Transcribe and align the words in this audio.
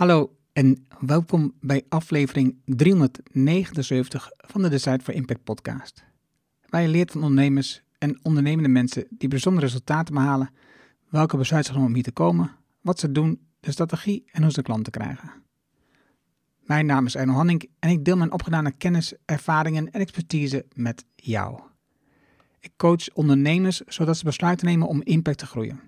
Hallo 0.00 0.36
en 0.52 0.86
welkom 1.00 1.54
bij 1.60 1.84
aflevering 1.88 2.56
379 2.64 4.30
van 4.36 4.62
de 4.62 4.68
Decide 4.68 5.02
for 5.02 5.14
Impact 5.14 5.44
podcast. 5.44 6.04
Waar 6.68 6.82
je 6.82 6.88
leert 6.88 7.10
van 7.10 7.22
ondernemers 7.22 7.82
en 7.98 8.18
ondernemende 8.22 8.68
mensen 8.68 9.06
die 9.10 9.28
bijzondere 9.28 9.66
resultaten 9.66 10.14
behalen, 10.14 10.50
welke 11.08 11.36
besluiten 11.36 11.72
ze 11.72 11.78
genomen 11.78 11.88
om 11.88 11.94
hier 11.94 12.12
te 12.12 12.22
komen, 12.22 12.56
wat 12.80 12.98
ze 12.98 13.12
doen, 13.12 13.40
de 13.60 13.70
strategie 13.72 14.24
en 14.32 14.42
hoe 14.42 14.52
ze 14.52 14.62
klanten 14.62 14.92
krijgen. 14.92 15.32
Mijn 16.60 16.86
naam 16.86 17.06
is 17.06 17.16
Erno 17.16 17.32
Hanning 17.32 17.70
en 17.78 17.90
ik 17.90 18.04
deel 18.04 18.16
mijn 18.16 18.32
opgedane 18.32 18.72
kennis, 18.72 19.14
ervaringen 19.24 19.92
en 19.92 20.00
expertise 20.00 20.66
met 20.74 21.04
jou. 21.14 21.60
Ik 22.60 22.72
coach 22.76 23.14
ondernemers 23.14 23.80
zodat 23.80 24.16
ze 24.16 24.24
besluiten 24.24 24.66
nemen 24.66 24.88
om 24.88 25.02
impact 25.02 25.38
te 25.38 25.46
groeien. 25.46 25.80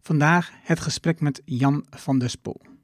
Vandaag 0.00 0.50
het 0.62 0.80
gesprek 0.80 1.20
met 1.20 1.42
Jan 1.44 1.86
van 1.90 2.18
der 2.18 2.30
Spoel. 2.30 2.74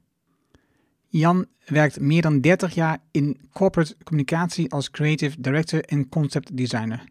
Jan 1.19 1.45
werkt 1.65 1.99
meer 1.99 2.21
dan 2.21 2.41
30 2.41 2.73
jaar 2.73 2.99
in 3.11 3.39
corporate 3.51 3.95
communicatie 4.03 4.71
als 4.71 4.91
creative 4.91 5.41
director 5.41 5.83
en 5.83 6.09
concept 6.09 6.57
designer. 6.57 7.03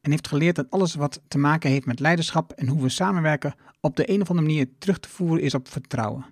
En 0.00 0.10
heeft 0.10 0.28
geleerd 0.28 0.56
dat 0.56 0.70
alles 0.70 0.94
wat 0.94 1.20
te 1.28 1.38
maken 1.38 1.70
heeft 1.70 1.86
met 1.86 2.00
leiderschap 2.00 2.52
en 2.52 2.68
hoe 2.68 2.82
we 2.82 2.88
samenwerken 2.88 3.54
op 3.80 3.96
de 3.96 4.10
een 4.10 4.20
of 4.20 4.28
andere 4.28 4.46
manier 4.46 4.68
terug 4.78 4.98
te 4.98 5.08
voeren 5.08 5.42
is 5.42 5.54
op 5.54 5.68
vertrouwen. 5.68 6.26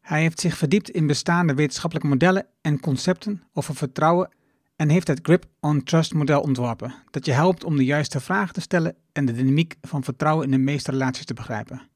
Hij 0.00 0.20
heeft 0.20 0.40
zich 0.40 0.56
verdiept 0.56 0.90
in 0.90 1.06
bestaande 1.06 1.54
wetenschappelijke 1.54 2.08
modellen 2.08 2.46
en 2.60 2.80
concepten 2.80 3.42
over 3.52 3.74
vertrouwen 3.74 4.28
en 4.76 4.88
heeft 4.88 5.08
het 5.08 5.20
Grip 5.22 5.46
on 5.60 5.82
Trust 5.82 6.14
model 6.14 6.40
ontworpen, 6.40 6.94
dat 7.10 7.26
je 7.26 7.32
helpt 7.32 7.64
om 7.64 7.76
de 7.76 7.84
juiste 7.84 8.20
vragen 8.20 8.54
te 8.54 8.60
stellen 8.60 8.96
en 9.12 9.24
de 9.24 9.32
dynamiek 9.32 9.76
van 9.80 10.04
vertrouwen 10.04 10.44
in 10.44 10.50
de 10.50 10.58
meeste 10.58 10.90
relaties 10.90 11.24
te 11.24 11.34
begrijpen. 11.34 11.95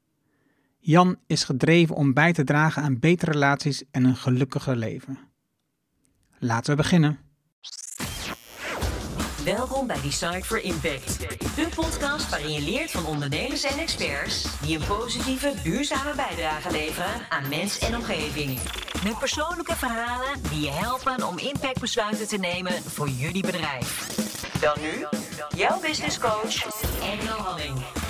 Jan 0.83 1.17
is 1.27 1.43
gedreven 1.43 1.95
om 1.95 2.13
bij 2.13 2.33
te 2.33 2.43
dragen 2.43 2.83
aan 2.83 2.99
betere 2.99 3.31
relaties 3.31 3.83
en 3.91 4.03
een 4.03 4.15
gelukkiger 4.15 4.75
leven. 4.75 5.19
Laten 6.39 6.71
we 6.71 6.81
beginnen. 6.81 7.19
Welkom 9.45 9.87
bij 9.87 10.01
Design 10.01 10.41
for 10.41 10.63
Impact, 10.63 11.19
de 11.55 11.67
podcast 11.75 12.29
waarin 12.29 12.51
je 12.51 12.61
leert 12.61 12.91
van 12.91 13.05
ondernemers 13.05 13.63
en 13.63 13.77
experts 13.77 14.61
die 14.61 14.79
een 14.79 14.87
positieve, 14.87 15.53
duurzame 15.63 16.15
bijdrage 16.15 16.71
leveren 16.71 17.29
aan 17.29 17.49
mens 17.49 17.79
en 17.79 17.95
omgeving. 17.95 18.59
Met 19.03 19.19
persoonlijke 19.19 19.75
verhalen 19.75 20.41
die 20.49 20.61
je 20.61 20.71
helpen 20.71 21.27
om 21.27 21.37
impactbesluiten 21.37 22.27
te 22.27 22.37
nemen 22.37 22.73
voor 22.73 23.09
jullie 23.09 23.41
bedrijf. 23.41 24.07
Dan 24.61 24.77
nu, 24.81 25.05
jouw 25.55 25.79
business 25.79 26.19
coach, 26.19 26.65
Engel 27.01 27.37
Halling. 27.37 28.00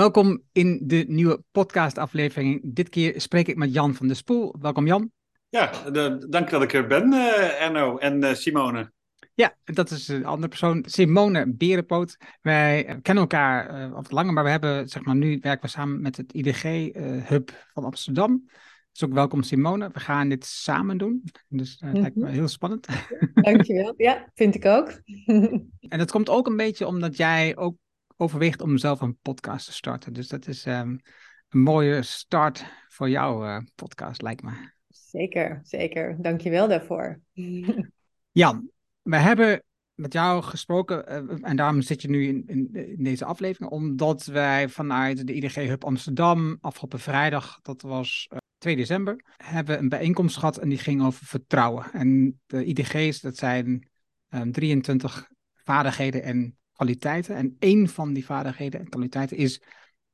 Welkom 0.00 0.42
in 0.52 0.80
de 0.82 1.04
nieuwe 1.08 1.42
podcastaflevering. 1.50 2.60
Dit 2.64 2.88
keer 2.88 3.20
spreek 3.20 3.48
ik 3.48 3.56
met 3.56 3.74
Jan 3.74 3.94
van 3.94 4.06
der 4.06 4.16
Spoel. 4.16 4.54
Welkom 4.60 4.86
Jan. 4.86 5.10
Ja, 5.48 5.90
de, 5.90 6.26
dank 6.28 6.50
dat 6.50 6.62
ik 6.62 6.72
er 6.72 6.86
ben, 6.86 7.12
uh, 7.12 7.62
Erno 7.62 7.98
en 7.98 8.22
uh, 8.22 8.34
Simone. 8.34 8.92
Ja, 9.34 9.56
dat 9.64 9.90
is 9.90 10.08
een 10.08 10.24
andere 10.24 10.48
persoon, 10.48 10.84
Simone 10.86 11.54
Berenpoot. 11.54 12.16
Wij 12.40 12.84
kennen 12.84 13.22
elkaar 13.22 13.80
uh, 13.80 13.92
wat 13.92 14.10
langer, 14.10 14.32
maar 14.32 14.44
we 14.44 14.50
hebben, 14.50 14.88
zeg 14.88 15.04
maar, 15.04 15.16
nu 15.16 15.38
werken 15.40 15.64
we 15.64 15.68
samen 15.68 16.00
met 16.00 16.16
het 16.16 16.32
IDG-hub 16.32 17.50
van 17.72 17.84
Amsterdam. 17.84 18.50
Dus 18.92 19.04
ook 19.04 19.12
welkom 19.12 19.42
Simone. 19.42 19.90
We 19.92 20.00
gaan 20.00 20.28
dit 20.28 20.44
samen 20.44 20.98
doen. 20.98 21.22
Dus 21.48 21.72
het 21.72 21.80
mm 21.80 21.90
-hmm. 21.90 22.00
lijkt 22.00 22.16
me 22.16 22.28
heel 22.28 22.48
spannend. 22.48 22.86
Dankjewel. 23.34 23.94
Ja, 23.96 24.30
vind 24.34 24.54
ik 24.54 24.64
ook. 24.64 25.00
en 25.88 25.98
dat 25.98 26.10
komt 26.10 26.28
ook 26.28 26.46
een 26.46 26.56
beetje 26.56 26.86
omdat 26.86 27.16
jij 27.16 27.56
ook 27.56 27.76
overweegt 28.20 28.60
om 28.60 28.78
zelf 28.78 29.00
een 29.00 29.18
podcast 29.22 29.66
te 29.66 29.72
starten. 29.72 30.12
Dus 30.12 30.28
dat 30.28 30.46
is 30.46 30.66
um, 30.66 31.00
een 31.48 31.60
mooie 31.60 32.02
start 32.02 32.64
voor 32.88 33.10
jouw 33.10 33.44
uh, 33.44 33.58
podcast, 33.74 34.22
lijkt 34.22 34.42
me. 34.42 34.70
Zeker, 34.88 35.60
zeker. 35.62 36.16
Dankjewel 36.22 36.68
daarvoor. 36.68 37.20
Jan, 38.30 38.70
we 39.02 39.16
hebben 39.16 39.62
met 39.94 40.12
jou 40.12 40.42
gesproken 40.42 41.04
uh, 41.08 41.38
en 41.40 41.56
daarom 41.56 41.80
zit 41.80 42.02
je 42.02 42.08
nu 42.08 42.26
in, 42.26 42.42
in, 42.46 42.68
in, 42.72 43.04
deze 43.04 43.24
aflevering, 43.24 43.70
omdat 43.70 44.24
wij 44.24 44.68
vanuit 44.68 45.26
de 45.26 45.34
IDG 45.34 45.54
Hub 45.54 45.84
Amsterdam 45.84 46.58
afgelopen 46.60 47.00
vrijdag, 47.00 47.60
dat 47.62 47.82
was 47.82 48.28
uh, 48.32 48.38
2 48.58 48.76
december, 48.76 49.24
hebben 49.36 49.78
een 49.78 49.88
bijeenkomst 49.88 50.36
gehad 50.36 50.58
en 50.58 50.68
die 50.68 50.78
ging 50.78 51.02
over 51.02 51.26
vertrouwen. 51.26 51.92
En 51.92 52.40
de 52.46 52.64
IDG's, 52.64 53.20
dat 53.20 53.36
zijn 53.36 53.88
um, 54.28 54.52
23 54.52 55.28
vaardigheden 55.54 56.22
en 56.22 56.58
kwaliteiten. 56.80 57.36
En 57.36 57.56
één 57.58 57.88
van 57.88 58.12
die 58.12 58.24
vaardigheden 58.24 58.80
en 58.80 58.88
kwaliteiten 58.88 59.36
is 59.36 59.62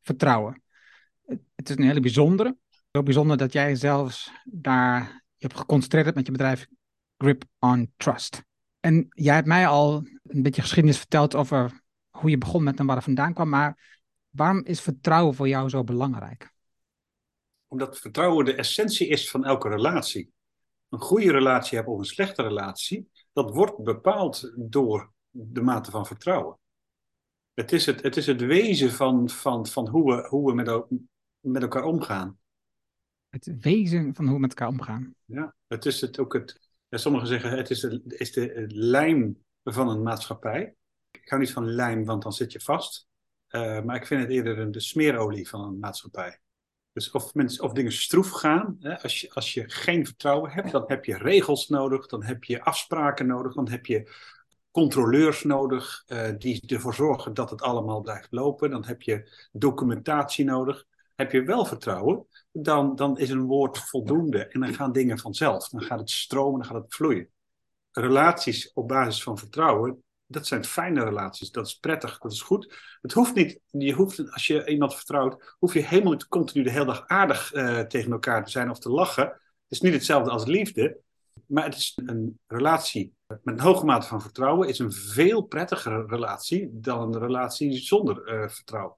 vertrouwen. 0.02 0.62
Het 1.54 1.68
is 1.68 1.76
een 1.76 1.82
hele 1.82 2.00
bijzondere. 2.00 2.56
Zo 2.92 3.02
bijzonder 3.02 3.36
dat 3.36 3.52
jij 3.52 3.74
zelfs 3.74 4.30
daar 4.44 5.24
je 5.36 5.46
hebt 5.46 5.58
geconcentreerd 5.58 6.14
met 6.14 6.26
je 6.26 6.32
bedrijf 6.32 6.66
Grip 7.18 7.44
on 7.58 7.92
Trust. 7.96 8.44
En 8.80 9.06
jij 9.08 9.34
hebt 9.34 9.46
mij 9.46 9.66
al 9.66 10.06
een 10.22 10.42
beetje 10.42 10.62
geschiedenis 10.62 10.98
verteld 10.98 11.34
over 11.34 11.82
hoe 12.10 12.30
je 12.30 12.38
begon 12.38 12.62
met 12.62 12.78
en 12.78 12.86
waar 12.86 12.96
het 12.96 13.04
vandaan 13.04 13.34
kwam. 13.34 13.48
Maar 13.48 14.00
waarom 14.30 14.64
is 14.64 14.80
vertrouwen 14.80 15.34
voor 15.34 15.48
jou 15.48 15.68
zo 15.68 15.84
belangrijk? 15.84 16.52
Omdat 17.66 17.98
vertrouwen 17.98 18.44
de 18.44 18.54
essentie 18.54 19.08
is 19.08 19.30
van 19.30 19.44
elke 19.44 19.68
relatie. 19.68 20.32
Een 20.88 21.00
goede 21.00 21.32
relatie 21.32 21.76
hebben 21.76 21.94
of 21.94 22.00
een 22.00 22.06
slechte 22.06 22.42
relatie, 22.42 23.10
dat 23.32 23.50
wordt 23.50 23.82
bepaald 23.82 24.52
door 24.56 25.14
de 25.36 25.62
mate 25.62 25.90
van 25.90 26.06
vertrouwen. 26.06 26.58
Het 27.54 27.72
is 27.72 27.86
het, 27.86 28.02
het, 28.02 28.16
is 28.16 28.26
het 28.26 28.40
wezen 28.40 28.90
van, 28.90 29.28
van, 29.28 29.66
van 29.66 29.88
hoe 29.88 30.14
we, 30.14 30.28
hoe 30.28 30.46
we 30.46 30.54
met, 30.54 30.84
met 31.40 31.62
elkaar 31.62 31.84
omgaan. 31.84 32.38
Het 33.28 33.60
wezen 33.60 34.14
van 34.14 34.24
hoe 34.24 34.34
we 34.34 34.40
met 34.40 34.50
elkaar 34.50 34.68
omgaan. 34.68 35.14
Ja, 35.24 35.54
het 35.66 35.86
is 35.86 36.00
het 36.00 36.18
ook 36.18 36.32
het. 36.32 36.60
Ja, 36.88 36.98
sommigen 36.98 37.28
zeggen 37.28 37.50
het 37.50 37.70
is 37.70 37.80
de, 37.80 38.02
is 38.06 38.32
de 38.32 38.64
lijm 38.68 39.44
van 39.64 39.88
een 39.88 40.02
maatschappij. 40.02 40.74
Ik 41.10 41.28
hou 41.28 41.40
niet 41.40 41.52
van 41.52 41.70
lijm, 41.70 42.04
want 42.04 42.22
dan 42.22 42.32
zit 42.32 42.52
je 42.52 42.60
vast. 42.60 43.06
Uh, 43.50 43.82
maar 43.82 43.96
ik 43.96 44.06
vind 44.06 44.22
het 44.22 44.30
eerder 44.30 44.72
de 44.72 44.80
smeerolie 44.80 45.48
van 45.48 45.60
een 45.60 45.78
maatschappij. 45.78 46.40
Dus 46.92 47.10
of, 47.10 47.34
mensen, 47.34 47.64
of 47.64 47.72
dingen 47.72 47.92
stroef 47.92 48.30
gaan, 48.30 48.76
hè, 48.80 49.02
als, 49.02 49.20
je, 49.20 49.34
als 49.34 49.54
je 49.54 49.70
geen 49.70 50.06
vertrouwen 50.06 50.50
hebt, 50.50 50.70
dan 50.70 50.84
heb 50.86 51.04
je 51.04 51.16
regels 51.16 51.68
nodig, 51.68 52.06
dan 52.06 52.24
heb 52.24 52.44
je 52.44 52.62
afspraken 52.62 53.26
nodig, 53.26 53.54
dan 53.54 53.68
heb 53.68 53.86
je 53.86 54.10
controleurs 54.76 55.42
nodig 55.42 56.04
uh, 56.06 56.28
die 56.38 56.62
ervoor 56.66 56.94
zorgen 56.94 57.34
dat 57.34 57.50
het 57.50 57.62
allemaal 57.62 58.00
blijft 58.00 58.26
lopen. 58.30 58.70
Dan 58.70 58.84
heb 58.84 59.02
je 59.02 59.48
documentatie 59.52 60.44
nodig. 60.44 60.84
Heb 61.14 61.32
je 61.32 61.42
wel 61.42 61.64
vertrouwen, 61.64 62.26
dan, 62.52 62.96
dan 62.96 63.18
is 63.18 63.30
een 63.30 63.44
woord 63.44 63.78
voldoende 63.78 64.46
en 64.46 64.60
dan 64.60 64.74
gaan 64.74 64.92
dingen 64.92 65.18
vanzelf. 65.18 65.68
Dan 65.68 65.82
gaat 65.82 65.98
het 65.98 66.10
stromen, 66.10 66.58
dan 66.60 66.68
gaat 66.68 66.82
het 66.82 66.94
vloeien. 66.94 67.28
Relaties 67.90 68.72
op 68.72 68.88
basis 68.88 69.22
van 69.22 69.38
vertrouwen, 69.38 70.02
dat 70.26 70.46
zijn 70.46 70.64
fijne 70.64 71.04
relaties. 71.04 71.50
Dat 71.50 71.66
is 71.66 71.74
prettig, 71.78 72.18
dat 72.18 72.32
is 72.32 72.40
goed. 72.40 72.74
Het 73.02 73.12
hoeft 73.12 73.34
niet, 73.34 73.60
je 73.70 73.92
hoeft, 73.92 74.32
als 74.32 74.46
je 74.46 74.66
iemand 74.66 74.94
vertrouwt, 74.94 75.56
hoef 75.58 75.74
je 75.74 75.80
helemaal 75.80 76.12
niet 76.12 76.28
continu 76.28 76.64
de 76.64 76.70
hele 76.70 76.84
dag 76.84 77.06
aardig 77.06 77.54
uh, 77.54 77.80
tegen 77.80 78.12
elkaar 78.12 78.44
te 78.44 78.50
zijn 78.50 78.70
of 78.70 78.78
te 78.78 78.90
lachen. 78.90 79.24
Het 79.24 79.40
is 79.68 79.80
niet 79.80 79.92
hetzelfde 79.92 80.30
als 80.30 80.44
liefde, 80.44 81.00
maar 81.46 81.64
het 81.64 81.74
is 81.74 81.92
een 82.04 82.40
relatie 82.46 83.14
met 83.26 83.40
een 83.44 83.60
hoge 83.60 83.84
mate 83.84 84.06
van 84.06 84.20
vertrouwen 84.20 84.68
is 84.68 84.78
een 84.78 84.92
veel 84.92 85.42
prettigere 85.42 86.06
relatie 86.06 86.68
dan 86.72 87.14
een 87.14 87.20
relatie 87.20 87.72
zonder 87.72 88.34
uh, 88.34 88.48
vertrouwen. 88.48 88.96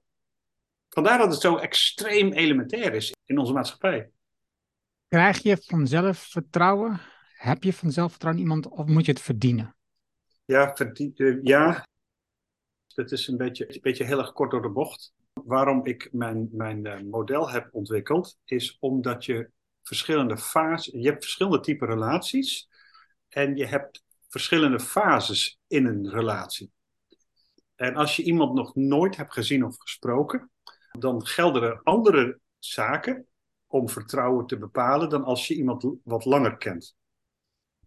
Vandaar 0.89 1.17
dat 1.17 1.31
het 1.31 1.41
zo 1.41 1.57
extreem 1.57 2.31
elementair 2.31 2.93
is 2.93 3.13
in 3.25 3.37
onze 3.37 3.53
maatschappij. 3.53 4.11
Krijg 5.07 5.37
je 5.37 5.57
vanzelf 5.57 6.17
vertrouwen? 6.17 6.99
Heb 7.33 7.63
je 7.63 7.73
vanzelf 7.73 8.11
vertrouwen 8.11 8.43
in 8.43 8.49
iemand 8.49 8.67
of 8.67 8.85
moet 8.85 9.05
je 9.05 9.11
het 9.11 9.21
verdienen? 9.21 9.75
Ja, 10.45 10.75
verdien, 10.75 11.11
uh, 11.15 11.43
ja. 11.43 11.87
dat 12.87 13.11
is 13.11 13.27
een 13.27 13.37
beetje, 13.37 13.73
een 13.73 13.81
beetje 13.81 14.03
heel 14.03 14.19
erg 14.19 14.31
kort 14.31 14.51
door 14.51 14.61
de 14.61 14.69
bocht. 14.69 15.13
Waarom 15.33 15.85
ik 15.85 16.09
mijn, 16.11 16.49
mijn 16.51 16.85
uh, 16.85 17.01
model 17.01 17.49
heb 17.49 17.69
ontwikkeld, 17.71 18.37
is 18.45 18.77
omdat 18.79 19.25
je 19.25 19.51
verschillende 19.89 20.37
fases, 20.37 20.93
je 20.93 21.09
hebt 21.09 21.23
verschillende 21.23 21.59
type 21.59 21.85
relaties 21.85 22.69
en 23.27 23.55
je 23.55 23.65
hebt 23.65 24.03
verschillende 24.27 24.79
fases 24.79 25.59
in 25.67 25.85
een 25.85 26.09
relatie. 26.09 26.71
En 27.75 27.95
als 27.95 28.15
je 28.15 28.23
iemand 28.23 28.53
nog 28.53 28.75
nooit 28.75 29.17
hebt 29.17 29.33
gezien 29.33 29.65
of 29.65 29.77
gesproken, 29.77 30.51
dan 30.91 31.25
gelden 31.25 31.63
er 31.63 31.79
andere 31.83 32.39
zaken 32.59 33.27
om 33.67 33.89
vertrouwen 33.89 34.45
te 34.45 34.57
bepalen 34.57 35.09
dan 35.09 35.23
als 35.23 35.47
je 35.47 35.55
iemand 35.55 35.95
wat 36.03 36.25
langer 36.25 36.57
kent. 36.57 36.95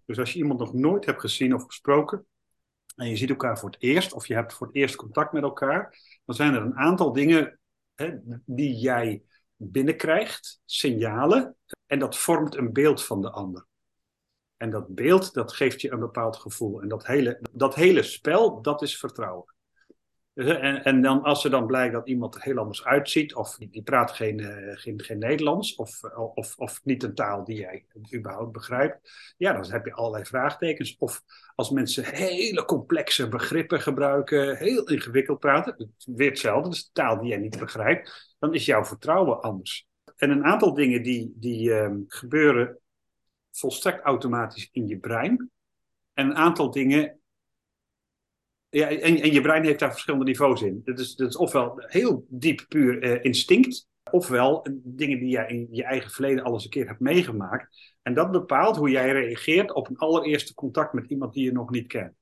Dus 0.04 0.18
als 0.18 0.32
je 0.32 0.38
iemand 0.38 0.58
nog 0.58 0.72
nooit 0.72 1.04
hebt 1.04 1.20
gezien 1.20 1.54
of 1.54 1.64
gesproken 1.64 2.26
en 2.96 3.08
je 3.08 3.16
ziet 3.16 3.30
elkaar 3.30 3.58
voor 3.58 3.70
het 3.70 3.82
eerst 3.82 4.12
of 4.12 4.26
je 4.26 4.34
hebt 4.34 4.52
voor 4.52 4.66
het 4.66 4.76
eerst 4.76 4.96
contact 4.96 5.32
met 5.32 5.42
elkaar, 5.42 5.98
dan 6.24 6.34
zijn 6.34 6.54
er 6.54 6.62
een 6.62 6.76
aantal 6.76 7.12
dingen 7.12 7.58
hè, 7.94 8.18
die 8.44 8.74
jij 8.74 9.22
binnenkrijgt, 9.56 10.60
signalen, 10.64 11.56
en 11.92 11.98
dat 11.98 12.16
vormt 12.16 12.56
een 12.56 12.72
beeld 12.72 13.04
van 13.04 13.20
de 13.20 13.30
ander. 13.30 13.66
En 14.56 14.70
dat 14.70 14.94
beeld, 14.94 15.34
dat 15.34 15.52
geeft 15.52 15.80
je 15.80 15.92
een 15.92 16.00
bepaald 16.00 16.36
gevoel. 16.36 16.82
En 16.82 16.88
dat 16.88 17.06
hele, 17.06 17.40
dat 17.50 17.74
hele 17.74 18.02
spel, 18.02 18.62
dat 18.62 18.82
is 18.82 18.98
vertrouwen. 18.98 19.54
En, 20.34 20.84
en 20.84 21.02
dan, 21.02 21.22
als 21.22 21.44
er 21.44 21.50
dan 21.50 21.66
blijkt 21.66 21.92
dat 21.92 22.08
iemand 22.08 22.34
er 22.34 22.42
heel 22.42 22.58
anders 22.58 22.84
uitziet, 22.84 23.34
of 23.34 23.56
die 23.56 23.82
praat 23.82 24.10
geen, 24.10 24.38
uh, 24.38 24.76
geen, 24.76 25.02
geen 25.02 25.18
Nederlands, 25.18 25.74
of, 25.74 26.02
of, 26.34 26.56
of 26.56 26.80
niet 26.84 27.02
een 27.02 27.14
taal 27.14 27.44
die 27.44 27.56
jij 27.56 27.86
überhaupt 28.14 28.52
begrijpt, 28.52 29.10
ja, 29.36 29.52
dan 29.52 29.70
heb 29.70 29.84
je 29.84 29.92
allerlei 29.92 30.24
vraagtekens. 30.24 30.96
Of 30.98 31.22
als 31.54 31.70
mensen 31.70 32.04
hele 32.04 32.64
complexe 32.64 33.28
begrippen 33.28 33.80
gebruiken, 33.80 34.56
heel 34.56 34.88
ingewikkeld 34.88 35.38
praten, 35.38 35.94
weer 36.04 36.28
hetzelfde, 36.28 36.68
dus 36.68 36.90
taal 36.92 37.18
die 37.18 37.28
jij 37.28 37.38
niet 37.38 37.58
begrijpt, 37.58 38.34
dan 38.38 38.54
is 38.54 38.64
jouw 38.64 38.84
vertrouwen 38.84 39.40
anders. 39.40 39.90
En 40.22 40.30
een 40.30 40.44
aantal 40.44 40.74
dingen 40.74 41.02
die, 41.02 41.32
die 41.34 41.68
uh, 41.68 41.90
gebeuren 42.06 42.78
volstrekt 43.50 44.04
automatisch 44.04 44.68
in 44.72 44.86
je 44.86 44.98
brein. 44.98 45.50
En 46.12 46.26
een 46.26 46.34
aantal 46.34 46.70
dingen 46.70 47.20
ja, 48.68 48.88
en, 48.88 49.20
en 49.20 49.32
je 49.32 49.40
brein 49.40 49.64
heeft 49.64 49.78
daar 49.78 49.90
verschillende 49.90 50.24
niveaus 50.24 50.62
in. 50.62 50.80
Dat 50.84 50.98
is, 50.98 51.14
dat 51.14 51.28
is 51.28 51.36
ofwel 51.36 51.74
heel 51.76 52.26
diep 52.28 52.64
puur 52.68 53.02
uh, 53.02 53.24
instinct, 53.24 53.88
ofwel 54.10 54.66
dingen 54.72 55.18
die 55.18 55.28
jij 55.28 55.48
in 55.48 55.68
je 55.70 55.84
eigen 55.84 56.10
verleden 56.10 56.44
al 56.44 56.52
eens 56.52 56.64
een 56.64 56.70
keer 56.70 56.86
hebt 56.86 57.00
meegemaakt. 57.00 57.94
En 58.02 58.14
dat 58.14 58.30
bepaalt 58.30 58.76
hoe 58.76 58.90
jij 58.90 59.12
reageert 59.12 59.72
op 59.72 59.88
een 59.88 59.96
allereerste 59.96 60.54
contact 60.54 60.92
met 60.92 61.06
iemand 61.06 61.32
die 61.32 61.44
je 61.44 61.52
nog 61.52 61.70
niet 61.70 61.86
kent. 61.86 62.14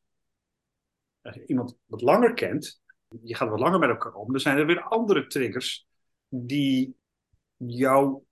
Als 1.22 1.34
je 1.34 1.46
iemand 1.46 1.76
wat 1.86 2.00
langer 2.00 2.34
kent, 2.34 2.82
je 3.22 3.34
gaat 3.34 3.48
wat 3.48 3.60
langer 3.60 3.78
met 3.78 3.88
elkaar 3.88 4.14
om, 4.14 4.30
dan 4.30 4.40
zijn 4.40 4.58
er 4.58 4.66
weer 4.66 4.82
andere 4.82 5.26
triggers 5.26 5.86
die 6.28 6.98
jouw 7.66 8.24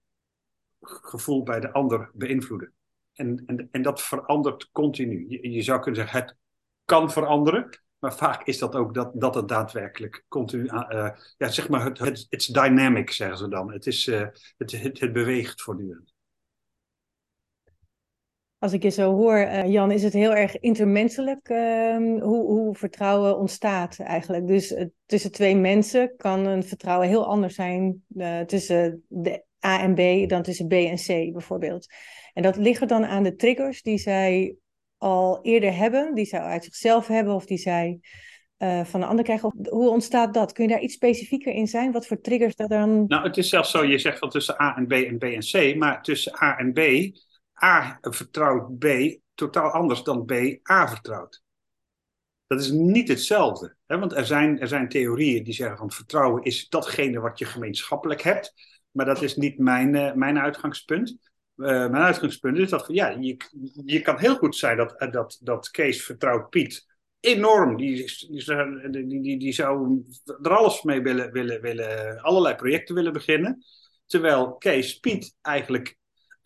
gevoel 0.80 1.42
bij 1.42 1.60
de 1.60 1.72
ander 1.72 2.10
beïnvloeden. 2.14 2.72
En, 3.12 3.42
en, 3.46 3.69
en 3.70 3.82
dat 3.82 4.02
verandert 4.02 4.69
continu. 4.72 5.26
Je, 5.50 5.62
zou 5.62 5.80
kunnen 5.80 6.00
zeggen, 6.00 6.20
het 6.20 6.36
kan 6.84 7.10
veranderen. 7.10 7.78
Maar 7.98 8.14
vaak 8.14 8.46
is 8.46 8.58
dat 8.58 8.75
ook 8.75 8.94
dat, 8.94 9.10
dat 9.14 9.34
het 9.34 9.48
daadwerkelijk 9.48 10.25
continu, 10.28 10.64
uh, 10.64 11.10
ja, 11.36 11.48
zeg 11.48 11.69
maar, 11.69 11.84
het, 11.84 12.26
het 12.28 12.48
dynamic, 12.52 13.10
zeggen 13.10 13.38
ze 13.38 13.48
dan. 13.48 13.72
Het, 13.72 13.86
is, 13.86 14.06
het, 14.06 14.54
het, 14.56 15.00
het, 15.00 15.12
beweegt 15.12 15.62
voortdurend. 15.62 16.14
Als 18.60 18.72
ik 18.72 18.82
je 18.82 18.88
zo 18.88 19.14
hoor, 19.14 19.38
uh, 19.38 19.69
Jan, 19.69 19.90
is 19.90 20.02
het 20.02 20.12
heel 20.12 20.34
erg 20.34 20.58
intermenselijk 20.58 21.49
ehm, 21.49 22.20
hoe, 22.20 22.46
hoe 22.46 22.75
vertrouwen 22.75 23.38
ontstaat 23.38 23.99
eigenlijk. 23.99 24.46
Dus 24.46 24.75
tussen 25.06 25.32
twee 25.32 25.56
mensen 25.56 26.16
kan 26.16 26.46
een 26.46 26.62
vertrouwen 26.62 27.08
heel 27.08 27.26
anders 27.26 27.55
zijn 27.55 28.02
tussen 28.46 29.05
de 29.08 29.44
A 29.66 29.81
en 29.81 29.94
B 29.94 30.28
dan 30.28 30.43
tussen 30.43 30.66
B 30.66 30.72
en 30.72 30.96
C 30.96 31.32
bijvoorbeeld. 31.32 31.87
En 32.32 32.43
dat 32.43 32.56
ligt 32.56 32.88
dan 32.88 33.06
aan 33.06 33.22
de 33.22 33.34
triggers 33.34 33.82
die 33.82 33.99
zij 33.99 34.56
al 34.96 35.38
eerder 35.43 35.76
hebben, 35.76 36.14
die 36.14 36.25
zij 36.25 36.40
uit 36.40 36.64
zichzelf 36.64 37.06
hebben 37.06 37.34
of 37.34 37.46
die 37.46 37.58
zij 37.58 38.00
van 38.58 39.02
een 39.02 39.08
ander 39.08 39.25
krijgen. 39.25 39.52
Hoe 39.70 39.88
ontstaat 39.88 40.34
dat? 40.34 40.52
Kun 40.52 40.64
je 40.64 40.70
daar 40.70 40.81
iets 40.81 40.94
specifieker 40.94 41.52
in 41.52 41.66
zijn? 41.66 41.93
Wat 41.93 42.06
voor 42.06 42.20
triggers 42.20 42.55
dat 42.55 42.69
dan. 42.69 43.05
Nou, 43.06 43.26
het 43.26 43.37
is 43.37 43.49
zelfs 43.49 43.70
zo, 43.70 43.84
je 43.84 43.99
zegt 43.99 44.19
van 44.19 44.31
tussen 44.31 44.60
A 44.60 44.76
en 44.76 44.87
B 44.87 44.93
en 44.93 45.19
B 45.19 45.22
en 45.22 45.40
C, 45.40 45.76
maar 45.76 46.02
tussen 46.02 46.43
A 46.43 46.56
en 46.58 46.72
B, 46.72 46.78
A 47.64 47.99
vertrouwt 48.00 48.78
B 48.78 48.87
totaal 49.34 49.70
anders 49.70 50.02
dan 50.02 50.25
B 50.25 50.32
A 50.70 50.88
vertrouwt. 50.88 51.43
Dat 52.46 52.60
is 52.60 52.70
niet 52.70 53.08
hetzelfde. 53.08 53.76
Hè? 53.87 53.99
Want 53.99 54.12
er 54.12 54.26
zijn, 54.26 54.60
er 54.60 54.69
zijn 54.69 54.88
theorieën 54.88 55.44
die 55.44 55.55
zeggen 55.55 55.76
van 55.76 55.90
vertrouwen 55.90 56.43
is 56.43 56.69
datgene 56.69 57.20
wat 57.20 57.38
je 57.38 57.44
gemeenschappelijk 57.44 58.22
hebt. 58.22 58.55
Maar 58.90 59.06
dat 59.06 59.22
is 59.22 59.37
niet 59.37 59.58
mijn, 59.58 59.94
uh, 59.94 60.12
mijn 60.12 60.38
uitgangspunt. 60.38 61.19
Uh, 61.56 61.66
mijn 61.66 62.02
uitgangspunt 62.02 62.58
is 62.58 62.70
dat 62.70 62.84
ja, 62.88 63.08
je, 63.08 63.37
je 63.84 64.00
kan 64.00 64.19
heel 64.19 64.37
goed 64.37 64.56
zijn 64.56 64.76
dat, 64.76 65.02
uh, 65.02 65.10
dat, 65.10 65.38
dat 65.40 65.70
Kees 65.70 66.05
vertrouwt 66.05 66.50
Piet 66.50 66.87
enorm. 67.20 67.76
Die, 67.76 68.12
die, 68.28 69.20
die, 69.20 69.38
die, 69.38 69.52
zou 69.52 70.05
er 70.43 70.56
alles 70.56 70.82
mee 70.82 71.02
willen, 71.02 71.32
willen, 71.32 71.60
willen, 71.60 72.20
allerlei 72.20 72.55
projecten 72.55 72.94
willen 72.94 73.12
beginnen. 73.12 73.64
Terwijl 74.06 74.56
Kees 74.56 74.99
Piet 74.99 75.34
eigenlijk 75.40 75.96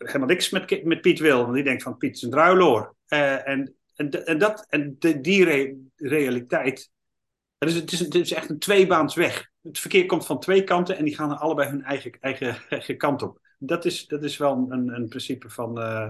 helemaal 0.07 0.29
niks 0.29 0.51
met, 0.51 0.85
met 0.85 1.01
Piet 1.01 1.19
wil. 1.19 1.43
Want 1.43 1.55
die 1.55 1.65
denkt 1.65 1.83
van 1.83 1.97
Piet 1.97 2.15
is 2.17 2.23
een 2.23 2.31
druiloor. 2.31 2.95
Uh, 3.09 3.49
en, 3.49 3.75
en, 3.95 4.39
dat, 4.39 4.67
en 4.69 4.97
de, 4.99 5.21
die 5.21 5.45
re, 5.45 5.77
realiteit, 5.97 6.91
het 7.59 7.69
is, 7.69 7.75
het, 7.75 7.93
is, 7.93 7.99
het 7.99 8.15
is 8.15 8.33
echt 8.33 8.51
een 8.51 8.59
tweebaans 8.59 9.15
weg. 9.15 9.51
Het 9.63 9.79
verkeer 9.79 10.07
komt 10.07 10.27
van 10.27 10.41
twee 10.41 10.65
kanten 10.65 10.97
en 10.97 11.05
die 11.05 11.15
gaan 11.15 11.39
allebei 11.39 11.69
hun 11.69 11.83
eigen, 11.83 12.13
eigen, 12.21 12.97
kant 12.97 13.23
op 13.23 13.41
dat 13.67 13.85
is, 13.85 14.07
dat 14.07 14.23
is 14.23 14.37
wel 14.37 14.67
een, 14.69 14.89
een 14.89 15.09
principe 15.09 15.51
van. 15.51 15.79
Uh, 15.79 16.09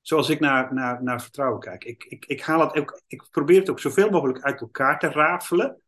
zoals 0.00 0.28
ik 0.28 0.40
naar, 0.40 0.74
naar, 0.74 1.02
naar 1.02 1.22
vertrouwen 1.22 1.60
kijk. 1.60 1.84
Ik, 1.84 2.04
ik, 2.04 2.24
ik, 2.26 2.42
haal 2.42 2.60
het 2.60 2.76
ook, 2.76 3.02
ik 3.06 3.26
probeer 3.30 3.58
het 3.58 3.70
ook 3.70 3.80
zoveel 3.80 4.10
mogelijk 4.10 4.44
uit 4.44 4.60
elkaar 4.60 4.98
te 4.98 5.08
rafelen. 5.08 5.82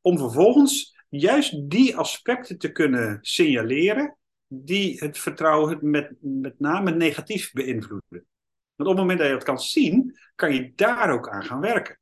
Om 0.00 0.18
vervolgens 0.18 1.04
juist 1.08 1.70
die 1.70 1.96
aspecten 1.96 2.58
te 2.58 2.72
kunnen 2.72 3.18
signaleren. 3.22 4.16
Die 4.62 4.98
het 4.98 5.18
vertrouwen 5.18 5.78
met, 5.90 6.12
met 6.20 6.60
name 6.60 6.90
negatief 6.90 7.52
beïnvloeden. 7.52 8.26
Want 8.74 8.90
op 8.90 8.96
het 8.96 8.96
moment 8.96 9.18
dat 9.18 9.28
je 9.28 9.34
dat 9.34 9.44
kan 9.44 9.60
zien, 9.60 10.18
kan 10.34 10.54
je 10.54 10.72
daar 10.74 11.10
ook 11.10 11.28
aan 11.28 11.44
gaan 11.44 11.60
werken. 11.60 11.98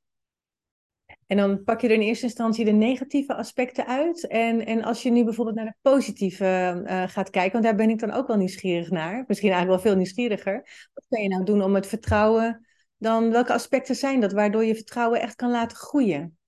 En 1.26 1.36
dan 1.36 1.64
pak 1.64 1.80
je 1.80 1.88
er 1.88 1.94
in 1.94 2.00
eerste 2.00 2.24
instantie 2.24 2.64
de 2.64 2.72
negatieve 2.72 3.34
aspecten 3.34 3.86
uit. 3.86 4.26
En, 4.26 4.66
en 4.66 4.82
als 4.82 5.02
je 5.02 5.10
nu 5.10 5.24
bijvoorbeeld 5.24 5.56
naar 5.56 5.64
de 5.64 5.90
positieve 5.90 6.82
uh, 6.84 7.02
gaat 7.08 7.30
kijken, 7.30 7.52
want 7.52 7.64
daar 7.64 7.74
ben 7.74 7.90
ik 7.90 7.98
dan 7.98 8.10
ook 8.10 8.26
wel 8.26 8.36
nieuwsgierig 8.36 8.90
naar. 8.90 9.24
Misschien 9.26 9.50
eigenlijk 9.50 9.82
wel 9.82 9.92
veel 9.92 10.00
nieuwsgieriger. 10.00 10.88
Wat 10.94 11.04
kan 11.08 11.22
je 11.22 11.28
nou 11.28 11.44
doen 11.44 11.62
om 11.62 11.74
het 11.74 11.86
vertrouwen 11.86 12.66
dan, 12.98 13.30
welke 13.30 13.52
aspecten 13.52 13.94
zijn 13.94 14.20
dat 14.20 14.32
waardoor 14.32 14.64
je 14.64 14.74
vertrouwen 14.74 15.20
echt 15.20 15.34
kan 15.34 15.50
laten 15.50 15.76
groeien? 15.76 16.38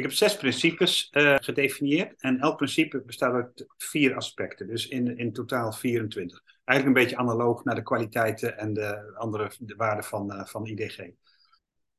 Ik 0.00 0.06
heb 0.06 0.14
zes 0.14 0.36
principes 0.36 1.08
uh, 1.12 1.36
gedefinieerd 1.40 2.20
en 2.22 2.38
elk 2.38 2.56
principe 2.56 3.02
bestaat 3.02 3.32
uit 3.32 3.66
vier 3.76 4.14
aspecten, 4.14 4.66
dus 4.66 4.88
in, 4.88 5.18
in 5.18 5.32
totaal 5.32 5.72
24. 5.72 6.42
Eigenlijk 6.64 6.98
een 6.98 7.04
beetje 7.04 7.22
analoog 7.22 7.64
naar 7.64 7.74
de 7.74 7.82
kwaliteiten 7.82 8.58
en 8.58 8.72
de 8.72 9.14
andere 9.16 9.50
de 9.58 9.74
waarden 9.74 10.04
van, 10.04 10.32
uh, 10.32 10.44
van 10.44 10.66
IDG 10.66 11.10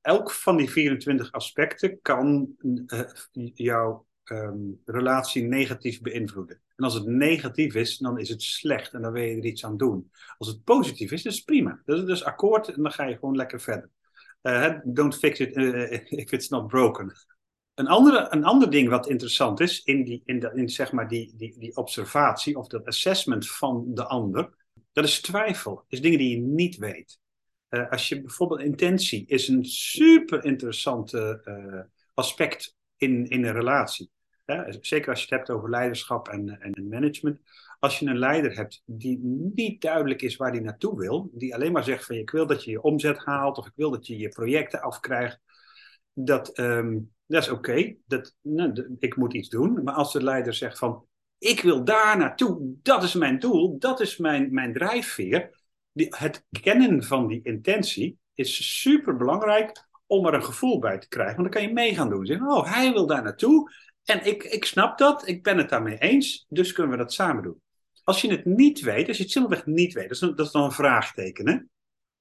elk 0.01 0.31
van 0.31 0.57
die 0.57 0.69
24 0.69 1.31
aspecten 1.31 1.99
kan 2.01 2.55
uh, 2.59 2.99
jouw 3.53 4.05
um, 4.23 4.81
relatie 4.85 5.43
negatief 5.43 6.01
beïnvloeden. 6.01 6.61
En 6.75 6.83
als 6.83 6.93
het 6.93 7.05
negatief 7.05 7.75
is, 7.75 7.97
dan 7.97 8.19
is 8.19 8.29
het 8.29 8.41
slecht 8.41 8.93
en 8.93 9.01
dan 9.01 9.11
wil 9.11 9.23
je 9.23 9.35
er 9.35 9.45
iets 9.45 9.65
aan 9.65 9.77
doen. 9.77 10.11
Als 10.37 10.47
het 10.47 10.63
positief 10.63 11.11
is, 11.11 11.23
dan 11.23 11.31
is 11.31 11.41
prima. 11.41 11.81
Dat 11.85 11.97
is 11.97 12.05
dus 12.05 12.23
akkoord 12.23 12.67
en 12.67 12.83
dan 12.83 12.91
ga 12.91 13.05
je 13.05 13.17
gewoon 13.17 13.35
lekker 13.35 13.61
verder. 13.61 13.89
Don't 14.83 15.17
fix 15.17 15.39
it 15.39 15.55
if 16.25 16.31
it's 16.31 16.49
not 16.49 16.67
broken. 16.67 17.13
Een, 17.81 17.87
andere, 17.87 18.27
een 18.29 18.43
ander 18.43 18.69
ding 18.69 18.89
wat 18.89 19.09
interessant 19.09 19.59
is 19.59 19.83
in, 19.83 20.03
die, 20.03 20.21
in, 20.25 20.39
de, 20.39 20.51
in 20.55 20.69
zeg 20.69 20.91
maar 20.91 21.07
die, 21.07 21.33
die, 21.37 21.55
die 21.59 21.75
observatie 21.75 22.57
of 22.57 22.67
dat 22.67 22.85
assessment 22.85 23.49
van 23.49 23.85
de 23.93 24.05
ander, 24.05 24.53
dat 24.91 25.03
is 25.03 25.21
twijfel. 25.21 25.85
is 25.87 26.01
dingen 26.01 26.17
die 26.17 26.29
je 26.29 26.41
niet 26.41 26.77
weet. 26.77 27.19
Uh, 27.69 27.89
als 27.89 28.09
je 28.09 28.21
bijvoorbeeld 28.21 28.61
intentie 28.61 29.25
is 29.27 29.47
een 29.47 29.65
super 29.65 30.45
interessante 30.45 31.41
uh, 31.45 31.81
aspect 32.13 32.75
in, 32.97 33.27
in 33.27 33.45
een 33.45 33.53
relatie. 33.53 34.11
zeker 34.79 35.09
als 35.09 35.19
je 35.19 35.25
het 35.25 35.37
hebt 35.37 35.49
over 35.49 35.69
leiderschap 35.69 36.27
en, 36.27 36.61
en 36.61 36.87
management. 36.87 37.39
Als 37.79 37.99
je 37.99 38.05
een 38.05 38.17
leider 38.17 38.55
hebt 38.55 38.81
die 38.85 39.19
niet 39.55 39.81
duidelijk 39.81 40.21
is 40.21 40.35
waar 40.35 40.51
hij 40.51 40.59
naartoe 40.59 40.97
wil, 40.97 41.29
die 41.33 41.55
alleen 41.55 41.71
maar 41.71 41.83
zegt 41.83 42.05
van 42.05 42.15
ik 42.15 42.29
wil 42.29 42.47
dat 42.47 42.63
je 42.63 42.71
je 42.71 42.81
omzet 42.81 43.17
haalt 43.17 43.57
of 43.57 43.67
ik 43.67 43.73
wil 43.75 43.91
dat 43.91 44.07
je 44.07 44.17
je 44.17 44.29
projecten 44.29 44.81
afkrijgt, 44.81 45.39
dat, 46.13 46.57
um, 46.57 47.11
dat 47.31 47.43
is 47.43 47.49
oké, 47.49 47.95
dat, 48.05 48.35
nou, 48.41 48.95
ik 48.99 49.15
moet 49.15 49.33
iets 49.33 49.49
doen. 49.49 49.83
Maar 49.83 49.93
als 49.93 50.13
de 50.13 50.23
leider 50.23 50.53
zegt 50.53 50.77
van 50.77 51.05
ik 51.37 51.61
wil 51.61 51.83
daar 51.83 52.17
naartoe, 52.17 52.75
dat 52.81 53.03
is 53.03 53.13
mijn 53.13 53.39
doel, 53.39 53.79
dat 53.79 53.99
is 53.99 54.17
mijn, 54.17 54.53
mijn 54.53 54.73
drijfveer, 54.73 55.59
het 55.93 56.45
kennen 56.61 57.03
van 57.03 57.27
die 57.27 57.39
intentie 57.43 58.17
is 58.33 58.79
super 58.81 59.17
belangrijk 59.17 59.87
om 60.05 60.25
er 60.25 60.33
een 60.33 60.43
gevoel 60.43 60.79
bij 60.79 60.97
te 60.97 61.07
krijgen. 61.07 61.35
Want 61.35 61.51
dan 61.51 61.61
kan 61.61 61.69
je 61.69 61.75
mee 61.75 61.95
gaan 61.95 62.09
doen. 62.09 62.25
Zeggen, 62.25 62.51
oh, 62.51 62.73
hij 62.73 62.93
wil 62.93 63.07
daar 63.07 63.23
naartoe. 63.23 63.71
En 64.03 64.25
ik, 64.25 64.43
ik 64.43 64.65
snap 64.65 64.97
dat, 64.97 65.27
ik 65.27 65.43
ben 65.43 65.57
het 65.57 65.69
daarmee 65.69 65.97
eens, 65.97 66.45
dus 66.49 66.73
kunnen 66.73 66.91
we 66.91 66.97
dat 66.97 67.13
samen 67.13 67.43
doen. 67.43 67.61
Als 68.03 68.21
je 68.21 68.31
het 68.31 68.45
niet 68.45 68.79
weet, 68.79 69.07
als 69.07 69.17
je 69.17 69.23
het 69.23 69.31
simpelweg 69.31 69.65
niet 69.65 69.93
weet, 69.93 70.09
dat 70.09 70.21
is, 70.21 70.35
dat 70.35 70.45
is 70.45 70.51
dan 70.51 70.63
een 70.63 70.71
vraagteken. 70.71 71.47
Hè? 71.47 71.57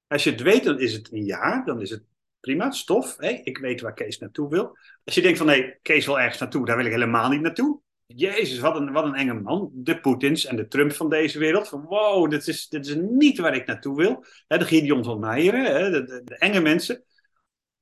Als 0.07 0.25
je 0.25 0.31
het 0.31 0.43
weet, 0.43 0.65
dan 0.65 0.79
is 0.81 0.93
het 0.93 1.13
een 1.13 1.25
ja, 1.25 1.65
dan 1.65 1.81
is 1.81 1.91
het 1.91 2.05
prima, 2.41 2.71
stof. 2.71 3.21
Ik 3.21 3.59
weet 3.59 3.81
waar 3.81 3.95
Kees 3.95 4.19
naartoe 4.19 4.49
wil. 4.49 4.77
Als 5.05 5.15
je 5.15 5.21
denkt 5.21 5.39
van 5.39 5.47
nee, 5.47 5.79
Kees 5.83 6.07
wil 6.07 6.21
ergens 6.21 6.39
naartoe, 6.39 6.67
daar 6.67 6.77
wil 6.77 6.87
ik 6.87 6.93
helemaal 6.93 7.31
niet 7.31 7.41
naartoe. 7.41 7.81
Jezus, 8.07 8.59
wat 8.59 8.77
een, 8.77 8.93
wat 8.93 9.05
een 9.05 9.15
enge 9.15 9.35
man. 9.35 9.71
De 9.75 10.01
Poetins 10.01 10.45
en 10.45 10.57
de 10.57 10.69
Trump 10.69 10.93
van 10.93 11.11
deze 11.11 11.39
wereld. 11.39 11.69
Van 11.69 11.83
wow, 11.83 12.31
dit 12.31 12.47
is, 12.47 12.69
dit 12.69 12.87
is 12.87 12.95
niet 12.95 13.39
waar 13.39 13.55
ik 13.55 13.67
naartoe 13.67 13.97
wil. 13.97 14.25
de 14.47 14.65
Gideon 14.65 15.05
van 15.05 15.21
Meijeren, 15.21 15.93
de, 15.93 16.23
de, 16.25 16.37
enge 16.37 16.61
mensen. 16.61 17.05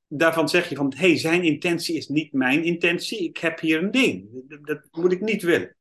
Daarvan 0.07 0.49
zeg 0.49 0.69
je 0.69 0.75
van, 0.75 0.93
hé, 0.95 1.07
hey, 1.07 1.17
zijn 1.17 1.43
intentie 1.43 1.95
is 1.95 2.07
niet 2.07 2.33
mijn 2.33 2.63
intentie. 2.63 3.19
Ik 3.19 3.37
heb 3.37 3.59
hier 3.59 3.83
een 3.83 3.91
ding. 3.91 4.29
Dat, 4.47 4.65
dat 4.65 4.87
moet 4.91 5.11
ik 5.11 5.21
niet 5.21 5.41
willen. 5.41 5.77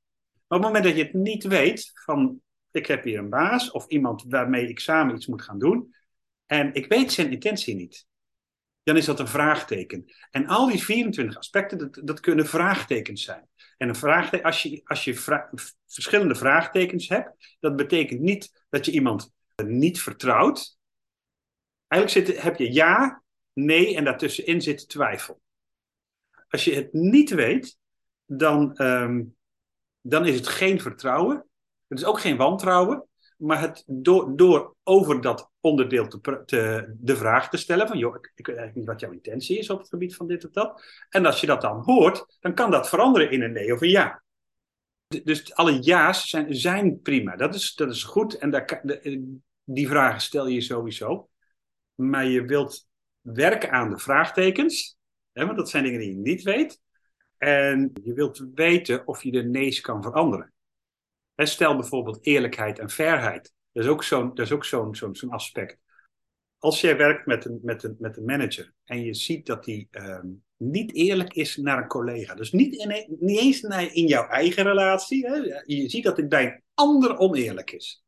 Maar 0.48 0.58
op 0.58 0.64
het 0.64 0.72
moment 0.72 0.84
dat 0.84 0.96
je 0.96 1.02
het 1.02 1.12
niet 1.12 1.44
weet, 1.44 1.90
van 2.04 2.40
ik 2.70 2.86
heb 2.86 3.04
hier 3.04 3.18
een 3.18 3.30
baas 3.30 3.70
of 3.70 3.86
iemand 3.86 4.24
waarmee 4.28 4.68
ik 4.68 4.80
samen 4.80 5.14
iets 5.14 5.26
moet 5.26 5.42
gaan 5.42 5.58
doen. 5.58 5.94
En 6.46 6.74
ik 6.74 6.86
weet 6.86 7.12
zijn 7.12 7.30
intentie 7.30 7.74
niet. 7.74 8.06
Dan 8.88 8.96
is 8.96 9.04
dat 9.04 9.20
een 9.20 9.28
vraagteken. 9.28 10.04
En 10.30 10.46
al 10.46 10.66
die 10.66 10.82
24 10.82 11.36
aspecten, 11.36 11.78
dat, 11.78 12.00
dat 12.04 12.20
kunnen 12.20 12.46
vraagtekens 12.46 13.22
zijn. 13.22 13.48
En 13.76 13.88
een 13.88 13.94
vraagteken, 13.94 14.46
als 14.46 14.62
je, 14.62 14.80
als 14.84 15.04
je 15.04 15.14
verschillende 15.86 16.34
vraagtekens 16.34 17.08
hebt, 17.08 17.56
dat 17.60 17.76
betekent 17.76 18.20
niet 18.20 18.64
dat 18.68 18.84
je 18.86 18.92
iemand 18.92 19.32
niet 19.66 20.00
vertrouwt. 20.00 20.78
Eigenlijk 21.88 22.26
zit, 22.26 22.42
heb 22.42 22.56
je 22.56 22.72
ja, 22.72 23.22
nee 23.52 23.96
en 23.96 24.04
daartussenin 24.04 24.62
zit 24.62 24.88
twijfel. 24.88 25.40
Als 26.48 26.64
je 26.64 26.74
het 26.74 26.92
niet 26.92 27.30
weet, 27.30 27.78
dan, 28.26 28.74
ehm, 28.74 29.24
dan 30.00 30.26
is 30.26 30.34
het 30.34 30.48
geen 30.48 30.80
vertrouwen. 30.80 31.46
Het 31.88 31.98
is 31.98 32.04
ook 32.04 32.20
geen 32.20 32.36
wantrouwen. 32.36 33.08
Maar 33.36 33.60
het, 33.60 33.84
door, 33.86 34.36
door 34.36 34.74
over 34.82 35.20
dat 35.20 35.50
onderdeel 35.68 36.08
te, 36.08 36.42
te, 36.46 36.94
de 36.98 37.16
vraag 37.16 37.50
te 37.50 37.56
stellen: 37.56 37.88
van 37.88 37.98
joh, 37.98 38.14
ik, 38.14 38.32
ik, 38.34 38.46
weet 38.46 38.56
eigenlijk 38.56 38.76
niet 38.76 38.86
wat 38.86 39.00
jouw 39.00 39.12
intentie 39.12 39.58
is 39.58 39.70
op 39.70 39.78
het 39.78 39.88
gebied 39.88 40.16
van 40.16 40.26
dit 40.26 40.44
of 40.44 40.50
dat. 40.50 40.82
En 41.08 41.26
als 41.26 41.40
je 41.40 41.46
dat 41.46 41.60
dan 41.60 41.82
hoort, 41.84 42.36
dan 42.40 42.54
kan 42.54 42.70
dat 42.70 42.88
veranderen 42.88 43.30
in 43.30 43.42
een 43.42 43.52
nee 43.52 43.72
of 43.72 43.80
een 43.80 43.88
ja. 43.88 44.22
Dus 45.24 45.54
alle 45.54 45.78
ja's 45.78 46.28
zijn, 46.28 46.54
zijn 46.54 47.00
prima. 47.00 47.36
Dat 47.36 47.54
is, 47.54 47.74
dat 47.74 47.90
is 47.90 48.04
goed. 48.04 48.38
En 48.38 48.50
daar, 48.50 48.82
die 49.64 49.88
vragen 49.88 50.20
stel 50.20 50.46
je 50.46 50.60
sowieso. 50.60 51.28
Maar 51.94 52.24
je 52.24 52.44
wilt 52.44 52.88
werken 53.20 53.70
aan 53.70 53.90
de 53.90 53.98
vraagtekens. 53.98 54.98
Hè, 55.32 55.44
want 55.44 55.56
dat 55.58 55.70
zijn 55.70 55.84
dingen 55.84 56.00
die 56.00 56.08
je 56.08 56.16
niet 56.16 56.42
weet. 56.42 56.80
En 57.36 57.90
je 58.02 58.12
wilt 58.12 58.44
weten 58.54 59.06
of 59.06 59.22
je 59.22 59.30
de 59.30 59.44
nee's 59.44 59.80
kan 59.80 60.02
veranderen. 60.02 60.52
Stel 61.36 61.76
bijvoorbeeld 61.76 62.26
eerlijkheid 62.26 62.78
en 62.78 62.90
fairheid. 62.90 63.52
Dat 63.72 63.84
is 63.84 63.90
ook 63.90 64.04
zo'n 64.04 64.30
zo'n 64.34 64.94
zo'n 64.94 65.16
zo'n 65.16 65.30
aspect. 65.30 65.78
Als 66.58 66.80
jij 66.80 66.96
werkt 66.96 67.26
met 67.26 67.44
een, 67.44 67.60
met, 67.62 67.82
een, 67.82 67.96
met 67.98 68.16
een 68.16 68.24
manager 68.24 68.72
en 68.84 69.04
je 69.04 69.14
ziet 69.14 69.46
dat 69.46 69.64
die 69.64 69.88
ehm, 69.90 70.26
niet 70.56 70.94
eerlijk 70.94 71.34
is 71.34 71.56
naar 71.56 71.78
een 71.78 71.88
collega, 71.88 72.34
dus 72.34 72.52
niet, 72.52 72.74
in, 72.74 73.16
niet 73.20 73.38
eens 73.38 73.62
in 73.92 74.06
jouw 74.06 74.28
eigen 74.28 74.64
relatie, 74.64 75.26
hè, 75.26 75.34
je 75.64 75.88
ziet 75.88 76.04
dat 76.04 76.16
het 76.16 76.28
bij 76.28 76.44
een 76.44 76.62
ander 76.74 77.18
oneerlijk 77.18 77.70
is, 77.70 78.04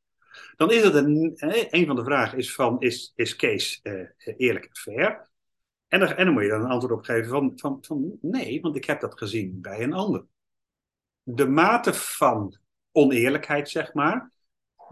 dan 0.57 0.71
is 0.73 0.83
het 0.83 0.95
een, 0.95 1.33
een 1.71 1.87
van 1.87 1.97
de 1.97 2.05
vragen 2.05 2.39
is 2.39 2.55
van, 2.55 2.81
is, 2.81 3.13
is 3.15 3.37
Kees 3.37 3.81
uh, 3.83 4.09
eerlijk 4.37 4.65
en 4.65 4.77
fair? 4.77 5.31
En, 5.89 6.01
dan, 6.01 6.09
en 6.09 6.25
dan 6.25 6.35
moet 6.35 6.43
je 6.43 6.49
dan 6.49 6.61
een 6.61 6.71
antwoord 6.71 6.95
op 6.95 7.05
geven 7.05 7.31
van, 7.31 7.53
van, 7.55 7.79
van 7.81 8.19
nee, 8.21 8.61
want 8.61 8.77
ik 8.77 8.85
heb 8.85 9.01
dat 9.01 9.19
gezien 9.19 9.61
bij 9.61 9.83
een 9.83 9.93
ander. 9.93 10.25
De 11.23 11.47
mate 11.47 11.95
van 11.95 12.59
oneerlijkheid, 12.93 13.69
zeg 13.69 13.95
maar, 13.95 14.31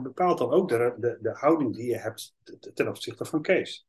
bepaalt 0.02 0.38
dan 0.38 0.50
ook 0.50 0.68
de, 0.68 0.94
de, 0.98 1.18
de 1.20 1.32
houding 1.32 1.74
die 1.74 1.86
je 1.86 1.98
hebt 1.98 2.34
ten 2.74 2.88
opzichte 2.88 3.24
van 3.24 3.42
Kees. 3.42 3.86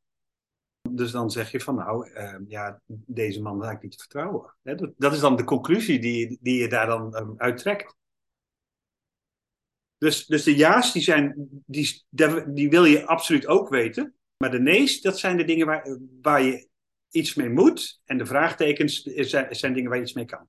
Dus 0.90 1.12
dan 1.12 1.32
zeg 1.32 1.52
je 1.52 1.60
van 1.60 1.76
nou, 1.76 2.12
ehm, 2.12 2.44
ja, 2.48 2.82
deze 2.88 3.42
man 3.42 3.60
lijkt 3.60 3.84
niet 3.84 3.92
te 3.92 3.98
vertrouwen. 3.98 4.56
dat, 4.62 4.92
dat, 4.98 5.14
is 5.14 5.20
dan 5.20 5.36
de 5.36 5.44
conclusie 5.44 6.00
die, 6.00 6.38
die 6.42 6.62
je 6.62 6.68
daar 6.68 6.86
dan 6.86 7.16
um, 7.16 7.34
uittrekt. 7.38 7.96
Dus, 9.98 10.26
dus 10.26 10.44
de 10.44 10.56
ja's, 10.56 10.94
die, 10.94 11.02
zijn, 11.02 11.50
die, 11.66 12.06
die 12.48 12.70
wil 12.70 12.86
je 12.86 13.06
absoluut 13.06 13.48
ook 13.48 13.70
weten. 13.70 14.16
Maar 14.38 14.52
de 14.52 14.60
nee's, 14.60 15.02
dat 15.02 15.20
zijn 15.20 15.38
de 15.38 15.44
dingen 15.44 15.66
waar, 15.66 15.98
waar 16.22 16.42
je 16.42 16.68
iets 17.10 17.36
mee 17.36 17.50
moet. 17.50 18.02
En 18.06 18.18
de 18.18 18.26
vraagtekens 18.26 19.02
zijn, 19.02 19.56
zijn 19.56 19.74
dingen 19.74 19.90
waar 19.90 19.98
je 19.98 20.04
iets 20.04 20.14
mee 20.14 20.26
kan. 20.26 20.48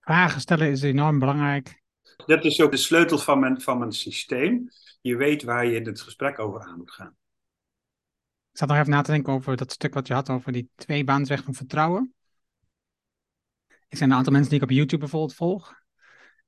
Vragen 0.00 0.40
stellen 0.40 0.70
is 0.70 0.82
enorm 0.82 1.18
belangrijk. 1.18 1.81
Dat 2.26 2.44
is 2.44 2.60
ook 2.60 2.70
de 2.70 2.76
sleutel 2.76 3.18
van 3.18 3.38
mijn, 3.38 3.60
van 3.60 3.78
mijn 3.78 3.92
systeem. 3.92 4.68
Je 5.00 5.16
weet 5.16 5.42
waar 5.42 5.66
je 5.66 5.80
het 5.80 6.00
gesprek 6.00 6.38
over 6.38 6.60
aan 6.60 6.76
moet 6.76 6.92
gaan. 6.92 7.16
Ik 8.50 8.58
zat 8.58 8.68
nog 8.68 8.78
even 8.78 8.90
na 8.90 9.02
te 9.02 9.10
denken 9.10 9.32
over 9.32 9.56
dat 9.56 9.72
stuk 9.72 9.94
wat 9.94 10.06
je 10.06 10.14
had 10.14 10.30
over 10.30 10.52
die 10.52 10.70
twee 10.74 11.04
baansweg 11.04 11.44
van 11.44 11.54
vertrouwen. 11.54 12.14
Er 13.88 13.96
zijn 13.98 14.10
een 14.10 14.16
aantal 14.16 14.32
mensen 14.32 14.50
die 14.50 14.60
ik 14.60 14.64
op 14.64 14.76
YouTube 14.76 14.98
bijvoorbeeld 14.98 15.34
volg. 15.34 15.74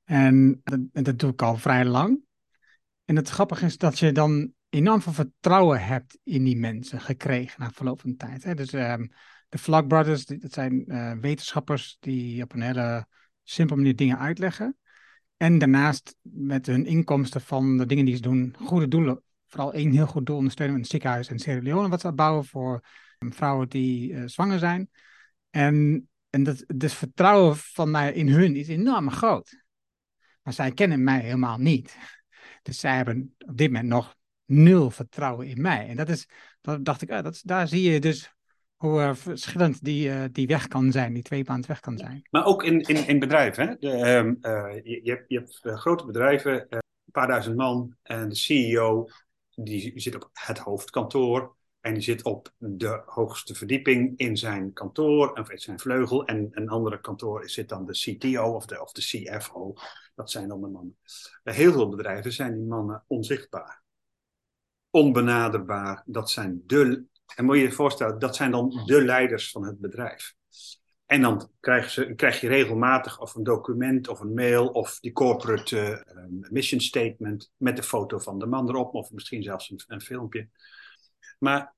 En 0.03 0.61
dat, 0.91 1.19
doe 1.19 1.31
ik 1.31 1.41
al 1.41 1.57
vrij 1.57 1.85
lang. 1.85 2.19
En 3.05 3.15
het 3.15 3.29
grappige 3.29 3.65
is 3.65 3.77
dat 3.77 3.99
je 3.99 4.11
dan 4.11 4.53
enorm 4.69 5.01
veel 5.01 5.13
vertrouwen 5.13 5.85
hebt 5.85 6.19
in 6.23 6.43
die 6.43 6.57
mensen 6.57 7.01
gekregen 7.01 7.61
na 7.61 7.69
verloop 7.69 8.01
van 8.01 8.15
tijd. 8.15 8.43
Hè? 8.43 8.53
Dus 8.53 8.73
um, 8.73 9.11
de 9.49 9.57
Vlog 9.57 9.87
Brothers, 9.87 10.25
dat 10.25 10.53
zijn 10.53 10.83
uh, 10.87 11.11
wetenschappers 11.11 11.97
die 11.99 12.43
op 12.43 12.53
een 12.53 12.61
hele 12.61 13.07
simpele 13.43 13.79
manier 13.79 13.95
dingen 13.95 14.19
uitleggen. 14.19 14.77
En 15.37 15.57
daarnaast 15.57 16.15
met 16.21 16.65
hun 16.65 16.85
inkomsten 16.85 17.41
van 17.41 17.77
de 17.77 17.85
dingen 17.85 18.05
die 18.05 18.15
ze 18.15 18.21
doen, 18.21 18.55
goede 18.59 18.87
doelen. 18.87 19.23
Vooral 19.47 19.73
één 19.73 19.91
heel 19.91 20.07
goed 20.07 20.25
doel 20.25 20.37
ondersteunen 20.37 20.77
het 20.77 20.87
ziekenhuis 20.87 21.29
in 21.29 21.39
Sierra 21.39 21.61
Leone, 21.61 21.89
wat 21.89 22.01
ze 22.01 22.13
bouwen 22.13 22.45
voor 22.45 22.85
ehm, 23.17 23.31
vrouwen 23.31 23.69
die 23.69 24.11
uh, 24.11 24.23
zwanger 24.25 24.59
zijn. 24.59 24.89
En, 25.49 26.09
en 26.29 26.43
dat, 26.43 26.63
dus 26.75 26.93
vertrouwen 26.93 27.57
van 27.57 27.91
mij 27.91 28.13
in 28.13 28.27
hun 28.27 28.55
is 28.55 28.67
enorm 28.67 29.11
groot. 29.11 29.63
Maar 30.41 30.53
zij 30.53 30.71
kennen 30.71 31.03
mij 31.03 31.19
helemaal 31.19 31.57
niet. 31.57 31.97
Dus 32.61 32.79
zij 32.79 32.95
hebben 32.95 33.35
op 33.47 33.57
dit 33.57 33.71
moment 33.71 33.87
nog 33.87 34.15
nul 34.45 34.91
vertrouwen 34.91 35.47
in 35.47 35.61
mij. 35.61 35.87
En 35.87 35.95
dat 35.95 36.09
is, 36.09 36.27
dat 36.61 36.85
dacht 36.85 37.01
ik, 37.01 37.11
ah, 37.11 37.23
dat, 37.23 37.41
daar 37.43 37.67
zie 37.67 37.91
je 37.91 37.99
dus 37.99 38.34
hoe 38.75 38.99
uh, 38.99 39.13
verschillend 39.13 39.83
die, 39.83 40.07
uh, 40.09 40.23
die 40.31 40.47
weg 40.47 40.67
kan 40.67 40.91
zijn, 40.91 41.13
die 41.13 41.23
tweebaans 41.23 41.67
weg 41.67 41.79
kan 41.79 41.97
zijn. 41.97 42.27
Maar 42.29 42.45
ook 42.45 42.63
in, 42.63 42.81
in, 42.81 43.07
in 43.07 43.19
bedrijven. 43.19 43.67
Hè? 43.67 43.75
De, 43.75 44.09
um, 44.09 44.37
uh, 44.41 44.73
je, 44.83 44.99
je, 45.03 45.11
hebt, 45.11 45.25
je 45.27 45.37
hebt 45.37 45.79
grote 45.79 46.05
bedrijven, 46.05 46.65
een 46.69 46.81
paar 47.11 47.27
duizend 47.27 47.55
man, 47.55 47.95
en 48.03 48.29
de 48.29 48.35
CEO 48.35 49.07
die 49.55 49.99
zit 49.99 50.15
op 50.15 50.29
het 50.33 50.57
hoofdkantoor. 50.57 51.55
En 51.79 51.93
die 51.93 52.03
zit 52.03 52.23
op 52.23 52.53
de 52.57 53.01
hoogste 53.05 53.55
verdieping 53.55 54.17
in 54.17 54.37
zijn 54.37 54.73
kantoor, 54.73 55.31
of 55.31 55.49
in 55.49 55.59
zijn 55.59 55.79
vleugel. 55.79 56.25
En 56.25 56.47
een 56.51 56.69
andere 56.69 56.99
kantoor 56.99 57.49
zit 57.49 57.69
dan 57.69 57.85
de 57.85 57.91
CTO 57.91 58.55
of 58.55 58.65
de, 58.65 58.81
of 58.81 58.91
de 58.91 59.01
CFO. 59.01 59.73
Dat 60.15 60.31
zijn 60.31 60.47
dan 60.47 60.61
de 60.61 60.67
mannen. 60.67 60.97
Bij 61.43 61.53
heel 61.53 61.71
veel 61.71 61.89
bedrijven 61.89 62.33
zijn 62.33 62.53
die 62.53 62.65
mannen 62.65 63.03
onzichtbaar. 63.07 63.83
Onbenaderbaar. 64.89 66.03
Dat 66.05 66.29
zijn 66.29 66.63
de 66.65 67.05
en 67.35 67.45
moet 67.45 67.55
je 67.55 67.61
je 67.61 67.71
voorstellen, 67.71 68.19
dat 68.19 68.35
zijn 68.35 68.51
dan 68.51 68.83
de 68.85 69.05
leiders 69.05 69.51
van 69.51 69.65
het 69.65 69.79
bedrijf. 69.79 70.33
En 71.05 71.21
dan 71.21 71.49
krijg, 71.59 71.89
ze, 71.89 72.13
krijg 72.15 72.41
je 72.41 72.47
regelmatig 72.47 73.19
of 73.19 73.35
een 73.35 73.43
document 73.43 74.07
of 74.07 74.19
een 74.19 74.33
mail 74.33 74.67
of 74.67 74.99
die 74.99 75.11
corporate 75.11 76.05
uh, 76.15 76.49
mission 76.49 76.79
statement 76.79 77.51
met 77.57 77.75
de 77.75 77.83
foto 77.83 78.19
van 78.19 78.39
de 78.39 78.45
man 78.45 78.69
erop, 78.69 78.93
of 78.93 79.11
misschien 79.11 79.43
zelfs 79.43 79.69
een, 79.69 79.79
een 79.87 80.01
filmpje. 80.01 80.49
Maar 81.39 81.75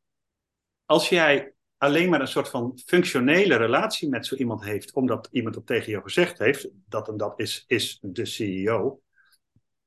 als 0.86 1.10
jij 1.10 1.54
alleen 1.78 2.10
maar 2.10 2.22
een 2.22 2.28
soort 2.28 2.50
van 2.50 2.80
functionele 2.86 3.56
relatie 3.56 4.10
met 4.10 4.26
zo 4.26 4.36
iemand 4.36 4.64
heeft, 4.64 4.94
omdat 4.94 5.28
iemand 5.32 5.56
dat 5.56 5.66
tegen 5.66 5.92
jou 5.92 6.04
gezegd 6.04 6.40
heeft, 6.40 6.70
dat 6.86 7.08
en 7.08 7.18
dat 7.18 7.40
is, 7.40 7.64
is 7.68 8.00
de 8.02 8.26
CEO, 8.26 9.02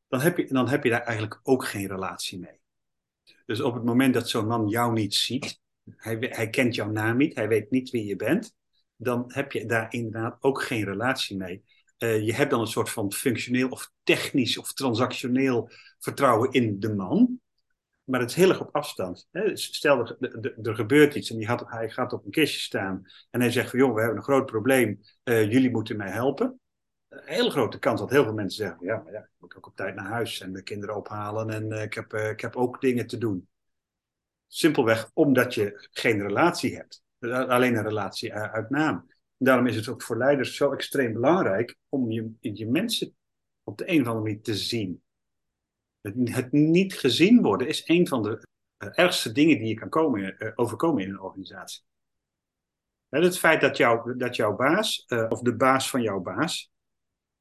dan 0.08 0.20
heb, 0.20 0.36
je, 0.36 0.46
dan 0.46 0.68
heb 0.68 0.84
je 0.84 0.90
daar 0.90 1.02
eigenlijk 1.02 1.40
ook 1.42 1.64
geen 1.64 1.86
relatie 1.86 2.38
mee. 2.38 2.59
Dus 3.50 3.60
op 3.60 3.74
het 3.74 3.84
moment 3.84 4.14
dat 4.14 4.28
zo'n 4.28 4.46
man 4.46 4.68
jou 4.68 4.92
niet 4.92 5.14
ziet, 5.14 5.60
hij, 5.96 6.16
hij 6.20 6.50
kent 6.50 6.74
jouw 6.74 6.90
naam 6.90 7.16
niet, 7.16 7.34
hij 7.34 7.48
weet 7.48 7.70
niet 7.70 7.90
wie 7.90 8.06
je 8.06 8.16
bent, 8.16 8.54
dan 8.96 9.24
heb 9.26 9.52
je 9.52 9.66
daar 9.66 9.92
inderdaad 9.92 10.36
ook 10.40 10.62
geen 10.62 10.84
relatie 10.84 11.36
mee. 11.36 11.64
Uh, 11.98 12.20
je 12.20 12.34
hebt 12.34 12.50
dan 12.50 12.60
een 12.60 12.66
soort 12.66 12.90
van 12.90 13.12
functioneel 13.12 13.68
of 13.68 13.92
technisch 14.02 14.58
of 14.58 14.72
transactioneel 14.72 15.70
vertrouwen 15.98 16.50
in 16.50 16.80
de 16.80 16.94
man. 16.94 17.40
Maar 18.04 18.20
het 18.20 18.30
is 18.30 18.36
heel 18.36 18.48
erg 18.48 18.60
op 18.60 18.74
afstand. 18.74 19.28
Hè? 19.30 19.56
Stel, 19.56 20.16
er, 20.62 20.74
gebeurt 20.74 21.14
iets 21.14 21.30
en 21.30 21.66
hij 21.66 21.90
gaat 21.90 22.12
op 22.12 22.24
een 22.24 22.30
kistje 22.30 22.60
staan 22.60 23.02
en 23.30 23.40
hij 23.40 23.50
zegt 23.50 23.70
van, 23.70 23.78
joh, 23.78 23.94
we 23.94 24.00
hebben 24.00 24.18
een 24.18 24.24
groot 24.24 24.46
probleem, 24.46 25.00
uh, 25.24 25.52
jullie 25.52 25.70
moeten 25.70 25.96
mij 25.96 26.10
helpen. 26.10 26.60
Een 27.10 27.22
hele 27.24 27.50
grote 27.50 27.78
kans 27.78 28.00
dat 28.00 28.10
heel 28.10 28.24
veel 28.24 28.32
mensen 28.32 28.64
zeggen, 28.64 28.86
ja, 28.86 28.96
maar 29.04 29.12
ja, 29.12 29.18
ik 29.18 29.30
moet 29.38 29.56
ook 29.56 29.66
op 29.66 29.76
tijd 29.76 29.94
naar 29.94 30.06
huis 30.06 30.40
en 30.40 30.52
de 30.52 30.62
kinderen 30.62 30.96
ophalen 30.96 31.50
en 31.50 31.70
uh, 31.70 31.82
ik, 31.82 31.94
heb, 31.94 32.12
ik 32.12 32.40
heb 32.40 32.56
ook 32.56 32.80
dingen 32.80 33.06
te 33.06 33.18
doen. 33.18 33.48
Simpelweg 34.46 35.10
omdat 35.14 35.54
je 35.54 35.88
geen 35.90 36.22
relatie 36.22 36.76
hebt. 36.76 37.02
Alleen 37.20 37.76
een 37.76 37.82
relatie 37.82 38.34
uit 38.34 38.70
naam. 38.70 39.10
Daarom 39.36 39.66
is 39.66 39.76
het 39.76 39.88
ook 39.88 40.02
voor 40.02 40.16
leiders 40.16 40.56
zo 40.56 40.72
extreem 40.72 41.12
belangrijk 41.12 41.76
om 41.88 42.10
je, 42.10 42.32
je 42.40 42.66
mensen 42.66 43.14
op 43.62 43.78
de 43.78 43.88
een 43.88 44.00
of 44.00 44.06
andere 44.06 44.24
manier 44.24 44.42
te 44.42 44.54
zien. 44.54 45.02
Het, 46.00 46.52
niet 46.52 46.94
gezien 46.94 47.42
worden 47.42 47.68
is 47.68 47.88
een 47.88 48.08
van 48.08 48.22
de 48.22 48.46
ergste 48.76 49.32
dingen 49.32 49.58
die 49.58 49.68
je 49.68 49.74
kan 49.74 49.88
komen, 49.88 50.52
overkomen 50.54 51.02
in 51.02 51.10
een 51.10 51.20
organisatie. 51.20 51.82
Het 53.08 53.38
feit 53.38 53.60
dat, 53.60 53.76
jou, 53.76 54.16
dat 54.16 54.36
jouw 54.36 54.56
baas, 54.56 55.06
of 55.28 55.40
de 55.40 55.56
baas 55.56 55.90
van 55.90 56.02
jouw 56.02 56.20
baas, 56.20 56.69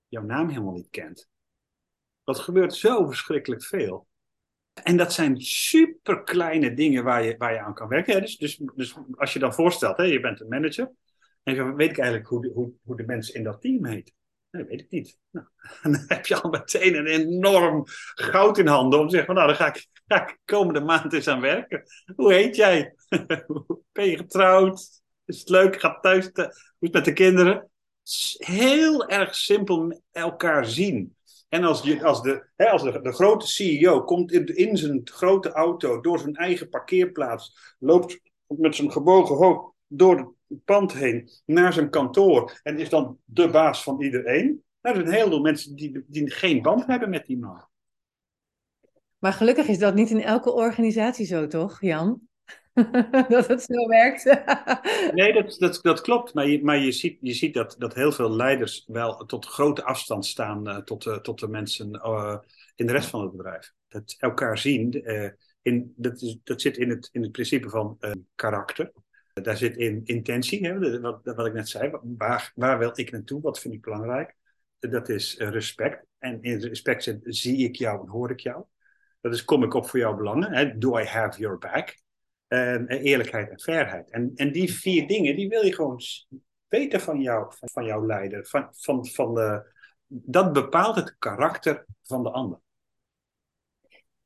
jouw 0.09 0.23
naam 0.23 0.49
helemaal 0.49 0.73
niet 0.73 0.89
kent. 0.89 1.29
Dat 2.23 2.39
gebeurt 2.39 2.75
zo 2.75 3.05
verschrikkelijk 3.05 3.63
veel. 3.63 4.07
En 4.83 4.97
dat 4.97 5.13
zijn 5.13 5.41
super 5.41 6.23
kleine 6.23 6.73
dingen 6.73 7.03
waar 7.03 7.23
je, 7.23 7.37
waar 7.37 7.53
je 7.53 7.59
aan 7.59 7.73
kan 7.73 7.87
werken. 7.87 8.21
Dus, 8.21 8.37
dus, 8.37 8.61
dus 8.75 8.95
als 9.15 9.33
je 9.33 9.39
dan 9.39 9.53
voorstelt, 9.53 9.97
hè, 9.97 10.03
je 10.03 10.19
bent 10.19 10.41
een 10.41 10.47
manager. 10.47 10.91
En 11.43 11.55
dan 11.55 11.75
weet 11.75 11.89
ik 11.89 11.97
eigenlijk 11.97 12.29
hoe 12.29 12.41
de, 12.41 12.51
hoe, 12.53 12.71
hoe 12.83 12.97
de 12.97 13.05
mensen 13.05 13.33
in 13.33 13.43
dat 13.43 13.61
team 13.61 13.85
heet. 13.85 14.13
Nee, 14.51 14.63
weet 14.63 14.79
ik 14.79 14.89
niet. 14.89 15.17
Nou, 15.29 15.47
dan 15.83 16.03
heb 16.07 16.25
je 16.25 16.41
al 16.41 16.49
meteen 16.49 16.95
een 16.95 17.07
enorm 17.07 17.83
goud 18.13 18.57
in 18.57 18.67
handen 18.67 18.99
om 18.99 19.07
te 19.07 19.15
zeggen: 19.15 19.33
Nou, 19.33 19.47
dan 19.47 19.55
ga 19.55 19.67
ik, 19.67 19.87
ga 20.07 20.27
ik 20.27 20.37
komende 20.45 20.79
maand 20.81 21.13
eens 21.13 21.27
aan 21.27 21.41
werken. 21.41 21.83
Hoe 22.15 22.33
heet 22.33 22.55
jij? 22.55 22.95
ben 23.91 24.05
je 24.05 24.17
getrouwd? 24.17 25.01
Is 25.25 25.39
het 25.39 25.49
leuk? 25.49 25.79
Gaat 25.79 26.01
thuis? 26.01 26.29
Hoe 26.33 26.45
is 26.45 26.53
het 26.79 26.93
met 26.93 27.05
de 27.05 27.13
kinderen? 27.13 27.69
Heel 28.37 29.07
erg 29.07 29.35
simpel 29.35 30.01
elkaar 30.11 30.65
zien. 30.65 31.15
En 31.49 31.63
als, 31.63 31.81
je, 31.81 32.03
als, 32.03 32.21
de, 32.21 32.47
hè, 32.55 32.69
als 32.69 32.83
de, 32.83 33.13
grote 33.13 33.47
CEO 33.47 34.03
komt 34.03 34.31
in, 34.31 34.45
in 34.45 34.77
zijn 34.77 35.01
grote 35.03 35.51
auto 35.51 36.01
door 36.01 36.19
zijn 36.19 36.35
eigen 36.35 36.69
parkeerplaats, 36.69 37.75
loopt 37.79 38.19
met 38.47 38.75
zijn 38.75 38.91
gebogen 38.91 39.35
hoofd 39.35 39.73
door 39.87 40.35
het 40.47 40.63
pand 40.65 40.93
heen 40.93 41.29
naar 41.45 41.73
zijn 41.73 41.89
kantoor 41.89 42.59
en 42.63 42.79
is 42.79 42.89
dan 42.89 43.17
de 43.25 43.49
baas 43.49 43.83
van 43.83 44.01
iedereen. 44.01 44.63
Nou, 44.81 44.95
er 44.95 45.01
zijn 45.01 45.15
heel 45.15 45.27
veel 45.27 45.41
mensen 45.41 45.75
die, 45.75 46.03
die 46.07 46.31
geen 46.31 46.61
band 46.61 46.85
hebben 46.85 47.09
met 47.09 47.25
die 47.25 47.39
man. 47.39 47.67
Maar 49.17 49.33
gelukkig 49.33 49.67
is 49.67 49.79
dat 49.79 49.95
niet 49.95 50.09
in 50.09 50.21
elke 50.21 50.53
organisatie 50.53 51.25
zo, 51.25 51.47
toch, 51.47 51.81
Jan? 51.81 52.28
dat 53.29 53.47
het 53.47 53.61
zo 53.61 53.87
werkt. 53.87 54.23
nee, 55.13 55.33
dat, 55.33 55.55
dat, 55.59 55.79
dat 55.81 56.01
klopt. 56.01 56.33
Maar, 56.33 56.47
je, 56.47 56.63
maar 56.63 56.77
je, 56.77 56.91
ziet, 56.91 57.17
je 57.21 57.33
ziet 57.33 57.53
dat, 57.53 57.75
dat 57.77 57.93
heel 57.93 58.11
veel 58.11 58.31
leiders 58.31 58.83
wel 58.87 59.25
tot 59.25 59.45
grote 59.45 59.83
afstand 59.83 60.25
staan 60.25 60.69
uh, 60.69 60.77
tot, 60.77 61.19
tot 61.21 61.39
de 61.39 61.47
mensen 61.47 61.95
uh, 61.95 62.37
in 62.75 62.85
de 62.85 62.91
rest 62.91 63.09
van 63.09 63.21
het 63.21 63.31
bedrijf. 63.31 63.73
Dat 63.87 64.15
elkaar 64.17 64.57
zien, 64.57 64.91
in, 65.61 65.93
dat, 65.95 66.21
is, 66.21 66.37
dat 66.43 66.61
zit 66.61 66.77
in 66.77 66.89
het, 66.89 67.09
in 67.11 67.21
het 67.21 67.31
principe 67.31 67.69
van 67.69 67.97
karakter. 68.35 68.91
Daar 69.33 69.57
zit 69.57 69.77
in 69.77 70.01
intentie, 70.03 70.67
hè, 70.67 70.99
wat, 70.99 71.19
wat 71.23 71.45
ik 71.45 71.53
net 71.53 71.69
zei. 71.69 71.91
Waar, 72.17 72.51
waar 72.55 72.79
wil 72.79 72.91
ik 72.93 73.11
naartoe? 73.11 73.41
Wat 73.41 73.59
vind 73.59 73.73
ik 73.73 73.81
belangrijk? 73.81 74.35
Dat 74.79 75.09
is 75.09 75.37
respect. 75.37 76.05
En 76.19 76.41
in 76.41 76.59
respect 76.59 77.17
zie 77.23 77.57
ik 77.57 77.75
jou 77.75 78.01
en 78.01 78.07
hoor 78.07 78.31
ik 78.31 78.39
jou. 78.39 78.63
Dat 79.21 79.33
is, 79.33 79.45
kom 79.45 79.63
ik 79.63 79.73
op 79.73 79.89
voor 79.89 79.99
jouw 79.99 80.15
belangen? 80.15 80.53
Hè? 80.53 80.77
Do 80.77 80.99
I 80.99 81.03
have 81.03 81.39
your 81.39 81.57
back? 81.57 81.97
En 82.49 82.87
eerlijkheid 82.87 83.49
en 83.49 83.59
fairheid. 83.59 84.09
En, 84.09 84.31
en 84.35 84.51
die 84.51 84.73
vier 84.73 85.07
dingen, 85.07 85.35
die 85.35 85.49
wil 85.49 85.65
je 85.65 85.73
gewoon 85.73 86.01
weten 86.67 87.01
van, 87.01 87.21
jou, 87.21 87.53
van, 87.57 87.69
van 87.69 87.85
jouw 87.85 88.05
leider. 88.05 88.45
Van, 88.45 88.67
van, 88.71 89.05
van 89.05 89.33
de, 89.33 89.71
dat 90.07 90.53
bepaalt 90.53 90.95
het 90.95 91.15
karakter 91.17 91.85
van 92.03 92.23
de 92.23 92.29
ander. 92.29 92.59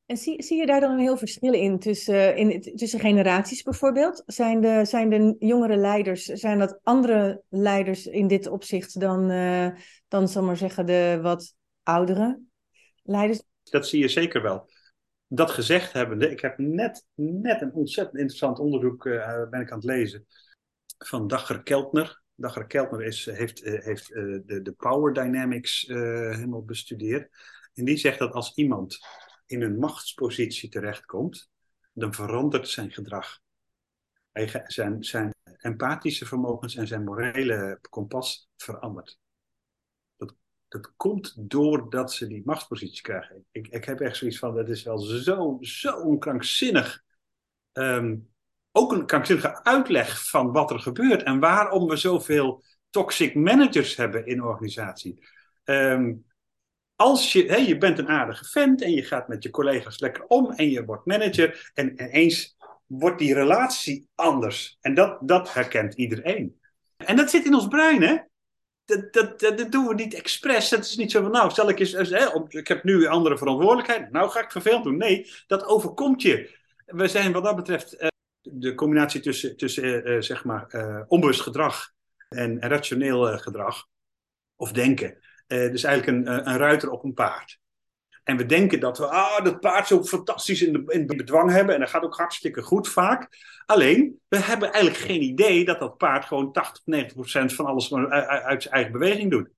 En 0.06 0.16
zie, 0.16 0.42
zie 0.42 0.58
je 0.58 0.66
daar 0.66 0.80
dan 0.80 0.90
een 0.90 0.98
heel 0.98 1.16
verschil 1.16 1.52
in 1.52 1.78
tussen, 1.78 2.36
in 2.36 2.60
tussen 2.60 3.00
generaties 3.00 3.62
bijvoorbeeld? 3.62 4.22
Zijn 4.26 4.60
de, 4.60 4.84
zijn 4.84 5.08
de 5.08 5.36
jongere 5.38 5.76
leiders, 5.76 6.24
zijn 6.24 6.58
dat 6.58 6.78
andere 6.82 7.42
leiders 7.48 8.06
in 8.06 8.26
dit 8.26 8.46
opzicht 8.46 9.00
dan, 9.00 9.30
uh, 9.30 9.68
dan 10.08 10.28
zal 10.28 10.42
maar 10.42 10.56
zeggen, 10.56 10.86
de 10.86 11.18
wat 11.22 11.54
oudere 11.82 12.40
leiders? 13.02 13.42
Dat 13.62 13.88
zie 13.88 14.00
je 14.00 14.08
zeker 14.08 14.42
wel 14.42 14.68
dat 15.34 15.50
gezegd 15.50 15.92
hebbende, 15.92 16.30
ik 16.30 16.40
heb 16.40 16.58
net, 16.58 17.06
net 17.14 17.60
een 17.60 17.72
ontzettend 17.72 18.16
interessant 18.18 18.58
onderzoek 18.58 19.04
uh, 19.04 19.48
ben 19.50 19.60
ik 19.60 19.70
aan 19.70 19.78
het 19.78 19.86
lezen 19.86 20.26
van 20.98 21.26
Dagger 21.26 21.62
Keltner. 21.62 22.22
Dagger 22.34 22.66
Keltner 22.66 23.02
is, 23.02 23.24
heeft, 23.24 23.64
uh, 23.64 23.84
heeft 23.84 24.08
de, 24.08 24.60
de 24.62 24.72
power 24.72 25.12
dynamics 25.12 25.84
helemaal 25.86 26.64
bestudeerd. 26.64 27.28
En 27.74 27.84
die 27.84 27.96
zegt 27.96 28.18
dat 28.18 28.32
als 28.32 28.54
iemand 28.54 28.98
in 29.46 29.62
een 29.62 29.78
machtspositie 29.78 30.68
terechtkomt, 30.68 31.50
dan 31.92 32.14
verandert 32.14 32.68
zijn 32.68 32.90
gedrag. 32.90 33.40
Zijn, 34.66 35.04
zijn 35.04 35.34
empathische 35.56 36.26
vermogens 36.26 36.76
en 36.76 36.86
zijn 36.86 37.04
morele 37.04 37.78
kompas 37.90 38.48
verandert 38.56 39.18
dat 40.74 40.92
komt 40.96 41.34
doordat 41.36 42.12
ze 42.12 42.26
die 42.26 42.42
machtspositie 42.44 43.02
krijgen. 43.02 43.44
Ik, 43.50 43.68
ik 43.68 43.84
heb 43.84 44.00
echt 44.00 44.16
zoiets 44.16 44.38
van, 44.38 44.54
dat 44.54 44.68
is 44.68 44.82
wel 44.82 44.98
zo, 44.98 45.56
zo 45.60 46.18
krankzinnig. 46.18 47.02
Um, 47.72 48.28
ook 48.72 48.92
een 48.92 49.06
krankzinnige 49.06 49.64
uitleg 49.64 50.28
van 50.28 50.52
wat 50.52 50.70
er 50.70 50.80
gebeurt 50.80 51.22
en 51.22 51.40
waarom 51.40 51.88
we 51.88 51.96
zoveel 51.96 52.64
toxic 52.90 53.34
managers 53.34 53.96
hebben 53.96 54.26
in 54.26 54.42
organisatie. 54.42 55.26
Um, 55.64 56.24
als 56.96 57.32
je, 57.32 57.44
hey, 57.46 57.66
je 57.66 57.78
bent 57.78 57.98
een 57.98 58.08
aardige 58.08 58.44
vent 58.44 58.82
en 58.82 58.90
je 58.90 59.02
gaat 59.02 59.28
met 59.28 59.42
je 59.42 59.50
collega's 59.50 60.00
lekker 60.00 60.24
om 60.24 60.50
en 60.50 60.70
je 60.70 60.84
wordt 60.84 61.06
manager 61.06 61.70
en 61.74 62.02
ineens 62.02 62.56
wordt 62.86 63.18
die 63.18 63.34
relatie 63.34 64.08
anders. 64.14 64.78
En 64.80 64.94
dat, 64.94 65.18
dat 65.20 65.52
herkent 65.52 65.94
iedereen. 65.94 66.60
En 66.96 67.16
dat 67.16 67.30
zit 67.30 67.44
in 67.44 67.54
ons 67.54 67.68
brein, 67.68 68.02
hè? 68.02 68.18
Dat, 68.84 69.12
dat, 69.12 69.40
dat, 69.40 69.72
doen 69.72 69.86
we 69.86 69.94
niet 69.94 70.14
expres. 70.14 70.70
Het 70.70 70.84
is 70.84 70.96
niet 70.96 71.10
zo 71.10 71.22
van, 71.22 71.30
nou, 71.30 71.50
stel 71.50 71.68
ik 71.68 71.78
eens, 71.78 71.92
hè, 71.92 72.48
ik 72.48 72.68
heb 72.68 72.84
nu 72.84 73.06
andere 73.06 73.38
verantwoordelijkheid. 73.38 74.10
Nou 74.10 74.30
ga 74.30 74.40
ik 74.40 74.50
vervelend 74.50 74.84
doen. 74.84 74.96
Nee, 74.96 75.30
dat 75.46 75.64
overkomt 75.64 76.22
je. 76.22 76.56
We 76.86 77.08
zijn 77.08 77.32
wat 77.32 77.44
dat 77.44 77.56
betreft 77.56 78.02
uh, 78.02 78.08
de 78.40 78.74
combinatie 78.74 79.20
tussen, 79.20 79.56
tussen 79.56 79.84
uh, 79.84 80.14
uh, 80.14 80.20
zeg 80.20 80.44
maar, 80.44 80.66
onbewust 81.08 81.40
gedrag 81.40 81.92
en 82.28 82.60
rationeel 82.60 83.38
gedrag, 83.38 83.86
of 84.56 84.72
denken. 84.72 85.18
dus 85.46 85.84
eigenlijk 85.84 86.06
een, 86.06 86.48
een 86.48 86.58
ruiter 86.58 86.90
op 86.90 87.04
een 87.04 87.14
paard. 87.14 87.62
En 88.24 88.36
we 88.36 88.46
denken 88.46 88.80
dat 88.80 88.98
we 88.98 89.06
ah, 89.06 89.44
dat 89.44 89.60
paard 89.60 89.86
zo 89.86 90.04
fantastisch 90.04 90.62
in, 90.62 90.72
de, 90.72 90.84
in 90.86 91.06
bedwang 91.06 91.50
hebben. 91.50 91.74
En 91.74 91.80
dat 91.80 91.90
gaat 91.90 92.04
ook 92.04 92.16
hartstikke 92.16 92.62
goed 92.62 92.88
vaak. 92.88 93.28
Alleen, 93.66 94.20
we 94.28 94.38
hebben 94.38 94.72
eigenlijk 94.72 95.04
geen 95.04 95.22
idee 95.22 95.64
dat 95.64 95.78
dat 95.78 95.96
paard 95.96 96.24
gewoon 96.24 96.52
80, 96.52 96.82
90 96.84 97.14
procent 97.14 97.54
van 97.54 97.66
alles 97.66 97.94
uit 97.94 98.62
zijn 98.62 98.74
eigen 98.74 98.92
beweging 98.92 99.30
doet. 99.30 99.48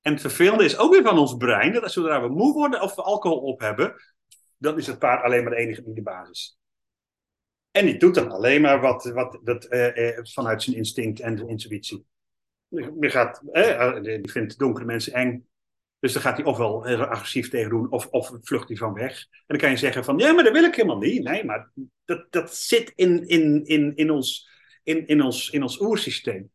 En 0.00 0.12
het 0.12 0.20
vervelende 0.20 0.64
is 0.64 0.78
ook 0.78 0.92
weer 0.92 1.02
van 1.02 1.18
ons 1.18 1.36
brein, 1.36 1.72
dat 1.72 1.92
zodra 1.92 2.22
we 2.22 2.28
moe 2.28 2.52
worden 2.52 2.80
of 2.80 2.94
we 2.94 3.02
alcohol 3.02 3.38
op 3.38 3.60
hebben, 3.60 3.94
dan 4.56 4.78
is 4.78 4.86
het 4.86 4.98
paard 4.98 5.22
alleen 5.22 5.42
maar 5.42 5.52
de 5.52 5.58
enige 5.58 5.82
die 5.82 5.94
de 5.94 6.02
basis. 6.02 6.58
En 7.70 7.86
die 7.86 7.96
doet 7.96 8.14
dan 8.14 8.30
alleen 8.30 8.60
maar 8.60 8.80
wat, 8.80 9.04
wat 9.04 9.38
dat, 9.42 9.64
eh, 9.64 10.08
eh, 10.08 10.24
vanuit 10.24 10.62
zijn 10.62 10.76
instinct 10.76 11.20
en 11.20 11.48
intuïtie. 11.48 12.04
Die, 12.68 13.10
gaat, 13.10 13.42
eh, 13.52 14.02
die 14.02 14.30
vindt 14.30 14.58
donkere 14.58 14.84
mensen 14.84 15.12
eng. 15.12 15.46
Dus 16.00 16.12
dan 16.12 16.22
gaat 16.22 16.36
hij 16.36 16.46
ofwel 16.46 16.84
heel 16.84 17.04
agressief 17.04 17.48
tegen 17.48 17.70
doen, 17.70 17.90
of, 17.90 18.06
of 18.06 18.32
vlucht 18.42 18.68
hij 18.68 18.76
van 18.76 18.92
weg. 18.92 19.20
En 19.30 19.44
dan 19.46 19.58
kan 19.58 19.70
je 19.70 19.76
zeggen 19.76 20.04
van, 20.04 20.18
ja, 20.18 20.32
maar 20.32 20.44
dat 20.44 20.52
wil 20.52 20.64
ik 20.64 20.74
helemaal 20.74 20.98
niet. 20.98 21.22
Nee, 21.22 21.44
maar 21.44 21.70
dat, 22.04 22.26
dat 22.30 22.54
zit 22.54 22.92
in, 22.94 23.28
in, 23.28 23.64
in, 23.64 23.96
in, 23.96 24.10
ons, 24.10 24.48
in, 24.82 25.06
in, 25.06 25.22
ons, 25.22 25.50
in 25.50 25.62
ons 25.62 25.80
oersysteem. 25.80 26.50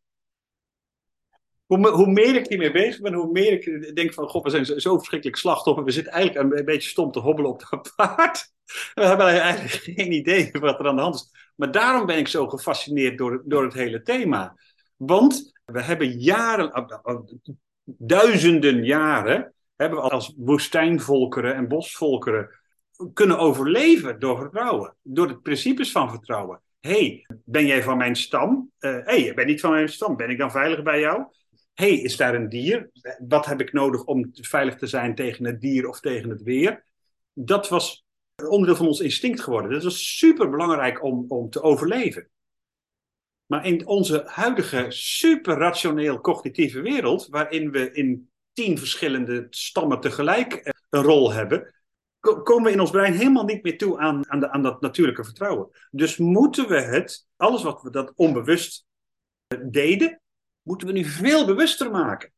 Hoe, 1.65 1.89
hoe 1.89 2.11
meer 2.11 2.35
ik 2.35 2.47
hiermee 2.47 2.71
bezig 2.71 3.01
ben, 3.01 3.13
hoe 3.13 3.31
meer 3.31 3.51
ik 3.51 3.95
denk 3.95 4.13
van, 4.13 4.27
god, 4.27 4.43
we 4.43 4.49
zijn 4.49 4.81
zo, 4.81 4.97
verschrikkelijk 4.97 5.37
slachtoffer. 5.37 5.83
We 5.83 5.91
zitten 5.91 6.13
eigenlijk 6.13 6.57
een, 6.57 6.65
beetje 6.65 6.89
stom 6.89 7.11
te 7.11 7.19
hobbelen 7.19 7.51
op 7.51 7.65
dat 7.69 7.93
paard. 7.95 8.51
We 8.93 9.05
hebben 9.05 9.27
eigenlijk 9.27 9.73
geen 9.73 10.11
idee 10.11 10.51
wat 10.51 10.79
er 10.79 10.87
aan 10.87 10.95
de 10.95 11.01
hand 11.01 11.15
is. 11.15 11.51
Maar 11.55 11.71
daarom 11.71 12.05
ben 12.05 12.17
ik 12.17 12.27
zo 12.27 12.47
gefascineerd 12.47 13.17
door, 13.17 13.41
door 13.45 13.63
het 13.63 13.73
hele 13.73 14.01
thema. 14.01 14.57
Want 14.95 15.53
we 15.65 15.81
hebben 15.81 16.19
jaren, 16.19 16.71
duizenden 17.83 18.83
jaren 18.83 19.53
hebben 19.75 19.99
we 19.99 20.09
als 20.09 20.33
woestijnvolkeren 20.37 21.55
en 21.55 21.67
bosvolkeren 21.67 22.49
kunnen 23.13 23.37
overleven 23.37 24.19
door 24.19 24.37
vertrouwen. 24.37 24.95
Door 25.01 25.27
de 25.27 25.37
principes 25.37 25.91
van 25.91 26.09
vertrouwen. 26.09 26.61
hey, 26.79 27.25
ben 27.45 27.65
jij 27.65 27.83
van 27.83 27.97
mijn 27.97 28.15
stam? 28.15 28.71
Hé, 28.79 28.97
uh, 28.97 29.05
hey, 29.05 29.23
je 29.23 29.33
bent 29.33 29.47
niet 29.47 29.61
van 29.61 29.71
mijn 29.71 29.89
stam. 29.89 30.15
Ben 30.15 30.29
ik 30.29 30.37
dan 30.37 30.51
veilig 30.51 30.83
bij 30.83 30.99
jou? 30.99 31.25
hey, 31.73 31.95
is 31.95 32.17
daar 32.17 32.35
een 32.35 32.49
dier? 32.49 32.89
Wat 33.27 33.45
heb 33.45 33.61
ik 33.61 33.73
nodig 33.73 34.03
om 34.03 34.29
veilig 34.33 34.75
te 34.75 34.87
zijn 34.87 35.15
tegen 35.15 35.45
het 35.45 35.61
dier 35.61 35.87
of 35.87 35.99
tegen 35.99 36.29
het 36.29 36.41
weer? 36.41 36.85
Dat 37.33 37.69
was 37.69 38.05
onderdeel 38.47 38.75
van 38.75 38.87
ons 38.87 38.99
instinct 38.99 39.41
geworden. 39.41 39.71
Dat 39.71 39.83
was 39.83 40.17
super 40.17 40.49
belangrijk 40.49 41.03
om, 41.03 41.25
om 41.27 41.49
te 41.49 41.61
overleven. 41.61 42.29
Maar 43.53 43.65
in 43.65 43.87
onze 43.87 44.23
huidige 44.25 44.85
super 44.89 45.57
rationeel 45.57 46.21
cognitieve 46.21 46.81
wereld, 46.81 47.27
waarin 47.27 47.71
we 47.71 47.91
in 47.91 48.29
tien 48.53 48.77
verschillende 48.77 49.47
stammen 49.49 49.99
tegelijk 49.99 50.53
eh, 50.53 50.73
een 50.89 51.01
rol 51.01 51.33
hebben, 51.33 51.73
komen 52.19 52.63
we 52.63 52.71
in 52.71 52.79
ons 52.79 52.89
brein 52.89 53.13
helemaal 53.13 53.43
niet 53.43 53.63
meer 53.63 53.77
toe 53.77 53.99
aan, 53.99 54.29
aan, 54.29 54.39
de, 54.39 54.49
aan 54.49 54.61
dat 54.61 54.81
natuurlijke 54.81 55.23
vertrouwen. 55.23 55.69
Dus 55.91 56.17
moeten 56.17 56.67
we 56.67 56.81
het, 56.81 57.27
alles 57.35 57.63
wat 57.63 57.81
we 57.81 57.89
dat 57.89 58.13
onbewust 58.15 58.85
eh, 59.47 59.59
deden, 59.63 60.21
moeten 60.61 60.87
we 60.87 60.93
nu 60.93 61.05
veel 61.05 61.45
bewuster 61.45 61.91
maken. 61.91 62.33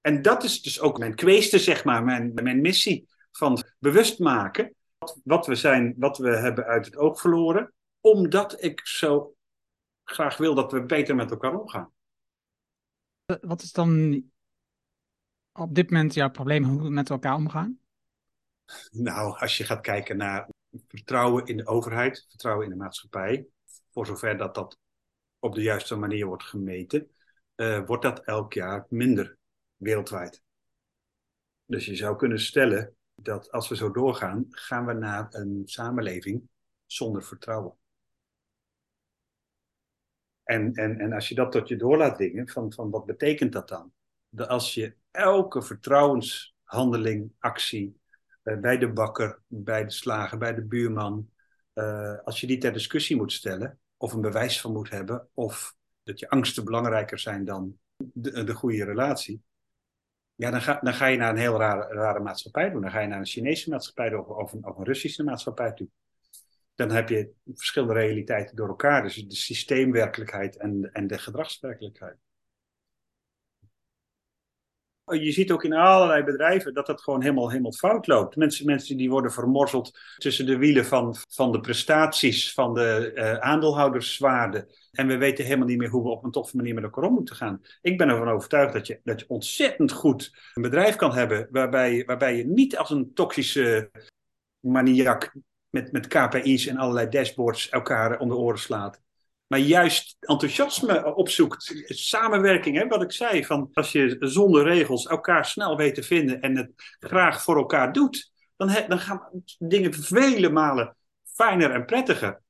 En 0.00 0.22
dat 0.22 0.44
is 0.44 0.62
dus 0.62 0.80
ook 0.80 0.98
mijn 0.98 1.14
kweeste, 1.14 1.58
zeg 1.58 1.84
maar, 1.84 2.04
mijn, 2.04 2.32
mijn 2.34 2.60
missie 2.60 3.08
van 3.32 3.62
bewust 3.78 4.18
maken 4.18 4.74
wat, 4.98 5.20
wat 5.24 5.46
we 5.46 5.54
zijn, 5.54 5.94
wat 5.98 6.18
we 6.18 6.36
hebben 6.36 6.64
uit 6.64 6.84
het 6.84 6.96
oog 6.96 7.20
verloren, 7.20 7.72
omdat 8.00 8.62
ik 8.62 8.80
zo 8.86 9.35
graag 10.06 10.36
wil 10.36 10.54
dat 10.54 10.72
we 10.72 10.84
beter 10.84 11.14
met 11.14 11.30
elkaar 11.30 11.60
omgaan. 11.60 11.92
Wat 13.40 13.62
is 13.62 13.72
dan 13.72 14.22
op 15.52 15.74
dit 15.74 15.90
moment 15.90 16.14
jouw 16.14 16.30
probleem 16.30 16.64
hoe 16.64 16.82
we 16.82 16.90
met 16.90 17.10
elkaar 17.10 17.34
omgaan? 17.34 17.80
Nou, 18.90 19.38
als 19.38 19.56
je 19.56 19.64
gaat 19.64 19.80
kijken 19.80 20.16
naar 20.16 20.48
vertrouwen 20.88 21.46
in 21.46 21.56
de 21.56 21.66
overheid, 21.66 22.26
vertrouwen 22.28 22.64
in 22.64 22.70
de 22.70 22.76
maatschappij, 22.76 23.46
voor 23.92 24.06
zover 24.06 24.36
dat 24.36 24.54
dat 24.54 24.78
op 25.38 25.54
de 25.54 25.62
juiste 25.62 25.96
manier 25.96 26.26
wordt 26.26 26.44
gemeten, 26.44 27.10
uh, 27.56 27.86
wordt 27.86 28.02
dat 28.02 28.24
elk 28.24 28.52
jaar 28.52 28.86
minder. 28.88 29.38
wereldwijd. 29.76 30.42
Dus 31.64 31.86
je 31.86 31.96
zou 31.96 32.16
kunnen 32.16 32.40
stellen 32.40 32.96
dat 33.14 33.50
als 33.50 33.68
we 33.68 33.76
zo 33.76 33.90
doorgaan, 33.90 34.46
gaan 34.50 34.86
we 34.86 34.92
naar 34.92 35.26
een 35.30 35.62
samenleving 35.64 36.48
zonder 36.86 37.22
vertrouwen. 37.22 37.76
En, 40.46 40.74
en, 40.74 40.98
en 40.98 41.12
als 41.12 41.28
je 41.28 41.34
dat 41.34 41.52
tot 41.52 41.68
je 41.68 41.76
door 41.76 41.96
laat 41.96 42.18
dingen, 42.18 42.48
van, 42.48 42.72
van 42.72 42.90
wat 42.90 43.06
betekent 43.06 43.52
dat 43.52 43.68
dan? 43.68 43.92
Als 44.36 44.74
je 44.74 44.94
elke 45.10 45.62
vertrouwenshandeling, 45.62 47.32
actie, 47.38 48.00
eh, 48.42 48.58
bij 48.58 48.78
de 48.78 48.92
bakker, 48.92 49.40
bij 49.46 49.84
de 49.84 49.90
slager, 49.90 50.38
bij 50.38 50.54
de 50.54 50.64
buurman, 50.64 51.30
eh, 51.72 52.18
als 52.24 52.40
je 52.40 52.46
die 52.46 52.58
ter 52.58 52.72
discussie 52.72 53.16
moet 53.16 53.32
stellen, 53.32 53.78
of 53.96 54.12
een 54.12 54.20
bewijs 54.20 54.60
van 54.60 54.72
moet 54.72 54.90
hebben, 54.90 55.28
of 55.34 55.74
dat 56.02 56.18
je 56.18 56.28
angsten 56.28 56.64
belangrijker 56.64 57.18
zijn 57.18 57.44
dan 57.44 57.78
de, 57.96 58.44
de 58.44 58.54
goede 58.54 58.84
relatie, 58.84 59.42
ja, 60.34 60.50
dan 60.50 60.62
ga, 60.62 60.80
dan 60.82 60.94
ga 60.94 61.06
je 61.06 61.16
naar 61.16 61.30
een 61.30 61.36
heel 61.36 61.58
rare, 61.58 61.94
rare 61.94 62.20
maatschappij 62.20 62.70
doen. 62.70 62.80
Dan 62.80 62.90
ga 62.90 63.00
je 63.00 63.06
naar 63.06 63.18
een 63.18 63.26
Chinese 63.26 63.70
maatschappij 63.70 64.14
of, 64.14 64.26
of, 64.26 64.52
een, 64.52 64.66
of 64.66 64.76
een 64.76 64.84
Russische 64.84 65.24
maatschappij 65.24 65.72
toe. 65.72 65.88
Dan 66.76 66.90
heb 66.90 67.08
je 67.08 67.32
verschillende 67.54 67.94
realiteiten 67.94 68.56
door 68.56 68.68
elkaar. 68.68 69.02
Dus 69.02 69.14
de 69.14 69.34
systeemwerkelijkheid 69.34 70.56
en, 70.56 70.90
en 70.92 71.06
de 71.06 71.18
gedragswerkelijkheid. 71.18 72.16
Je 75.14 75.32
ziet 75.32 75.52
ook 75.52 75.64
in 75.64 75.72
allerlei 75.72 76.24
bedrijven 76.24 76.74
dat 76.74 76.86
dat 76.86 77.02
gewoon 77.02 77.22
helemaal, 77.22 77.50
helemaal 77.50 77.72
fout 77.72 78.06
loopt. 78.06 78.36
Mensen, 78.36 78.66
mensen 78.66 78.96
die 78.96 79.10
worden 79.10 79.32
vermorzeld 79.32 79.98
tussen 80.16 80.46
de 80.46 80.56
wielen 80.56 80.84
van, 80.84 81.16
van 81.28 81.52
de 81.52 81.60
prestaties, 81.60 82.52
van 82.52 82.74
de 82.74 83.12
uh, 83.14 83.38
aandeelhouderswaarde. 83.38 84.68
En 84.92 85.06
we 85.06 85.16
weten 85.16 85.44
helemaal 85.44 85.66
niet 85.66 85.78
meer 85.78 85.88
hoe 85.88 86.02
we 86.02 86.08
op 86.08 86.24
een 86.24 86.30
toffe 86.30 86.56
manier 86.56 86.74
met 86.74 86.84
elkaar 86.84 87.04
om 87.04 87.12
moeten 87.12 87.36
gaan. 87.36 87.62
Ik 87.80 87.98
ben 87.98 88.08
ervan 88.08 88.28
overtuigd 88.28 88.72
dat 88.72 88.86
je, 88.86 89.00
dat 89.04 89.20
je 89.20 89.28
ontzettend 89.28 89.92
goed 89.92 90.50
een 90.54 90.62
bedrijf 90.62 90.96
kan 90.96 91.14
hebben 91.14 91.48
waarbij, 91.50 92.04
waarbij 92.06 92.36
je 92.36 92.46
niet 92.46 92.76
als 92.76 92.90
een 92.90 93.14
toxische 93.14 93.90
maniak 94.60 95.32
met, 95.76 95.92
met 95.92 96.06
KPI's 96.06 96.66
en 96.66 96.76
allerlei 96.76 97.08
dashboards 97.08 97.68
elkaar 97.68 98.18
om 98.18 98.28
de 98.28 98.36
oren 98.36 98.58
slaat 98.58 99.04
maar 99.46 99.58
juist 99.58 100.16
enthousiasme 100.20 101.14
opzoekt. 101.14 101.84
Samenwerking, 101.84 102.76
hè, 102.76 102.86
wat 102.86 103.02
ik 103.02 103.12
zei, 103.12 103.44
van 103.44 103.68
als 103.72 103.92
je 103.92 104.16
zonder 104.20 104.62
regels 104.64 105.06
elkaar 105.06 105.44
snel 105.44 105.76
weet 105.76 105.94
te 105.94 106.02
vinden 106.02 106.40
en 106.40 106.56
het 106.56 106.70
graag 106.98 107.42
voor 107.42 107.56
elkaar 107.56 107.92
doet, 107.92 108.32
dan, 108.56 108.70
dan 108.88 108.98
gaan 108.98 109.28
dingen 109.58 109.94
vele 109.94 110.50
malen 110.50 110.96
fijner 111.24 111.70
en 111.70 111.84
prettiger. 111.84 112.40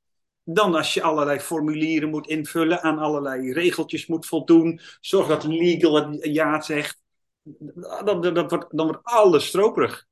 Dan 0.44 0.74
als 0.74 0.94
je 0.94 1.02
allerlei 1.02 1.40
formulieren 1.40 2.10
moet 2.10 2.26
invullen, 2.26 2.82
aan 2.82 2.98
allerlei 2.98 3.52
regeltjes 3.52 4.06
moet 4.06 4.26
voldoen, 4.26 4.80
zorg 5.00 5.26
dat 5.26 5.44
legal 5.44 5.94
het 5.94 6.18
ja 6.24 6.60
zegt. 6.60 7.00
Dan, 8.04 8.20
dan, 8.20 8.48
wordt, 8.48 8.76
dan 8.76 8.86
wordt 8.86 9.02
alles 9.02 9.46
stroperig. 9.46 10.06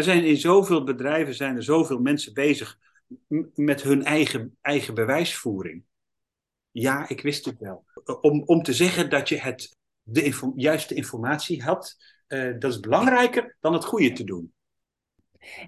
Er 0.00 0.06
zijn 0.06 0.24
in 0.24 0.36
zoveel 0.36 0.84
bedrijven 0.84 1.34
zijn 1.34 1.56
er 1.56 1.62
zoveel 1.62 1.98
mensen 1.98 2.34
bezig 2.34 2.78
met 3.54 3.82
hun 3.82 4.04
eigen, 4.04 4.56
eigen 4.60 4.94
bewijsvoering. 4.94 5.82
Ja, 6.70 7.08
ik 7.08 7.20
wist 7.20 7.44
het 7.44 7.58
wel. 7.58 7.84
Om, 8.20 8.42
om 8.44 8.62
te 8.62 8.72
zeggen 8.72 9.10
dat 9.10 9.28
je 9.28 9.40
het, 9.40 9.76
de 10.02 10.52
juiste 10.56 10.94
informatie 10.94 11.62
had, 11.62 11.96
uh, 12.28 12.58
dat 12.58 12.72
is 12.72 12.80
belangrijker 12.80 13.56
dan 13.60 13.72
het 13.72 13.84
goede 13.84 14.12
te 14.12 14.24
doen. 14.24 14.52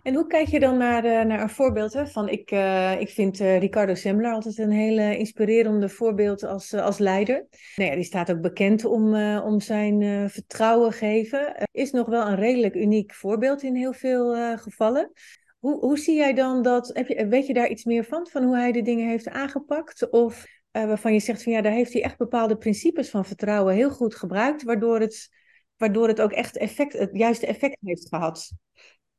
En 0.03 0.15
hoe 0.15 0.27
kijk 0.27 0.49
je 0.49 0.61
dan 0.61 0.77
naar, 0.77 1.03
de, 1.03 1.25
naar 1.27 1.41
een 1.41 1.51
voorbeeld 1.51 1.93
hè? 1.93 2.07
van, 2.07 2.29
ik, 2.29 2.51
uh, 2.51 3.01
ik 3.01 3.09
vind 3.09 3.41
uh, 3.41 3.59
Ricardo 3.59 3.95
Semler 3.95 4.33
altijd 4.33 4.59
een 4.59 4.71
hele 4.71 5.17
inspirerende 5.17 5.89
voorbeeld 5.89 6.43
als, 6.43 6.75
als 6.75 6.99
leider. 6.99 7.47
Nou 7.77 7.91
ja, 7.91 7.95
die 7.95 8.05
staat 8.05 8.31
ook 8.31 8.41
bekend 8.41 8.85
om, 8.85 9.15
om 9.37 9.61
zijn 9.61 10.31
vertrouwen 10.31 10.93
geven. 10.93 11.69
is 11.71 11.91
nog 11.91 12.09
wel 12.09 12.27
een 12.27 12.37
redelijk 12.37 12.75
uniek 12.75 13.15
voorbeeld 13.15 13.63
in 13.63 13.75
heel 13.75 13.93
veel 13.93 14.57
gevallen. 14.59 15.13
Hoe, 15.59 15.79
hoe 15.79 15.99
zie 15.99 16.17
jij 16.17 16.35
dan 16.35 16.63
dat, 16.63 16.91
heb 16.93 17.09
je, 17.09 17.27
weet 17.27 17.47
je 17.47 17.55
daar 17.55 17.69
iets 17.69 17.85
meer 17.85 18.05
van, 18.05 18.27
van 18.31 18.45
hoe 18.45 18.57
hij 18.57 18.73
de 18.73 18.83
dingen 18.83 19.09
heeft 19.09 19.29
aangepakt? 19.29 20.11
Of 20.11 20.47
waarvan 20.71 21.13
je 21.13 21.21
zegt 21.21 21.43
van 21.43 21.53
ja, 21.53 21.61
daar 21.61 21.73
heeft 21.73 21.93
hij 21.93 22.03
echt 22.03 22.17
bepaalde 22.19 22.57
principes 22.57 23.11
van 23.11 23.25
vertrouwen 23.25 23.75
heel 23.75 23.91
goed 23.91 24.15
gebruikt, 24.15 24.63
waardoor 24.63 25.01
het, 25.01 25.29
waardoor 25.77 26.09
het 26.09 26.21
ook 26.21 26.33
echt 26.33 26.57
effect, 26.57 26.93
het 26.93 27.11
juiste 27.13 27.47
effect 27.47 27.77
heeft 27.81 28.09
gehad. 28.09 28.53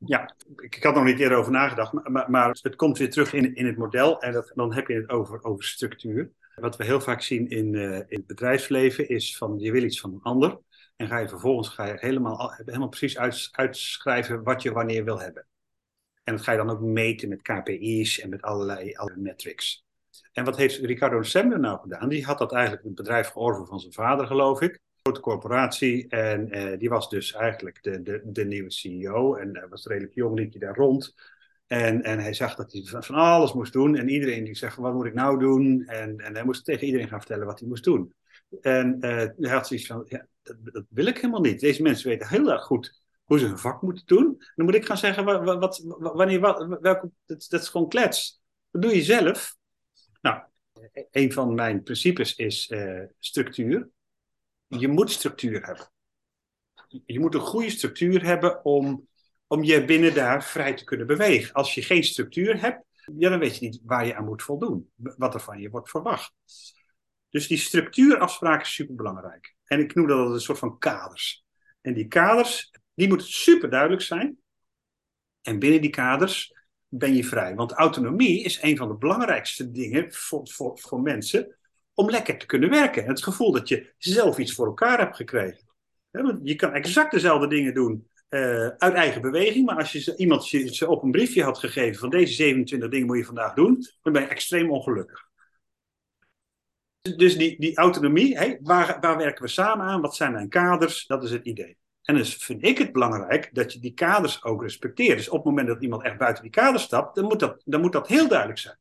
Ja, 0.05 0.35
ik, 0.55 0.83
had 0.83 0.95
nog 0.95 1.03
niet 1.03 1.19
eerder 1.19 1.37
over 1.37 1.51
nagedacht, 1.51 1.93
maar, 2.07 2.31
maar, 2.31 2.57
het 2.61 2.75
komt 2.75 2.97
weer 2.97 3.09
terug 3.09 3.33
in, 3.33 3.55
in 3.55 3.65
het 3.65 3.77
model 3.77 4.21
en 4.21 4.45
dan 4.53 4.73
heb 4.73 4.87
je 4.87 4.93
het 4.93 5.09
over, 5.09 5.43
over 5.43 5.63
structuur. 5.63 6.31
Wat 6.55 6.77
we 6.77 6.83
heel 6.83 7.01
vaak 7.01 7.21
zien 7.21 7.49
in, 7.49 7.73
uh, 7.73 7.95
in 7.95 8.05
het 8.07 8.27
bedrijfsleven 8.27 9.09
is 9.09 9.37
van 9.37 9.59
je 9.59 9.71
wil 9.71 9.83
iets 9.83 9.99
van 9.99 10.13
een 10.13 10.21
ander 10.21 10.59
en 10.95 11.07
ga 11.07 11.17
je 11.17 11.27
vervolgens 11.27 11.69
ga 11.69 11.85
je 11.85 11.93
helemaal, 11.95 12.53
helemaal 12.65 12.89
precies 12.89 13.17
uit, 13.17 13.49
uitschrijven 13.51 14.43
wat 14.43 14.61
je 14.61 14.71
wanneer 14.71 15.03
wil 15.03 15.19
hebben. 15.19 15.47
En 16.23 16.35
dat 16.35 16.43
ga 16.43 16.51
je 16.51 16.57
dan 16.57 16.69
ook 16.69 16.81
meten 16.81 17.29
met 17.29 17.41
KPI's 17.41 18.19
en 18.19 18.29
met 18.29 18.41
allerlei, 18.41 18.95
allerlei 18.95 19.21
metrics. 19.21 19.85
En 20.33 20.45
wat 20.45 20.57
heeft 20.57 20.77
Ricardo 20.77 21.21
Semler 21.21 21.59
nou 21.59 21.79
gedaan? 21.79 22.09
Die 22.09 22.25
had 22.25 22.37
dat 22.37 22.53
eigenlijk 22.53 22.85
een 22.85 22.93
bedrijf 22.93 23.27
georven 23.27 23.67
van 23.67 23.79
zijn 23.79 23.93
vader, 23.93 24.27
geloof 24.27 24.61
ik. 24.61 24.79
Grote 25.03 25.21
corporatie. 25.21 26.07
En 26.07 26.51
eh, 26.51 26.79
die 26.79 26.89
was 26.89 27.09
dus 27.09 27.33
eigenlijk 27.33 27.83
de, 27.83 28.01
de, 28.01 28.21
de 28.25 28.45
nieuwe 28.45 28.71
CEO. 28.71 29.35
En 29.35 29.57
hij 29.57 29.67
was 29.67 29.85
redelijk 29.85 30.13
jong, 30.13 30.35
liep 30.35 30.51
hij 30.51 30.59
daar 30.59 30.75
rond. 30.75 31.15
En, 31.67 32.03
en 32.03 32.19
hij 32.19 32.33
zag 32.33 32.55
dat 32.55 32.71
hij 32.71 32.83
van 32.83 33.15
alles 33.15 33.53
moest 33.53 33.73
doen. 33.73 33.95
En 33.95 34.09
iedereen 34.09 34.43
die 34.43 34.55
zegt, 34.55 34.75
wat 34.75 34.93
moet 34.93 35.05
ik 35.05 35.13
nou 35.13 35.39
doen? 35.39 35.83
En, 35.85 36.17
en 36.17 36.33
hij 36.33 36.43
moest 36.43 36.65
tegen 36.65 36.85
iedereen 36.85 37.07
gaan 37.07 37.19
vertellen 37.19 37.45
wat 37.45 37.59
hij 37.59 37.67
moest 37.67 37.83
doen. 37.83 38.13
En 38.61 38.97
uh, 38.99 39.25
hij 39.37 39.49
had 39.49 39.67
zoiets 39.67 39.85
van, 39.87 40.05
ja, 40.07 40.27
dat, 40.43 40.85
wil 40.89 41.05
ik 41.05 41.15
helemaal 41.15 41.41
niet. 41.41 41.59
Deze 41.59 41.81
mensen 41.81 42.09
weten 42.09 42.27
heel 42.27 42.51
erg 42.51 42.63
goed 42.63 43.01
hoe 43.23 43.39
ze 43.39 43.45
hun 43.45 43.57
vak 43.57 43.81
moeten 43.81 44.05
doen. 44.05 44.43
Dan 44.55 44.65
moet 44.65 44.75
ik 44.75 44.85
gaan 44.85 44.97
zeggen, 44.97 45.25
wat, 45.25 45.59
wat, 45.59 45.83
wanneer, 45.97 46.39
wat, 46.39 46.77
welke, 46.81 47.11
dat, 47.25 47.45
dat 47.49 47.61
is 47.61 47.69
gewoon 47.69 47.89
klets. 47.89 48.41
Dat 48.71 48.81
doe 48.81 48.95
je 48.95 49.03
zelf. 49.03 49.55
Nou, 50.21 50.43
een 51.11 51.31
van 51.31 51.53
mijn 51.53 51.83
principes 51.83 52.35
is 52.35 52.69
uh, 52.69 53.01
structuur. 53.19 53.89
Je 54.79 54.87
moet 54.87 55.11
structuur 55.11 55.65
hebben. 55.65 55.91
Je 57.05 57.19
moet 57.19 57.33
een 57.33 57.39
goede 57.39 57.69
structuur 57.69 58.23
hebben 58.23 58.65
om, 58.65 59.07
om 59.47 59.63
je 59.63 59.85
binnen 59.85 60.13
daar 60.13 60.43
vrij 60.43 60.73
te 60.73 60.83
kunnen 60.83 61.07
bewegen. 61.07 61.53
Als 61.53 61.73
je 61.73 61.81
geen 61.81 62.03
structuur 62.03 62.61
hebt, 62.61 62.85
ja, 63.17 63.29
dan 63.29 63.39
weet 63.39 63.57
je 63.57 63.65
niet 63.65 63.79
waar 63.83 64.05
je 64.05 64.15
aan 64.15 64.25
moet 64.25 64.43
voldoen. 64.43 64.91
Wat 64.95 65.33
er 65.33 65.39
van 65.39 65.59
je 65.59 65.69
wordt 65.69 65.89
verwacht. 65.89 66.33
Dus 67.29 67.47
die 67.47 67.57
structuurafspraak 67.57 68.61
is 68.61 68.73
superbelangrijk. 68.73 69.55
En 69.63 69.79
ik 69.79 69.95
noem 69.95 70.07
dat 70.07 70.33
een 70.33 70.39
soort 70.39 70.59
van 70.59 70.77
kaders. 70.77 71.45
En 71.81 71.93
die 71.93 72.07
kaders, 72.07 72.71
die 72.93 73.07
moeten 73.07 73.27
super 73.27 73.69
duidelijk 73.69 74.01
zijn. 74.01 74.37
En 75.41 75.59
binnen 75.59 75.81
die 75.81 75.89
kaders 75.89 76.53
ben 76.87 77.15
je 77.15 77.23
vrij. 77.23 77.55
Want 77.55 77.71
autonomie 77.71 78.43
is 78.43 78.61
een 78.61 78.77
van 78.77 78.87
de 78.87 78.97
belangrijkste 78.97 79.71
dingen 79.71 80.13
voor, 80.13 80.49
voor, 80.49 80.79
voor 80.79 81.01
mensen 81.01 81.57
om 81.93 82.09
lekker 82.09 82.37
te 82.37 82.45
kunnen 82.45 82.69
werken. 82.69 83.05
Het 83.05 83.23
gevoel 83.23 83.51
dat 83.51 83.67
je 83.67 83.93
zelf 83.97 84.37
iets 84.37 84.53
voor 84.53 84.65
elkaar 84.65 84.99
hebt 84.99 85.15
gekregen. 85.15 85.71
Je 86.43 86.55
kan 86.55 86.73
exact 86.73 87.11
dezelfde 87.11 87.47
dingen 87.47 87.73
doen 87.73 88.07
uh, 88.29 88.67
uit 88.67 88.93
eigen 88.93 89.21
beweging, 89.21 89.65
maar 89.65 89.75
als 89.75 89.91
je 89.91 90.15
iemand 90.15 90.49
je, 90.49 90.89
op 90.89 91.03
een 91.03 91.11
briefje 91.11 91.43
had 91.43 91.57
gegeven 91.57 91.99
van 91.99 92.09
deze 92.09 92.33
27 92.33 92.89
dingen 92.89 93.07
moet 93.07 93.17
je 93.17 93.25
vandaag 93.25 93.53
doen, 93.53 93.85
dan 94.01 94.13
ben 94.13 94.21
je 94.21 94.27
extreem 94.27 94.71
ongelukkig. 94.71 95.31
Dus 97.01 97.37
die, 97.37 97.59
die 97.59 97.77
autonomie, 97.77 98.57
waar, 98.61 98.97
waar 98.99 99.17
werken 99.17 99.43
we 99.43 99.49
samen 99.49 99.85
aan? 99.85 100.01
Wat 100.01 100.15
zijn 100.15 100.31
mijn 100.31 100.49
kaders? 100.49 101.05
Dat 101.05 101.23
is 101.23 101.31
het 101.31 101.45
idee. 101.45 101.77
En 102.03 102.15
dus 102.15 102.35
vind 102.35 102.65
ik 102.65 102.77
het 102.77 102.91
belangrijk 102.91 103.49
dat 103.55 103.73
je 103.73 103.79
die 103.79 103.93
kaders 103.93 104.43
ook 104.43 104.61
respecteert. 104.61 105.17
Dus 105.17 105.29
op 105.29 105.35
het 105.35 105.45
moment 105.45 105.67
dat 105.67 105.81
iemand 105.81 106.03
echt 106.03 106.17
buiten 106.17 106.43
die 106.43 106.51
kaders 106.51 106.83
stapt, 106.83 107.15
dan 107.15 107.23
moet 107.25 107.39
dat, 107.39 107.61
dan 107.65 107.81
moet 107.81 107.91
dat 107.91 108.07
heel 108.07 108.27
duidelijk 108.27 108.59
zijn. 108.59 108.77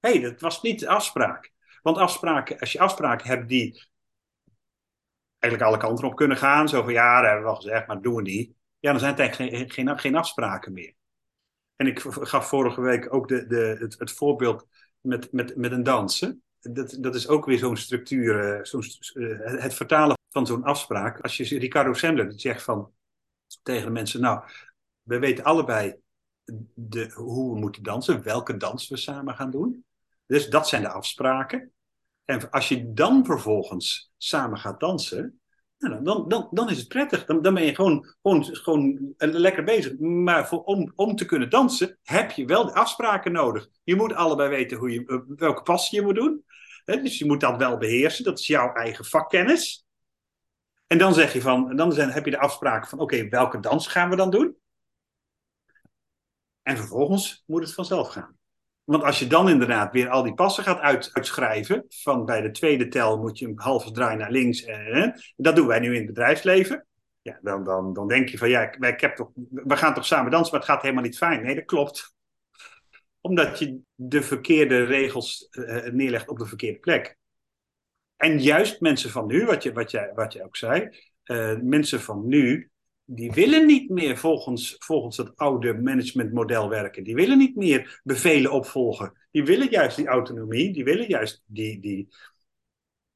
Hé, 0.00 0.10
hey, 0.10 0.20
dat 0.20 0.40
was 0.40 0.62
niet 0.62 0.80
de 0.80 0.88
afspraak. 0.88 1.53
Want 1.84 1.96
afspraken, 1.96 2.58
als 2.58 2.72
je 2.72 2.78
afspraken 2.80 3.26
hebt 3.26 3.48
die 3.48 3.88
eigenlijk 5.38 5.72
alle 5.72 5.82
kanten 5.82 6.04
op 6.04 6.16
kunnen 6.16 6.36
gaan, 6.36 6.68
zo 6.68 6.82
van 6.82 6.92
ja, 6.92 7.14
dat 7.14 7.24
hebben 7.24 7.44
we 7.44 7.50
wel 7.50 7.60
gezegd, 7.60 7.86
maar 7.86 8.02
doen 8.02 8.14
we 8.14 8.22
niet. 8.22 8.52
Ja, 8.78 8.90
dan 8.90 8.98
zijn 9.00 9.10
het 9.10 9.20
eigenlijk 9.20 9.72
geen, 9.72 9.98
geen, 9.98 10.16
afspraken 10.16 10.72
meer. 10.72 10.94
En 11.76 11.86
ik 11.86 12.00
gaf 12.00 12.48
vorige 12.48 12.80
week 12.80 13.14
ook 13.14 13.28
de, 13.28 13.46
de, 13.46 13.94
het, 13.98 14.12
voorbeeld 14.12 14.66
met, 15.00 15.32
met, 15.32 15.56
met 15.56 15.72
een 15.72 15.82
dansen. 15.82 16.42
Dat, 16.60 16.96
dat 17.00 17.14
is 17.14 17.28
ook 17.28 17.44
weer 17.44 17.58
zo'n 17.58 17.76
structuur, 17.76 18.54
eh, 18.54 18.64
zo'n, 18.64 18.82
eh, 18.82 19.62
het 19.62 19.74
vertalen 19.74 20.18
van 20.30 20.46
zo'n 20.46 20.64
afspraak. 20.64 21.20
Als 21.20 21.36
je 21.36 21.58
Ricardo 21.58 21.92
Sandler 21.92 22.32
zegt 22.36 22.62
van, 22.62 22.92
tegen 23.62 23.84
de 23.84 23.92
mensen, 23.92 24.20
nou, 24.20 24.44
we 25.02 25.18
weten 25.18 25.44
allebei 25.44 25.96
de, 26.74 27.10
hoe 27.14 27.54
we 27.54 27.60
moeten 27.60 27.82
dansen, 27.82 28.22
welke 28.22 28.56
dans 28.56 28.88
we 28.88 28.96
samen 28.96 29.34
gaan 29.34 29.50
doen. 29.50 29.84
Dus 30.26 30.48
dat 30.48 30.68
zijn 30.68 30.82
de 30.82 30.88
afspraken. 30.88 31.73
En 32.24 32.50
als 32.50 32.68
je 32.68 32.92
dan 32.92 33.24
vervolgens 33.24 34.12
samen 34.16 34.58
gaat 34.58 34.80
dansen, 34.80 35.40
nou, 35.78 36.02
dan, 36.02 36.28
dan, 36.28 36.48
dan 36.50 36.70
is 36.70 36.78
het 36.78 36.88
prettig. 36.88 37.24
Dan, 37.24 37.42
dan 37.42 37.54
ben 37.54 37.64
je 37.64 37.74
gewoon, 37.74 38.14
gewoon, 38.22 38.44
gewoon 38.44 39.14
lekker 39.18 39.64
bezig. 39.64 39.98
Maar 39.98 40.50
om, 40.50 40.92
om 40.94 41.16
te 41.16 41.24
kunnen 41.24 41.50
dansen 41.50 41.98
heb 42.02 42.30
je 42.30 42.44
wel 42.44 42.64
de 42.64 42.74
afspraken 42.74 43.32
nodig. 43.32 43.68
Je 43.82 43.96
moet 43.96 44.12
allebei 44.12 44.48
weten 44.48 44.76
hoe 44.76 44.90
je, 44.90 45.24
welke 45.36 45.62
pas 45.62 45.90
je 45.90 46.02
moet 46.02 46.14
doen. 46.14 46.44
dus 46.84 47.18
je 47.18 47.26
moet 47.26 47.40
dat 47.40 47.56
wel 47.56 47.78
beheersen. 47.78 48.24
Dat 48.24 48.38
is 48.38 48.46
jouw 48.46 48.72
eigen 48.72 49.04
vakkennis. 49.04 49.86
En 50.86 50.98
dan 50.98 51.14
zeg 51.14 51.32
je 51.32 51.40
van, 51.40 51.76
dan 51.76 51.92
zijn, 51.92 52.10
heb 52.10 52.24
je 52.24 52.30
de 52.30 52.38
afspraak 52.38 52.88
van, 52.88 52.98
oké, 52.98 53.28
welke 53.28 53.60
dans 53.60 53.86
gaan 53.86 54.10
we 54.10 54.16
dan 54.16 54.30
doen? 54.30 54.56
En 56.62 56.76
vervolgens 56.76 57.42
moet 57.46 57.62
het 57.62 57.74
vanzelf 57.74 58.08
gaan. 58.08 58.38
Want 58.84 59.02
als 59.02 59.18
je 59.18 59.26
dan 59.26 59.48
inderdaad 59.48 59.92
weer 59.92 60.08
al 60.08 60.22
die 60.22 60.34
passen 60.34 60.64
gaat 60.64 60.80
uit, 60.80 61.10
uitschrijven, 61.12 61.84
van 61.88 62.24
bij 62.24 62.40
de 62.40 62.50
tweede 62.50 62.88
tel 62.88 63.18
moet 63.18 63.38
je 63.38 63.46
een 63.46 63.60
halve 63.60 63.90
draai 63.90 64.16
naar 64.16 64.30
links, 64.30 64.64
en, 64.64 65.20
dat 65.36 65.56
doen 65.56 65.66
wij 65.66 65.78
nu 65.78 65.90
in 65.90 65.96
het 65.96 66.06
bedrijfsleven. 66.06 66.86
Ja, 67.22 67.38
dan, 67.42 67.64
dan, 67.64 67.92
dan 67.92 68.08
denk 68.08 68.28
je 68.28 68.38
van 68.38 68.48
ja, 68.48 68.72
ik, 68.78 69.00
heb 69.00 69.16
toch, 69.16 69.30
we 69.50 69.76
gaan 69.76 69.94
toch 69.94 70.06
samen 70.06 70.30
dansen, 70.30 70.50
maar 70.50 70.60
het 70.60 70.70
gaat 70.70 70.82
helemaal 70.82 71.02
niet 71.02 71.16
fijn. 71.16 71.42
Nee, 71.42 71.54
dat 71.54 71.64
klopt. 71.64 72.14
Omdat 73.20 73.58
je 73.58 73.78
de 73.94 74.22
verkeerde 74.22 74.84
regels 74.84 75.48
uh, 75.50 75.86
neerlegt 75.86 76.28
op 76.28 76.38
de 76.38 76.46
verkeerde 76.46 76.78
plek. 76.78 77.16
En 78.16 78.40
juist 78.40 78.80
mensen 78.80 79.10
van 79.10 79.26
nu, 79.26 79.44
wat 79.44 79.62
je, 79.62 79.72
wat 79.72 79.90
jij, 79.90 80.12
wat 80.14 80.32
je 80.32 80.44
ook 80.44 80.56
zei, 80.56 80.88
uh, 81.24 81.56
mensen 81.62 82.00
van 82.00 82.26
nu, 82.26 82.70
die 83.04 83.32
willen 83.32 83.66
niet 83.66 83.90
meer 83.90 84.16
volgens, 84.16 84.76
volgens 84.78 85.16
het 85.16 85.36
oude 85.36 85.74
managementmodel 85.74 86.68
werken. 86.68 87.04
Die 87.04 87.14
willen 87.14 87.38
niet 87.38 87.56
meer 87.56 88.00
bevelen 88.04 88.52
opvolgen. 88.52 89.12
Die 89.30 89.44
willen 89.44 89.70
juist 89.70 89.96
die 89.96 90.06
autonomie, 90.06 90.72
die 90.72 90.84
willen 90.84 91.08
juist 91.08 91.42
die, 91.46 91.80
die, 91.80 92.08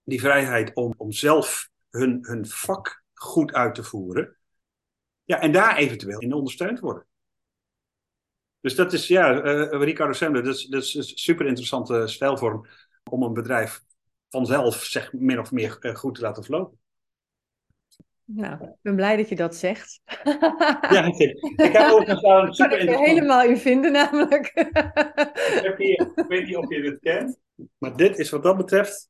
die 0.03 0.21
vrijheid 0.21 0.75
om, 0.75 0.95
om 0.97 1.13
zelf 1.13 1.71
hun, 1.91 2.19
hun 2.23 2.47
vak 2.47 3.03
goed 3.15 3.53
uit 3.53 3.75
te 3.75 3.85
voeren. 3.85 4.37
Ja, 5.25 5.41
en 5.41 5.53
daar 5.53 5.77
eventueel 5.77 6.21
in 6.21 6.33
ondersteund 6.33 6.81
worden. 6.81 7.07
Dus 8.61 8.75
dat 8.75 8.93
is, 8.93 9.07
ja, 9.07 9.45
uh, 9.45 9.83
Ricardo 9.83 10.13
Semler, 10.13 10.43
dat 10.43 10.55
is, 10.55 10.65
dat 10.67 10.83
is 10.83 10.95
een 10.95 11.05
super 11.05 11.47
interessante 11.47 12.07
stijlvorm 12.07 12.67
om 13.11 13.23
een 13.23 13.33
bedrijf 13.33 13.83
vanzelf, 14.29 14.85
zeg, 14.85 15.13
min 15.13 15.39
of 15.39 15.53
meer 15.53 15.77
uh, 15.81 15.95
goed 15.95 16.15
te 16.15 16.21
laten 16.21 16.45
verlopen. 16.45 16.79
Nou, 18.31 18.65
ik 18.65 18.77
ben 18.83 18.97
blij 18.97 19.17
dat 19.17 19.29
je 19.29 19.37
dat 19.37 19.57
zegt. 19.57 20.01
Ja, 20.91 21.05
ik, 21.05 21.19
ik 21.57 21.73
heb 21.73 21.91
ook 21.91 22.09
een 22.09 22.55
super 22.55 22.81
Ik 22.81 22.89
er 22.89 22.99
helemaal 22.99 23.43
in 23.43 23.57
vinden 23.57 23.93
namelijk. 23.93 24.47
ik, 24.55 25.61
heb 25.63 25.79
hier, 25.79 26.13
ik 26.15 26.25
weet 26.29 26.47
niet 26.47 26.57
of 26.57 26.69
je 26.69 26.83
dit 26.83 26.99
kent, 27.01 27.39
maar 27.79 27.97
dit 27.97 28.19
is 28.19 28.31
wat 28.31 28.43
dat 28.43 28.57
betreft 28.57 29.09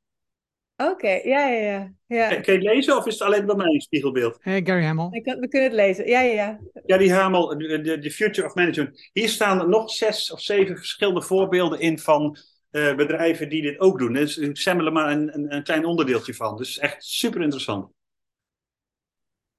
Oké, 0.84 1.08
ja, 1.08 1.48
ja, 1.48 1.60
ja. 1.60 1.92
ja. 2.06 2.28
Kun 2.28 2.52
je 2.52 2.58
het 2.58 2.62
lezen 2.62 2.96
of 2.96 3.06
is 3.06 3.12
het 3.12 3.22
alleen 3.22 3.46
bij 3.46 3.54
mij 3.54 3.66
een 3.66 3.80
spiegelbeeld? 3.80 4.38
Hey, 4.40 4.60
Gary 4.64 4.84
Hamel. 4.84 5.10
Kan, 5.10 5.38
we 5.40 5.48
kunnen 5.48 5.68
het 5.68 5.76
lezen, 5.76 6.08
ja, 6.08 6.20
ja, 6.20 6.32
ja. 6.32 6.58
Ja, 6.86 6.96
die 6.96 7.12
Hamel, 7.12 7.58
de, 7.58 7.98
de 7.98 8.10
Future 8.10 8.46
of 8.46 8.54
Management. 8.54 9.08
Hier 9.12 9.28
staan 9.28 9.70
nog 9.70 9.90
zes 9.90 10.32
of 10.32 10.40
zeven 10.40 10.76
verschillende 10.76 11.22
voorbeelden 11.22 11.80
in 11.80 11.98
van 11.98 12.36
uh, 12.70 12.94
bedrijven 12.94 13.48
die 13.48 13.62
dit 13.62 13.80
ook 13.80 13.98
doen. 13.98 14.12
Dus 14.12 14.38
ik 14.38 14.56
semmel 14.56 14.92
maar 14.92 15.10
een, 15.10 15.34
een, 15.34 15.54
een, 15.54 15.62
klein 15.62 15.84
onderdeeltje 15.84 16.34
van. 16.34 16.56
Dus 16.56 16.78
echt 16.78 17.04
super 17.04 17.42
interessant. 17.42 17.92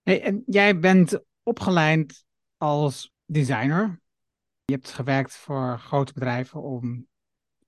En 0.03 0.43
jij 0.45 0.79
bent 0.79 1.23
opgeleid 1.43 2.25
als 2.57 3.13
designer. 3.25 4.01
Je 4.65 4.73
hebt 4.73 4.91
gewerkt 4.91 5.35
voor 5.35 5.79
grote 5.79 6.13
bedrijven 6.13 6.61
om 6.61 7.07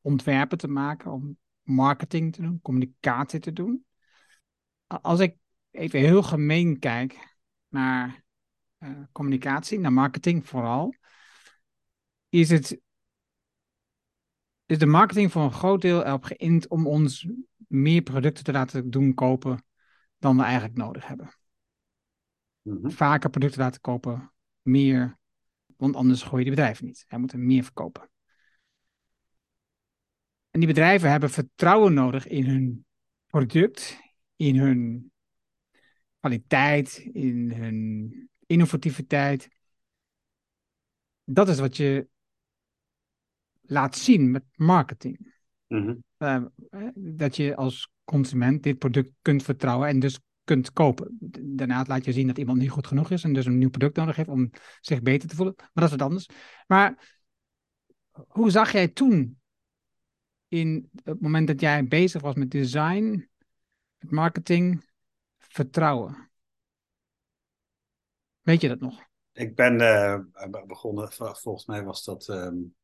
ontwerpen 0.01 0.57
te 0.57 0.67
maken, 0.67 1.11
om 1.11 1.37
marketing 1.61 2.33
te 2.33 2.41
doen, 2.41 2.61
communicatie 2.61 3.39
te 3.39 3.53
doen. 3.53 3.85
Als 4.87 5.19
ik 5.19 5.37
even 5.71 5.99
heel 5.99 6.23
gemeen 6.23 6.79
kijk 6.79 7.37
naar 7.67 8.23
uh, 8.79 8.89
communicatie, 9.11 9.79
naar 9.79 9.93
marketing 9.93 10.47
vooral, 10.47 10.95
is 12.29 12.49
het 12.49 12.79
is 14.65 14.77
de 14.77 14.85
marketing 14.85 15.31
voor 15.31 15.41
een 15.41 15.53
groot 15.53 15.81
deel 15.81 16.05
erop 16.05 16.23
geïnt 16.23 16.67
om 16.67 16.87
ons 16.87 17.27
meer 17.67 18.01
producten 18.01 18.43
te 18.43 18.51
laten 18.51 18.89
doen 18.89 19.13
kopen 19.13 19.65
dan 20.17 20.37
we 20.37 20.43
eigenlijk 20.43 20.77
nodig 20.77 21.07
hebben. 21.07 21.40
Mm-hmm. 22.61 22.91
Vaker 22.91 23.29
producten 23.29 23.61
laten 23.61 23.81
kopen, 23.81 24.33
meer, 24.61 25.17
want 25.77 25.95
anders 25.95 26.21
gooi 26.21 26.37
je 26.37 26.49
die 26.49 26.55
bedrijven 26.55 26.85
niet. 26.85 27.05
Hij 27.07 27.19
moet 27.19 27.31
er 27.31 27.39
meer 27.39 27.63
verkopen. 27.63 28.09
En 30.49 30.59
die 30.59 30.67
bedrijven 30.67 31.09
hebben 31.09 31.29
vertrouwen 31.29 31.93
nodig 31.93 32.27
in 32.27 32.45
hun 32.45 32.85
product, 33.25 33.99
in 34.35 34.55
hun 34.55 35.11
kwaliteit, 36.19 36.97
in 36.97 37.51
hun 37.51 38.29
innovativiteit. 38.45 39.49
Dat 41.23 41.49
is 41.49 41.59
wat 41.59 41.77
je 41.77 42.07
laat 43.61 43.95
zien 43.95 44.31
met 44.31 44.43
marketing. 44.55 45.33
Mm-hmm. 45.67 46.03
uh, 46.17 46.43
dat 46.95 47.35
je 47.35 47.55
als 47.55 47.91
consument 48.03 48.63
dit 48.63 48.77
product 48.77 49.13
kunt 49.21 49.43
vertrouwen 49.43 49.87
en 49.87 49.99
dus 49.99 50.19
kunt 50.51 50.73
kopen. 50.73 51.17
Daarna 51.55 51.85
laat 51.87 52.05
je 52.05 52.11
zien 52.11 52.27
dat 52.27 52.37
iemand 52.37 52.57
niet 52.57 52.69
goed 52.69 52.87
genoeg 52.87 53.11
is 53.11 53.23
en 53.23 53.33
dus 53.33 53.45
een 53.45 53.57
nieuw 53.57 53.69
product 53.69 53.95
nodig 53.95 54.15
heeft 54.15 54.29
om 54.29 54.49
zich 54.81 55.01
beter 55.01 55.29
te 55.29 55.35
voelen. 55.35 55.53
Maar 55.57 55.69
dat 55.73 55.83
is 55.83 55.91
wat 55.91 56.01
anders. 56.01 56.29
Maar 56.67 57.19
hoe 58.27 58.49
zag 58.51 58.71
jij 58.71 58.87
toen 58.87 59.41
in 60.47 60.89
het 61.03 61.21
moment 61.21 61.47
dat 61.47 61.59
jij 61.61 61.87
bezig 61.87 62.21
was 62.21 62.35
met 62.35 62.51
design, 62.51 63.29
met 63.97 64.11
marketing, 64.11 64.89
vertrouwen? 65.37 66.31
Weet 68.41 68.61
je 68.61 68.67
dat 68.67 68.79
nog? 68.79 69.09
Ik 69.31 69.55
ben 69.55 69.81
uh, 69.81 70.19
begonnen, 70.67 71.11
volgens 71.11 71.65
mij 71.65 71.83
was 71.83 72.03
dat 72.03 72.27
um, 72.27 72.75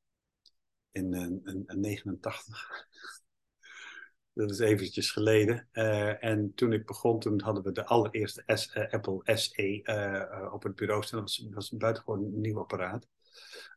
in, 0.91 1.13
in, 1.13 1.63
in 1.67 1.79
89. 1.79 2.87
Dat 4.37 4.49
is 4.49 4.59
eventjes 4.59 5.11
geleden. 5.11 5.67
Uh, 5.73 6.23
en 6.23 6.53
toen 6.55 6.73
ik 6.73 6.85
begon, 6.85 7.19
toen 7.19 7.41
hadden 7.41 7.63
we 7.63 7.71
de 7.71 7.85
allereerste 7.85 8.43
uh, 8.45 8.93
Apple 8.93 9.21
SE 9.37 9.81
uh, 9.83 10.53
op 10.53 10.63
het 10.63 10.75
bureau 10.75 11.03
staan. 11.03 11.19
Dat 11.19 11.35
was, 11.37 11.47
was 11.53 11.71
een 11.71 11.77
buitengewoon 11.77 12.41
nieuw 12.41 12.59
apparaat. 12.59 13.07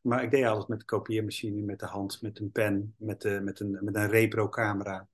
Maar 0.03 0.23
ik 0.23 0.31
deed 0.31 0.44
alles 0.44 0.66
met 0.66 0.79
de 0.79 0.85
kopieermachine, 0.85 1.62
met 1.62 1.79
de 1.79 1.87
hand, 1.87 2.23
met 2.23 2.38
een 2.38 2.51
pen, 2.51 2.94
met, 2.99 3.42
met, 3.42 3.61
een, 3.61 3.79
met 3.81 3.94
een 3.94 4.09
repro-camera. 4.09 5.09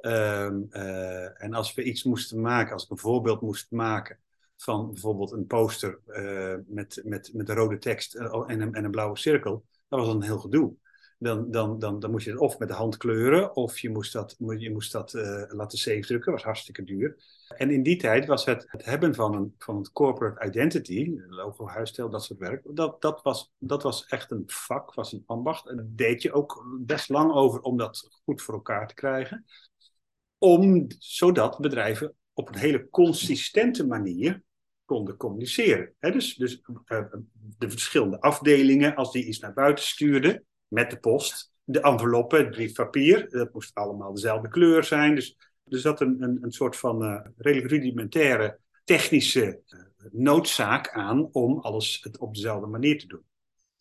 Uh, 0.00 1.42
en 1.42 1.54
als 1.54 1.74
we 1.74 1.82
iets 1.82 2.04
moesten 2.04 2.40
maken, 2.40 2.72
als 2.72 2.84
ik 2.84 2.90
een 2.90 2.98
voorbeeld 2.98 3.40
moest 3.40 3.70
maken 3.70 4.18
van 4.56 4.92
bijvoorbeeld 4.92 5.32
een 5.32 5.46
poster 5.46 6.00
met, 6.66 7.00
met, 7.04 7.30
met 7.34 7.48
een 7.48 7.54
rode 7.54 7.78
tekst 7.78 8.14
en 8.14 8.60
een, 8.60 8.74
en 8.74 8.84
een 8.84 8.90
blauwe 8.90 9.18
cirkel, 9.18 9.64
dat 9.88 10.00
was 10.00 10.14
een 10.14 10.22
heel 10.22 10.38
gedoe 10.38 10.76
dan, 11.18 11.50
dan, 11.50 11.78
dan, 11.78 11.98
dan 11.98 12.10
moest 12.10 12.24
je 12.24 12.30
het 12.30 12.40
of 12.40 12.58
met 12.58 12.68
de 12.68 12.74
hand 12.74 12.96
kleuren, 12.96 13.56
of 13.56 13.78
je 13.78 13.90
moest 13.90 14.12
dat, 14.12 14.36
je 14.38 14.70
moest 14.70 14.92
dat 14.92 15.14
uh, 15.14 15.42
laten 15.48 16.00
drukken, 16.00 16.32
was 16.32 16.42
hartstikke 16.42 16.84
duur. 16.84 17.16
En 17.56 17.70
in 17.70 17.82
die 17.82 17.96
tijd 17.96 18.26
was 18.26 18.44
het, 18.44 18.64
het 18.68 18.84
hebben 18.84 19.14
van 19.14 19.34
een, 19.34 19.54
van 19.58 19.76
een 19.76 19.92
corporate 19.92 20.46
identity, 20.46 21.16
logo, 21.28 21.66
huisstijl, 21.66 22.10
dat 22.10 22.24
soort 22.24 22.38
werk, 22.38 22.62
dat, 22.70 23.00
dat, 23.00 23.22
was, 23.22 23.52
dat 23.58 23.82
was 23.82 24.06
echt 24.06 24.30
een 24.30 24.42
vak, 24.46 24.94
was 24.94 25.12
een 25.12 25.22
ambacht. 25.26 25.68
En 25.68 25.76
daar 25.76 25.86
deed 25.88 26.22
je 26.22 26.32
ook 26.32 26.64
best 26.80 27.08
lang 27.08 27.32
over 27.32 27.60
om 27.60 27.76
dat 27.76 28.08
goed 28.24 28.42
voor 28.42 28.54
elkaar 28.54 28.88
te 28.88 28.94
krijgen. 28.94 29.44
Om, 30.38 30.86
zodat 30.98 31.58
bedrijven 31.58 32.14
op 32.32 32.48
een 32.48 32.58
hele 32.58 32.88
consistente 32.90 33.86
manier 33.86 34.42
konden 34.84 35.16
communiceren. 35.16 35.94
dus 36.00 36.34
dus 36.34 36.60
uh, 36.86 37.04
de 37.58 37.70
verschillende 37.70 38.20
afdelingen, 38.20 38.94
als 38.94 39.12
die 39.12 39.24
iets 39.24 39.38
naar 39.38 39.52
buiten 39.52 39.84
stuurden, 39.84 40.46
met 40.68 40.90
de 40.90 40.98
post. 40.98 41.52
De 41.64 41.80
enveloppen, 41.80 42.38
het 42.38 42.50
briefpapier, 42.50 43.30
dat 43.30 43.52
moest 43.52 43.74
allemaal 43.74 44.14
dezelfde 44.14 44.48
kleur 44.48 44.84
zijn. 44.84 45.14
Dus 45.14 45.36
er 45.64 45.78
zat 45.78 46.00
een, 46.00 46.22
een, 46.22 46.38
een 46.40 46.52
soort 46.52 46.76
van 46.76 47.02
uh, 47.02 47.20
rudimentaire 47.36 48.58
technische 48.84 49.60
uh, 49.68 49.80
noodzaak 50.10 50.92
aan 50.92 51.28
om 51.32 51.58
alles 51.58 51.98
het 52.02 52.18
op 52.18 52.34
dezelfde 52.34 52.66
manier 52.66 52.98
te 52.98 53.06
doen. 53.06 53.22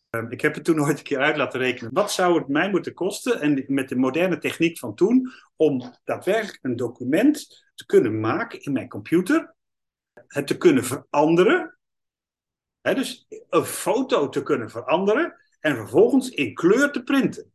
Um, 0.10 0.32
ik 0.32 0.42
heb 0.42 0.56
het 0.56 0.64
toen 0.64 0.82
ooit 0.84 0.98
een 0.98 1.04
keer 1.04 1.20
uit 1.20 1.38
laten 1.38 1.60
rekenen. 1.60 1.94
Wat 1.94 2.12
zou 2.12 2.38
het 2.38 2.48
mij 2.48 2.70
moeten 2.70 2.94
kosten, 2.94 3.42
en 3.42 3.64
met 3.68 3.90
de 3.90 3.96
moderne 3.96 4.38
techniek 4.38 4.80
van 4.80 4.96
toen, 4.96 5.32
om 5.56 5.94
daadwerkelijk 6.04 6.60
een 6.62 6.76
document 6.76 7.66
te 7.76 7.86
kunnen 7.86 8.20
maken 8.20 8.62
in 8.62 8.72
mijn 8.72 8.90
computer, 8.90 9.56
het 10.28 10.48
te 10.48 10.58
kunnen 10.58 10.84
veranderen, 10.84 11.78
hè, 12.82 12.94
dus 12.94 13.28
een 13.50 13.66
foto 13.66 14.30
te 14.30 14.44
kunnen 14.44 14.70
veranderen, 14.70 15.36
en 15.68 15.76
vervolgens 15.76 16.30
in 16.30 16.54
kleur 16.54 16.92
te 16.92 17.04
printen. 17.04 17.52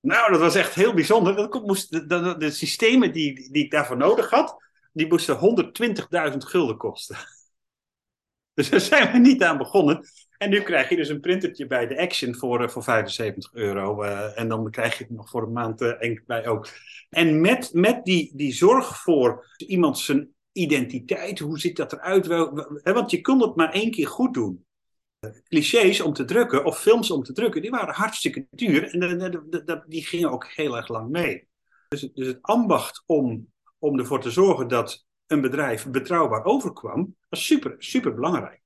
Nou, 0.00 0.30
dat 0.30 0.40
was 0.40 0.54
echt 0.54 0.74
heel 0.74 0.94
bijzonder. 0.94 1.36
Dat 1.36 1.66
moest, 1.66 2.08
de, 2.08 2.36
de, 2.38 2.50
systemen 2.50 3.12
die, 3.12 3.52
die 3.52 3.64
ik 3.64 3.70
daarvoor 3.70 3.96
nodig 3.96 4.30
had, 4.30 4.56
die 4.92 5.06
moesten 5.06 5.64
120.000 6.32 6.36
gulden 6.36 6.76
kosten. 6.76 7.16
Dus 8.54 8.70
daar 8.70 8.80
zijn 8.80 9.12
we 9.12 9.18
niet 9.18 9.42
aan 9.42 9.58
begonnen. 9.58 10.06
En 10.38 10.50
nu 10.50 10.60
krijg 10.60 10.88
je 10.88 10.96
dus 10.96 11.08
een 11.08 11.20
printertje 11.20 11.66
bij 11.66 11.86
de 11.86 11.98
Action 11.98 12.34
voor, 12.34 12.62
uh, 12.62 12.68
voor 12.68 12.82
75 12.82 13.54
euro. 13.54 14.04
Uh, 14.04 14.38
en 14.38 14.48
dan 14.48 14.70
krijg 14.70 14.98
je 14.98 15.04
het 15.04 15.12
nog 15.12 15.30
voor 15.30 15.42
een 15.42 15.52
maand 15.52 15.80
uh, 15.80 16.18
bij 16.26 16.46
ook. 16.46 16.68
En 17.10 17.40
met, 17.40 17.70
met 17.72 18.04
die, 18.04 18.32
die 18.34 18.52
zorg 18.52 19.02
voor 19.02 19.54
iemand 19.56 19.98
zijn 19.98 20.34
identiteit, 20.52 21.38
hoe 21.38 21.58
ziet 21.58 21.76
dat 21.76 21.92
eruit? 21.92 22.26
Want 22.82 23.10
je 23.10 23.20
kon 23.20 23.40
het 23.40 23.56
maar 23.56 23.72
één 23.72 23.90
keer 23.90 24.08
goed 24.08 24.34
doen 24.34 24.64
clichés 25.48 26.00
om 26.00 26.12
te 26.12 26.24
drukken 26.24 26.64
of 26.64 26.80
films 26.80 27.10
om 27.10 27.22
te 27.22 27.32
drukken, 27.32 27.62
die 27.62 27.70
waren 27.70 27.94
hartstikke 27.94 28.46
duur 28.50 28.94
en 28.94 29.84
die 29.86 30.06
gingen 30.06 30.30
ook 30.30 30.46
heel 30.46 30.76
erg 30.76 30.88
lang 30.88 31.10
mee. 31.10 31.48
Dus, 31.88 32.10
dus 32.14 32.26
het 32.26 32.42
ambacht 32.42 33.02
om, 33.06 33.52
om 33.78 33.98
ervoor 33.98 34.20
te 34.20 34.30
zorgen 34.30 34.68
dat 34.68 35.06
een 35.26 35.40
bedrijf 35.40 35.90
betrouwbaar 35.90 36.44
overkwam, 36.44 37.16
was 37.28 37.46
super, 37.46 37.74
super 37.78 38.14
belangrijk. 38.14 38.62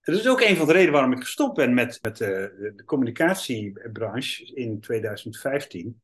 Dat 0.00 0.16
is 0.16 0.28
ook 0.28 0.40
een 0.40 0.56
van 0.56 0.66
de 0.66 0.72
redenen 0.72 0.92
waarom 0.92 1.12
ik 1.12 1.22
gestopt 1.22 1.56
ben 1.56 1.74
met, 1.74 1.98
met 2.02 2.16
de, 2.16 2.72
de 2.76 2.84
communicatiebranche 2.84 4.54
in 4.54 4.80
2015. 4.80 6.02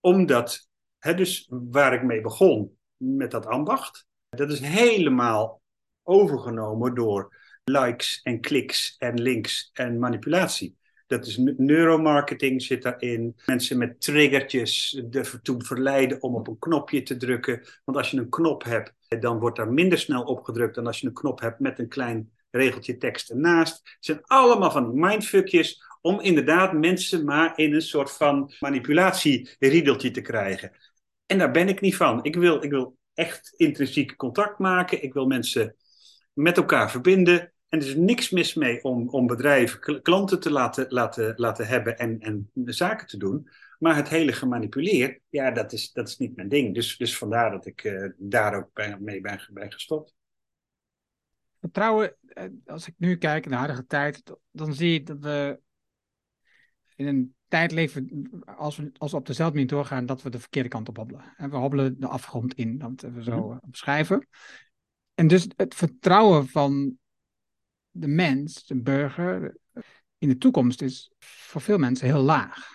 Omdat, 0.00 0.68
hè, 0.98 1.14
dus 1.14 1.46
waar 1.50 1.94
ik 1.94 2.02
mee 2.02 2.20
begon 2.20 2.78
met 2.96 3.30
dat 3.30 3.46
ambacht, 3.46 4.06
dat 4.28 4.50
is 4.50 4.60
helemaal 4.60 5.62
overgenomen 6.02 6.94
door 6.94 7.36
likes 7.70 8.20
en 8.22 8.40
kliks 8.40 8.96
en 8.98 9.22
links 9.22 9.70
en 9.72 9.98
manipulatie. 9.98 10.76
Dat 11.06 11.26
is 11.26 11.36
neuromarketing 11.56 12.62
zit 12.62 12.82
daarin. 12.82 13.36
Mensen 13.46 13.78
met 13.78 14.00
triggertjes 14.00 15.02
ertoe 15.10 15.64
verleiden 15.64 16.22
om 16.22 16.34
op 16.34 16.48
een 16.48 16.58
knopje 16.58 17.02
te 17.02 17.16
drukken. 17.16 17.62
Want 17.84 17.98
als 17.98 18.10
je 18.10 18.16
een 18.16 18.28
knop 18.28 18.64
hebt, 18.64 18.94
dan 19.20 19.38
wordt 19.38 19.56
daar 19.56 19.72
minder 19.72 19.98
snel 19.98 20.22
opgedrukt 20.22 20.74
dan 20.74 20.86
als 20.86 21.00
je 21.00 21.06
een 21.06 21.12
knop 21.12 21.40
hebt 21.40 21.60
met 21.60 21.78
een 21.78 21.88
klein 21.88 22.30
regeltje 22.50 22.96
tekst 22.96 23.30
ernaast. 23.30 23.80
Het 23.82 24.04
zijn 24.04 24.20
allemaal 24.22 24.70
van 24.70 24.90
die 24.90 25.00
mindfuckjes 25.00 25.82
om 26.00 26.20
inderdaad 26.20 26.72
mensen 26.72 27.24
maar 27.24 27.58
in 27.58 27.74
een 27.74 27.82
soort 27.82 28.12
van 28.12 28.52
manipulatieriedeltje 28.60 30.10
te 30.10 30.20
krijgen. 30.20 30.72
En 31.26 31.38
daar 31.38 31.50
ben 31.50 31.68
ik 31.68 31.80
niet 31.80 31.96
van. 31.96 32.24
Ik 32.24 32.34
wil, 32.36 32.64
ik 32.64 32.70
wil 32.70 32.98
echt 33.14 33.52
intrinsiek 33.56 34.16
contact 34.16 34.58
maken. 34.58 35.02
Ik 35.02 35.12
wil 35.12 35.26
mensen 35.26 35.76
met 36.32 36.56
elkaar 36.56 36.90
verbinden. 36.90 37.52
En 37.68 37.80
er 37.80 37.86
is 37.86 37.94
niks 37.94 38.30
mis 38.30 38.54
mee 38.54 38.82
om, 38.84 39.08
om 39.08 39.26
bedrijven, 39.26 40.02
klanten 40.02 40.40
te 40.40 40.50
laten, 40.50 40.86
laten, 40.88 41.32
laten 41.36 41.66
hebben 41.66 41.98
en, 41.98 42.20
en 42.20 42.50
zaken 42.64 43.06
te 43.06 43.16
doen. 43.16 43.48
Maar 43.78 43.96
het 43.96 44.08
hele 44.08 44.32
gemanipuleer, 44.32 45.20
ja, 45.28 45.50
dat 45.50 45.72
is, 45.72 45.92
dat 45.92 46.08
is 46.08 46.16
niet 46.16 46.36
mijn 46.36 46.48
ding. 46.48 46.74
Dus, 46.74 46.96
dus 46.96 47.18
vandaar 47.18 47.50
dat 47.50 47.66
ik 47.66 47.84
uh, 47.84 48.10
daar 48.16 48.56
ook 48.56 48.70
bij, 48.72 48.96
mee 49.00 49.20
ben, 49.20 49.48
ben 49.52 49.72
gestopt. 49.72 50.14
Vertrouwen, 51.60 52.16
eh, 52.26 52.44
als 52.66 52.86
ik 52.86 52.94
nu 52.96 53.16
kijk 53.16 53.46
naar 53.46 53.50
de 53.50 53.64
huidige 53.64 53.86
tijd, 53.86 54.22
dan 54.50 54.74
zie 54.74 54.94
ik 54.94 55.06
dat 55.06 55.18
we 55.18 55.60
in 56.94 57.06
een 57.06 57.34
tijd 57.48 57.72
leven, 57.72 58.30
als 58.44 58.76
we, 58.76 58.90
als 58.98 59.10
we 59.10 59.16
op 59.16 59.26
dezelfde 59.26 59.54
manier 59.54 59.70
doorgaan, 59.70 60.06
dat 60.06 60.22
we 60.22 60.30
de 60.30 60.38
verkeerde 60.38 60.68
kant 60.68 60.88
op 60.88 60.96
hobbelen. 60.96 61.34
En 61.36 61.50
we 61.50 61.56
hobbelen 61.56 62.00
de 62.00 62.06
afgrond 62.06 62.54
in, 62.54 62.78
dat 62.78 63.00
we 63.00 63.22
zo 63.22 63.38
mhm. 63.38 63.52
eh, 63.52 63.58
beschrijven. 63.70 64.28
En 65.14 65.26
dus 65.26 65.48
het 65.56 65.74
vertrouwen 65.74 66.48
van 66.48 66.98
de 68.00 68.08
mens, 68.08 68.66
de 68.66 68.82
burger, 68.82 69.56
in 70.18 70.28
de 70.28 70.38
toekomst 70.38 70.82
is 70.82 71.12
voor 71.18 71.60
veel 71.60 71.78
mensen 71.78 72.06
heel 72.06 72.22
laag. 72.22 72.74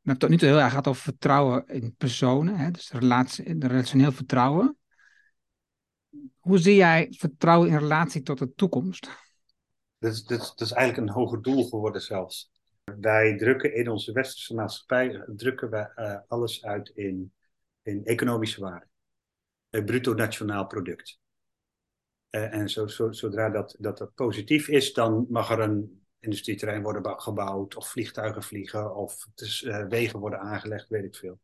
We 0.00 0.06
hebben 0.10 0.18
tot 0.18 0.30
nu 0.30 0.36
toe 0.36 0.48
heel 0.48 0.60
erg 0.60 0.76
over 0.76 1.02
vertrouwen 1.02 1.66
in 1.66 1.94
personen, 1.96 2.56
hè, 2.56 2.70
dus 2.70 2.90
relationeel 2.90 4.12
vertrouwen. 4.12 4.76
Hoe 6.38 6.58
zie 6.58 6.74
jij 6.74 7.06
vertrouwen 7.10 7.68
in 7.68 7.78
relatie 7.78 8.22
tot 8.22 8.38
de 8.38 8.54
toekomst? 8.54 9.10
Dat 9.98 10.12
is, 10.12 10.24
dat, 10.24 10.60
is, 10.60 10.72
eigenlijk 10.72 11.08
een 11.08 11.14
hoger 11.14 11.42
doel 11.42 11.68
geworden 11.68 12.02
zelfs. 12.02 12.50
Wij 12.84 13.36
drukken 13.36 13.74
in 13.74 13.88
onze 13.88 14.12
westerse 14.12 14.54
maatschappij 14.54 15.22
drukken 15.36 15.70
wij, 15.70 15.92
uh, 15.96 16.18
alles 16.26 16.64
uit 16.64 16.88
in, 16.88 17.32
in 17.82 18.04
economische 18.04 18.60
waarde. 18.60 18.86
Het 19.70 19.84
bruto 19.84 20.14
nationaal 20.14 20.66
product. 20.66 21.18
Uh, 22.30 22.54
en 22.54 22.68
zo, 22.68 22.86
zo, 22.86 23.12
zodra 23.12 23.50
dat, 23.50 23.76
dat, 23.78 23.98
dat 23.98 24.14
positief 24.14 24.68
is, 24.68 24.92
dan 24.92 25.26
mag 25.28 25.50
er 25.50 25.60
een 25.60 26.04
industrieterrein 26.20 26.82
worden 26.82 27.20
gebouwd, 27.20 27.76
of 27.76 27.88
vliegtuigen 27.88 28.42
vliegen, 28.42 28.94
of 28.94 29.26
dus, 29.34 29.62
uh, 29.62 29.86
wegen 29.86 30.18
worden 30.18 30.40
aangelegd, 30.40 30.88
weet 30.88 31.04
ik 31.04 31.16
veel. 31.16 31.40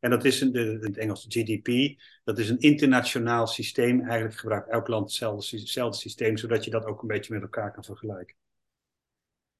En 0.00 0.10
dat 0.10 0.24
is 0.24 0.40
in, 0.40 0.52
de, 0.52 0.60
in 0.60 0.82
het 0.82 0.96
Engels 0.96 1.26
GDP. 1.28 1.98
Dat 2.24 2.38
is 2.38 2.48
een 2.48 2.58
internationaal 2.58 3.46
systeem. 3.46 4.00
Eigenlijk 4.00 4.38
gebruikt 4.38 4.68
elk 4.68 4.88
land 4.88 5.04
hetzelfde, 5.04 5.56
hetzelfde 5.56 5.98
systeem, 5.98 6.36
zodat 6.36 6.64
je 6.64 6.70
dat 6.70 6.84
ook 6.84 7.02
een 7.02 7.08
beetje 7.08 7.34
met 7.34 7.42
elkaar 7.42 7.72
kan 7.72 7.84
vergelijken. 7.84 8.36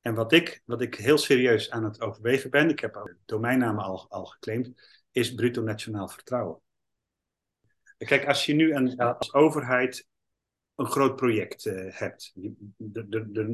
En 0.01 0.15
wat 0.15 0.33
ik, 0.33 0.63
wat 0.65 0.81
ik 0.81 0.95
heel 0.95 1.19
serieus 1.19 1.71
aan 1.71 1.85
het 1.85 2.01
overwegen 2.01 2.51
ben, 2.51 2.69
ik 2.69 2.81
heb 2.81 3.15
domeinnamen 3.25 3.85
al, 3.85 4.07
al 4.09 4.25
geclaimd, 4.25 4.73
is 5.13 5.35
bruto 5.35 5.63
nationaal 5.63 6.09
vertrouwen. 6.09 6.61
Kijk, 7.99 8.27
als 8.27 8.47
je 8.47 8.55
nu 8.55 8.75
een, 8.75 8.97
als 8.97 9.35
overheid 9.35 10.09
een 10.81 10.87
groot 10.87 11.17
project 11.17 11.67
uh, 11.67 11.83
hebt. 11.89 12.35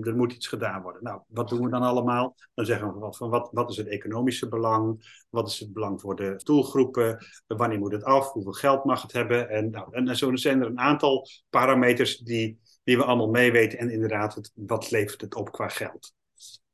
Er 0.04 0.16
moet 0.16 0.32
iets 0.32 0.46
gedaan 0.46 0.82
worden. 0.82 1.02
Nou, 1.02 1.20
wat 1.28 1.48
doen 1.48 1.62
we 1.62 1.70
dan 1.70 1.82
allemaal? 1.82 2.36
Dan 2.54 2.64
zeggen 2.64 3.00
we 3.00 3.12
van 3.12 3.30
wat, 3.30 3.48
wat 3.52 3.70
is 3.70 3.76
het 3.76 3.86
economische 3.86 4.48
belang? 4.48 5.06
Wat 5.30 5.48
is 5.48 5.58
het 5.58 5.72
belang 5.72 6.00
voor 6.00 6.16
de 6.16 6.34
doelgroepen? 6.44 7.26
Wanneer 7.46 7.78
moet 7.78 7.92
het 7.92 8.04
af? 8.04 8.32
Hoeveel 8.32 8.52
geld 8.52 8.84
mag 8.84 9.02
het 9.02 9.12
hebben? 9.12 9.48
En, 9.48 9.70
nou, 9.70 9.88
en, 9.90 10.16
zo 10.16 10.36
zijn 10.36 10.60
er 10.60 10.66
een 10.66 10.78
aantal 10.78 11.26
parameters 11.50 12.18
die, 12.18 12.60
die 12.84 12.96
we 12.96 13.04
allemaal 13.04 13.30
meeweten. 13.30 13.78
En 13.78 13.90
inderdaad, 13.90 14.52
wat 14.54 14.90
levert 14.90 15.20
het 15.20 15.34
op 15.34 15.52
qua 15.52 15.68
geld? 15.68 16.14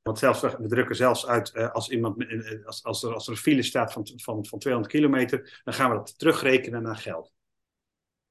Want 0.03 0.19
zelfs, 0.19 0.41
we 0.41 0.67
drukken 0.69 0.97
zelfs 0.97 1.27
uit 1.27 1.53
uh, 1.55 1.71
als, 1.71 1.91
iemand, 1.91 2.23
uh, 2.23 2.67
als, 2.67 2.85
als, 2.85 3.03
er, 3.03 3.15
als 3.15 3.27
er 3.27 3.33
een 3.33 3.38
file 3.38 3.62
staat 3.62 3.93
van, 3.93 4.09
van, 4.17 4.47
van 4.47 4.59
200 4.59 4.95
kilometer, 4.95 5.61
dan 5.65 5.75
gaan 5.75 5.91
we 5.91 5.97
dat 5.97 6.19
terugrekenen 6.19 6.83
naar 6.83 6.97
geld. 6.97 7.33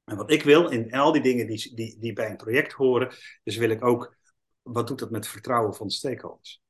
En 0.04 0.16
wat 0.16 0.32
ik 0.32 0.44
wil 0.44 0.70
in 0.70 0.92
al 0.92 1.12
die 1.12 1.22
dingen 1.22 1.48
die, 1.48 1.76
die, 1.76 2.00
die 2.00 2.14
bij 2.14 2.30
een 2.30 2.38
project 2.38 2.72
horen, 2.72 3.16
dus 3.44 3.58
wil 3.58 3.70
ik 3.70 3.86
ook, 3.86 4.18
wat 4.62 4.88
doet 4.88 5.00
dat 5.00 5.12
met 5.12 5.28
vertrouwen 5.28 5.76
van 5.76 5.88
de 5.88 5.94
stakeholders? 5.94 6.62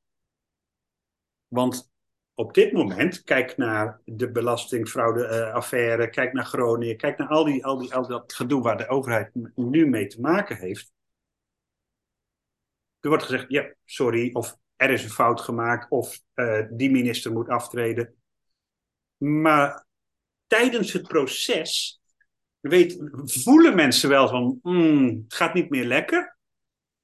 Want 1.48 1.90
op 2.34 2.54
dit 2.54 2.72
moment, 2.72 3.22
kijk 3.22 3.56
naar 3.56 4.00
de 4.04 4.30
belastingfraudeaffaire, 4.30 6.04
uh, 6.04 6.10
kijk 6.10 6.32
naar 6.32 6.44
Groningen, 6.44 6.96
kijk 6.96 7.18
naar 7.18 7.28
al, 7.28 7.44
die, 7.44 7.64
al, 7.64 7.78
die, 7.78 7.94
al 7.94 8.06
dat 8.06 8.32
gedoe 8.32 8.62
waar 8.62 8.76
de 8.76 8.88
overheid 8.88 9.30
nu 9.54 9.86
mee 9.86 10.06
te 10.06 10.20
maken 10.20 10.56
heeft. 10.56 10.92
Er 13.00 13.08
wordt 13.08 13.24
gezegd, 13.24 13.44
ja, 13.48 13.74
sorry, 13.84 14.30
of 14.32 14.56
er 14.76 14.90
is 14.90 15.04
een 15.04 15.10
fout 15.10 15.40
gemaakt, 15.40 15.90
of 15.90 16.20
uh, 16.34 16.66
die 16.70 16.90
minister 16.90 17.32
moet 17.32 17.48
aftreden. 17.48 18.14
Maar 19.16 19.86
tijdens 20.46 20.92
het 20.92 21.08
proces 21.08 22.01
weet, 22.70 22.98
voelen 23.24 23.74
mensen 23.74 24.08
wel 24.08 24.28
van, 24.28 24.58
mm, 24.62 25.22
het 25.24 25.34
gaat 25.34 25.54
niet 25.54 25.70
meer 25.70 25.84
lekker. 25.84 26.36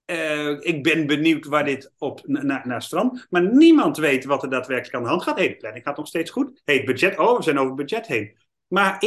Uh, 0.06 0.60
ik 0.60 0.82
ben 0.82 1.06
benieuwd 1.06 1.46
waar 1.46 1.64
dit 1.64 1.92
op 1.98 2.20
naar 2.26 2.66
na, 2.66 2.80
strand. 2.80 3.26
Maar 3.30 3.52
niemand 3.52 3.96
weet 3.96 4.24
wat 4.24 4.42
er 4.42 4.50
daadwerkelijk 4.50 4.94
aan 4.94 5.02
de 5.02 5.08
hand 5.08 5.22
gaat. 5.22 5.38
Hey, 5.38 5.48
de 5.48 5.56
planning 5.56 5.84
gaat 5.84 5.96
nog 5.96 6.06
steeds 6.06 6.30
goed. 6.30 6.60
Hey, 6.64 6.76
het 6.76 6.84
budget, 6.84 7.18
oh, 7.18 7.36
we 7.36 7.42
zijn 7.42 7.58
over 7.58 7.74
budget 7.74 8.06
heen. 8.06 8.36
Maar 8.66 8.98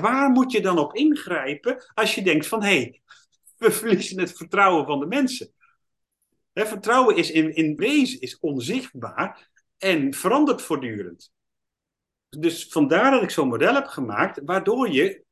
waar 0.00 0.30
moet 0.30 0.52
je 0.52 0.60
dan 0.60 0.78
op 0.78 0.94
ingrijpen 0.94 1.84
als 1.94 2.14
je 2.14 2.22
denkt 2.22 2.46
van, 2.46 2.62
hé, 2.62 2.76
hey, 2.76 3.00
we 3.58 3.70
verliezen 3.70 4.20
het 4.20 4.32
vertrouwen 4.36 4.86
van 4.86 5.00
de 5.00 5.06
mensen. 5.06 5.52
Vertrouwen 6.54 7.16
is 7.16 7.30
in, 7.30 7.54
in 7.54 7.76
wezen 7.76 8.20
is 8.20 8.38
onzichtbaar 8.38 9.50
en 9.78 10.14
verandert 10.14 10.62
voortdurend. 10.62 11.32
Dus 12.28 12.66
vandaar 12.68 13.10
dat 13.10 13.22
ik 13.22 13.30
zo'n 13.30 13.48
model 13.48 13.74
heb 13.74 13.86
gemaakt, 13.86 14.40
waardoor 14.44 14.90
je 14.90 15.24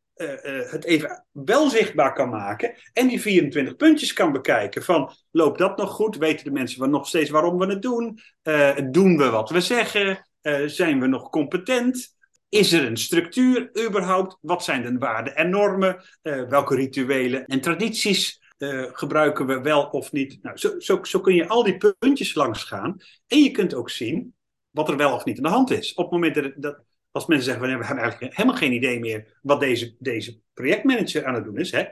het 0.70 0.84
even 0.84 1.24
wel 1.32 1.70
zichtbaar 1.70 2.12
kan 2.12 2.28
maken. 2.28 2.74
En 2.92 3.08
die 3.08 3.20
24 3.20 3.76
puntjes 3.76 4.12
kan 4.12 4.32
bekijken. 4.32 4.82
Van 4.82 5.12
loopt 5.30 5.58
dat 5.58 5.76
nog 5.76 5.90
goed? 5.90 6.16
Weten 6.16 6.44
de 6.44 6.50
mensen 6.50 6.90
nog 6.90 7.06
steeds 7.06 7.30
waarom 7.30 7.58
we 7.58 7.66
het 7.66 7.82
doen? 7.82 8.20
Uh, 8.42 8.76
doen 8.90 9.16
we 9.16 9.30
wat 9.30 9.50
we 9.50 9.60
zeggen? 9.60 10.24
zijn 10.66 11.00
we 11.00 11.06
nog 11.06 11.30
competent? 11.30 12.16
Is 12.48 12.72
er 12.72 12.86
een 12.86 12.96
structuur 12.96 13.70
überhaupt? 13.86 14.38
Wat 14.40 14.64
zijn 14.64 14.82
de 14.82 14.98
waarden 14.98 15.36
en 15.36 15.50
normen? 15.50 16.04
welke 16.22 16.74
rituelen 16.74 17.46
en 17.46 17.60
tradities 17.60 18.40
gebruiken 18.92 19.46
we 19.46 19.60
wel 19.60 19.82
of 19.82 20.12
niet? 20.12 20.42
Nou, 20.42 20.56
zo, 20.56 20.78
zo, 20.78 20.98
zo 21.02 21.20
kun 21.20 21.34
je 21.34 21.48
al 21.48 21.62
die 21.62 21.94
puntjes 21.98 22.34
langs 22.34 22.64
gaan. 22.64 22.96
En 23.26 23.42
je 23.42 23.50
kunt 23.50 23.74
ook 23.74 23.90
zien 23.90 24.34
wat 24.70 24.88
er 24.88 24.96
wel 24.96 25.14
of 25.14 25.24
niet 25.24 25.36
aan 25.36 25.42
de 25.42 25.48
hand 25.48 25.70
is. 25.70 25.94
Op 25.94 26.04
het 26.04 26.12
moment 26.12 26.34
dat, 26.34 26.52
dat 26.56 26.84
als 27.10 27.26
mensen 27.26 27.46
zeggen, 27.46 27.78
we 27.78 27.84
hebben 27.84 28.02
eigenlijk 28.02 28.36
helemaal 28.36 28.58
geen 28.58 28.72
idee 28.72 29.00
meer 29.00 29.38
wat 29.42 29.60
deze, 29.60 29.96
deze 29.98 30.40
projectmanager 30.54 31.24
aan 31.24 31.34
het 31.34 31.44
doen 31.44 31.58
is. 31.58 31.70
Hè? 31.70 31.84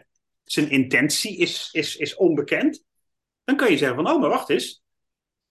Zijn 0.44 0.70
intentie 0.70 1.36
is, 1.36 1.68
is, 1.72 1.96
is 1.96 2.14
onbekend. 2.14 2.84
Dan 3.44 3.56
kan 3.56 3.70
je 3.70 3.76
zeggen 3.76 3.96
van, 3.96 4.10
oh, 4.10 4.20
maar 4.20 4.28
wacht 4.30 4.48
eens. 4.48 4.82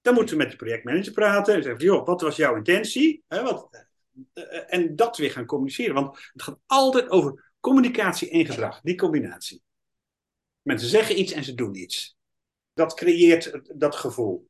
Dan 0.01 0.13
moeten 0.13 0.37
we 0.37 0.43
met 0.43 0.51
de 0.51 0.57
projectmanager 0.57 1.11
praten. 1.11 1.55
En 1.55 1.63
zeggen, 1.63 1.85
joh, 1.85 2.05
wat 2.05 2.21
was 2.21 2.35
jouw 2.35 2.55
intentie? 2.55 3.23
Hè, 3.27 3.43
wat, 3.43 3.85
eh, 4.33 4.73
en 4.73 4.95
dat 4.95 5.17
weer 5.17 5.31
gaan 5.31 5.45
communiceren. 5.45 5.93
Want 5.93 6.17
het 6.33 6.43
gaat 6.43 6.59
altijd 6.65 7.09
over 7.09 7.53
communicatie 7.59 8.29
en 8.29 8.45
gedrag. 8.45 8.81
Die 8.81 8.95
combinatie. 8.95 9.61
Mensen 10.61 10.89
zeggen 10.89 11.19
iets 11.19 11.31
en 11.31 11.43
ze 11.43 11.53
doen 11.53 11.75
iets. 11.75 12.17
Dat 12.73 12.93
creëert 12.93 13.59
dat 13.75 13.95
gevoel. 13.95 14.49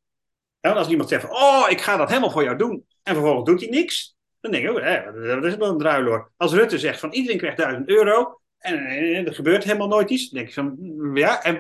En 0.60 0.74
als 0.74 0.90
iemand 0.90 1.10
zegt, 1.10 1.30
oh, 1.30 1.66
ik 1.70 1.82
ga 1.82 1.98
dat 1.98 2.10
helemaal 2.10 2.32
voor 2.32 2.44
jou 2.44 2.58
doen. 2.58 2.86
En 3.04 3.14
vervolgens 3.14 3.46
doet 3.50 3.60
hij 3.60 3.70
niks. 3.70 4.17
Dan 4.52 4.62
denk 4.62 4.70
ik, 4.70 4.78
oh, 4.78 4.84
hè, 4.84 5.26
dat 5.36 5.44
is 5.44 5.56
wel 5.56 5.70
een 5.70 5.78
druiloor. 5.78 6.32
Als 6.38 6.54
Rutte 6.54 6.80
zegt 6.80 7.00
van 7.00 7.12
iedereen 7.12 7.38
krijgt 7.38 7.58
1000 7.58 7.90
euro 7.90 8.40
en, 8.58 9.26
er 9.26 9.34
gebeurt 9.34 9.64
helemaal 9.64 9.88
nooit 9.88 10.10
iets, 10.10 10.30
dan 10.30 10.38
denk 10.38 10.48
ik 10.48 10.54
van 10.54 10.76
mm, 10.80 11.18
ja, 11.18 11.44
en 11.44 11.58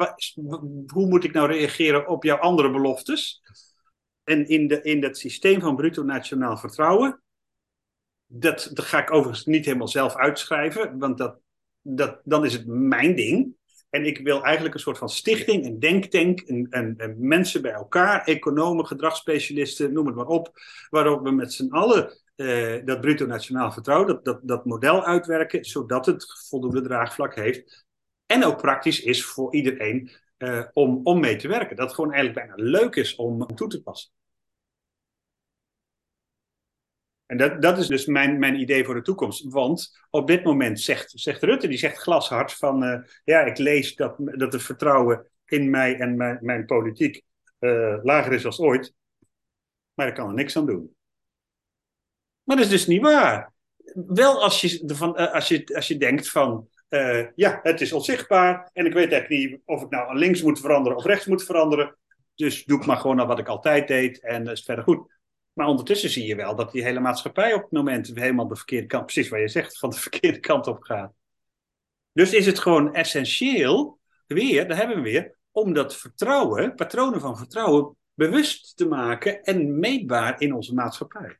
hoe 0.93 1.07
moet 1.07 1.23
ik 1.23 1.33
nou 1.33 1.51
reageren 1.51 2.07
op 2.07 2.23
jouw 2.23 2.37
andere 2.37 2.71
beloftes? 2.71 3.41
En 4.23 4.47
in, 4.47 4.67
de, 4.67 4.81
in 4.81 5.01
dat 5.01 5.17
systeem 5.17 5.61
van 5.61 5.75
bruto 5.75 6.03
nationaal 6.03 6.57
vertrouwen 6.57 7.21
Dat, 8.25 8.69
dat 8.73 8.85
ga 8.85 9.01
ik 9.01 9.11
overigens 9.11 9.45
niet 9.45 9.65
helemaal 9.65 9.87
zelf 9.87 10.15
uitschrijven, 10.15 10.99
want 10.99 11.17
dat, 11.17 11.39
dat, 11.81 12.21
dan 12.23 12.45
is 12.45 12.53
het 12.53 12.67
mijn 12.67 13.15
ding. 13.15 13.55
En 13.89 14.05
ik 14.05 14.17
wil 14.17 14.43
eigenlijk 14.43 14.75
een 14.75 14.81
soort 14.81 14.97
van 14.97 15.09
stichting, 15.09 15.65
een 15.65 15.79
denktank, 15.79 16.39
en, 16.39 16.95
en, 16.97 17.15
mensen 17.17 17.61
bij 17.61 17.71
elkaar, 17.71 18.23
economen, 18.23 18.85
gedragsspecialisten, 18.85 19.93
noem 19.93 20.05
het 20.05 20.15
maar 20.15 20.25
op, 20.25 20.51
waarop 20.89 21.23
we 21.23 21.31
met 21.31 21.53
z'n 21.53 21.69
allen 21.69 22.17
uh, 22.37 22.85
dat 22.85 23.01
bruto 23.01 23.25
nationaal 23.25 23.71
vertrouwen, 23.71 24.07
dat, 24.07 24.25
dat, 24.25 24.39
dat 24.43 24.65
model 24.65 25.05
uitwerken, 25.05 25.65
zodat 25.65 26.05
het 26.05 26.25
voldoende 26.47 26.81
draagvlak 26.81 27.35
heeft. 27.35 27.85
En 28.25 28.43
ook 28.43 28.61
praktisch 28.61 29.01
is 29.01 29.25
voor 29.25 29.53
iedereen 29.53 30.11
uh, 30.37 30.65
om, 30.73 30.99
om 31.03 31.19
mee 31.19 31.35
te 31.35 31.47
werken. 31.47 31.75
Dat 31.75 31.85
het 31.85 31.95
gewoon 31.95 32.13
eigenlijk 32.13 32.47
bijna 32.47 32.69
leuk 32.69 32.95
is 32.95 33.15
om 33.15 33.45
toe 33.55 33.67
te 33.67 33.83
passen. 33.83 34.11
En 37.25 37.37
dat, 37.37 37.61
dat 37.61 37.77
is 37.77 37.87
dus 37.87 38.05
mijn, 38.05 38.39
mijn 38.39 38.59
idee 38.59 38.85
voor 38.85 38.95
de 38.95 39.01
toekomst. 39.01 39.51
Want 39.51 39.99
op 40.09 40.27
dit 40.27 40.43
moment 40.43 40.79
zegt, 40.79 41.11
zegt 41.15 41.43
Rutte, 41.43 41.67
die 41.67 41.77
zegt 41.77 41.97
glashard 41.97 42.53
van... 42.53 42.83
Uh, 42.83 42.99
ja, 43.23 43.41
ik 43.41 43.57
lees 43.57 43.95
dat, 43.95 44.15
dat 44.17 44.53
het 44.53 44.63
vertrouwen 44.63 45.27
in 45.45 45.69
mij 45.69 45.99
en 45.99 46.15
mijn, 46.15 46.37
mijn 46.41 46.65
politiek 46.65 47.25
lager 48.01 48.33
is 48.33 48.45
als 48.45 48.59
ooit. 48.59 48.93
Maar 49.93 50.07
ik 50.07 50.13
kan 50.13 50.27
er 50.27 50.33
niks 50.33 50.57
aan 50.57 50.65
doen. 50.65 50.96
Maar 52.47 52.55
dat 52.55 52.65
is 52.65 52.71
dus 52.71 52.87
niet 52.87 53.01
waar. 53.01 53.53
Wel 53.93 54.43
als 54.43 54.61
je, 54.61 54.83
uh, 54.87 55.33
als 55.33 55.47
je, 55.47 55.75
als 55.75 55.87
je 55.87 55.97
denkt 55.97 56.29
van... 56.29 56.67
ja, 57.35 57.59
het 57.63 57.81
is 57.81 57.93
onzichtbaar 57.93 58.69
en 58.73 58.85
ik 58.85 58.93
weet 58.93 59.11
eigenlijk 59.11 59.49
niet 59.49 59.61
of 59.65 59.81
ik 59.81 59.89
nou 59.89 60.17
links 60.17 60.41
moet 60.41 60.59
veranderen 60.59 60.97
of 60.97 61.05
rechts 61.05 61.25
moet 61.25 61.43
veranderen. 61.43 61.97
Dus 62.35 62.65
doe 62.65 62.79
ik 62.79 62.85
maar 62.85 62.97
gewoon 62.97 63.19
al 63.19 63.27
wat 63.27 63.39
ik 63.39 63.47
altijd 63.47 63.87
deed 63.87 64.19
en 64.19 64.47
is 64.47 64.63
verder 64.63 64.83
goed. 64.83 65.17
Maar 65.53 65.67
ondertussen 65.67 66.09
zie 66.09 66.25
je 66.25 66.35
wel 66.35 66.55
dat 66.55 66.71
die 66.71 66.83
hele 66.83 66.99
maatschappij 66.99 67.53
op 67.53 67.61
het 67.61 67.71
moment 67.71 68.11
helemaal 68.13 68.47
de 68.47 68.55
verkeerde 68.55 68.87
kant, 68.87 69.05
precies 69.05 69.29
wat 69.29 69.39
je 69.39 69.47
zegt, 69.47 69.77
van 69.77 69.89
de 69.89 69.99
verkeerde 70.09 70.39
kant 70.39 70.67
op 70.67 70.83
gaat. 70.83 71.13
Dus 72.13 72.33
is 72.33 72.45
het 72.45 72.59
gewoon 72.59 72.93
essentieel, 72.93 73.99
weer, 74.27 74.67
daar 74.67 74.77
hebben 74.77 74.95
we 74.95 75.01
weer, 75.01 75.37
om 75.51 75.73
dat 75.73 75.95
vertrouwen, 75.95 76.75
patronen 76.75 77.19
van 77.19 77.37
vertrouwen, 77.37 77.97
bewust 78.13 78.77
te 78.77 78.87
maken 78.87 79.43
en 79.43 79.79
meetbaar 79.79 80.41
in 80.41 80.53
onze 80.53 80.73
maatschappij. 80.73 81.37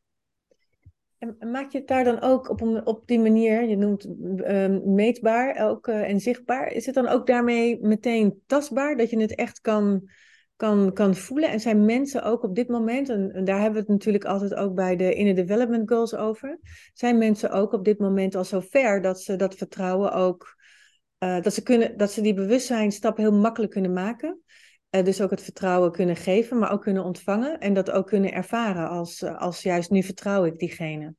En 1.17 1.51
maak 1.51 1.71
je 1.71 1.77
het 1.77 1.87
daar 1.87 2.03
dan 2.03 2.21
ook 2.21 2.49
op, 2.49 2.81
op 2.83 3.07
die 3.07 3.19
manier, 3.19 3.63
je 3.63 3.77
noemt 3.77 4.05
uh, 4.05 4.67
meetbaar 4.83 5.69
ook, 5.69 5.87
en 5.87 6.19
zichtbaar, 6.19 6.71
is 6.71 6.85
het 6.85 6.95
dan 6.95 7.07
ook 7.07 7.27
daarmee 7.27 7.79
meteen 7.81 8.41
tastbaar, 8.45 8.97
dat 8.97 9.09
je 9.09 9.19
het 9.19 9.35
echt 9.35 9.61
kan 9.61 10.09
kan, 10.57 10.93
kan 10.93 11.15
voelen. 11.15 11.49
En 11.49 11.59
zijn 11.59 11.85
mensen 11.85 12.23
ook 12.23 12.43
op 12.43 12.55
dit 12.55 12.67
moment, 12.67 13.09
en, 13.09 13.43
daar 13.43 13.55
hebben 13.55 13.73
we 13.73 13.79
het 13.79 13.87
natuurlijk 13.87 14.25
altijd 14.25 14.53
ook 14.53 14.75
bij 14.75 14.95
de 14.95 15.13
Inner 15.13 15.35
Development 15.35 15.89
Goals 15.89 16.15
over, 16.15 16.59
zijn 16.93 17.17
mensen 17.17 17.51
ook 17.51 17.73
op 17.73 17.85
dit 17.85 17.99
moment 17.99 18.35
al 18.35 18.43
zo 18.43 18.59
ver 18.59 19.01
dat 19.01 19.21
ze 19.21 19.35
dat 19.35 19.55
vertrouwen 19.55 20.13
ook, 20.13 20.55
uh, 21.19 21.41
dat, 21.41 21.53
ze 21.53 21.63
kunnen, 21.63 21.97
dat 21.97 22.11
ze 22.11 22.21
die 22.21 22.33
bewustzijnstap 22.33 23.17
heel 23.17 23.33
makkelijk 23.33 23.71
kunnen 23.71 23.93
maken. 23.93 24.41
Uh, 24.97 25.03
dus 25.03 25.21
ook 25.21 25.29
het 25.29 25.43
vertrouwen 25.43 25.91
kunnen 25.91 26.15
geven, 26.15 26.57
maar 26.59 26.71
ook 26.71 26.81
kunnen 26.81 27.03
ontvangen 27.03 27.59
en 27.59 27.73
dat 27.73 27.91
ook 27.91 28.07
kunnen 28.07 28.33
ervaren 28.33 28.89
als, 28.89 29.23
als 29.23 29.61
juist 29.61 29.89
nu 29.89 30.03
vertrouw 30.03 30.45
ik 30.45 30.59
diegene. 30.59 31.15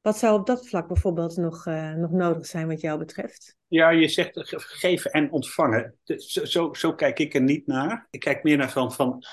Wat 0.00 0.18
zou 0.18 0.38
op 0.38 0.46
dat 0.46 0.68
vlak 0.68 0.88
bijvoorbeeld 0.88 1.36
nog, 1.36 1.66
uh, 1.66 1.94
nog 1.94 2.10
nodig 2.10 2.46
zijn 2.46 2.66
wat 2.66 2.80
jou 2.80 2.98
betreft? 2.98 3.56
Ja, 3.66 3.90
je 3.90 4.08
zegt 4.08 4.30
geven 4.56 5.10
en 5.10 5.30
ontvangen. 5.30 5.94
Zo, 6.04 6.44
zo, 6.44 6.72
zo, 6.74 6.94
kijk 6.94 7.18
ik 7.18 7.34
er 7.34 7.42
niet 7.42 7.66
naar. 7.66 8.06
Ik 8.10 8.20
kijk 8.20 8.42
meer 8.42 8.56
naar 8.56 8.70
van, 8.70 8.92
van 8.92 9.24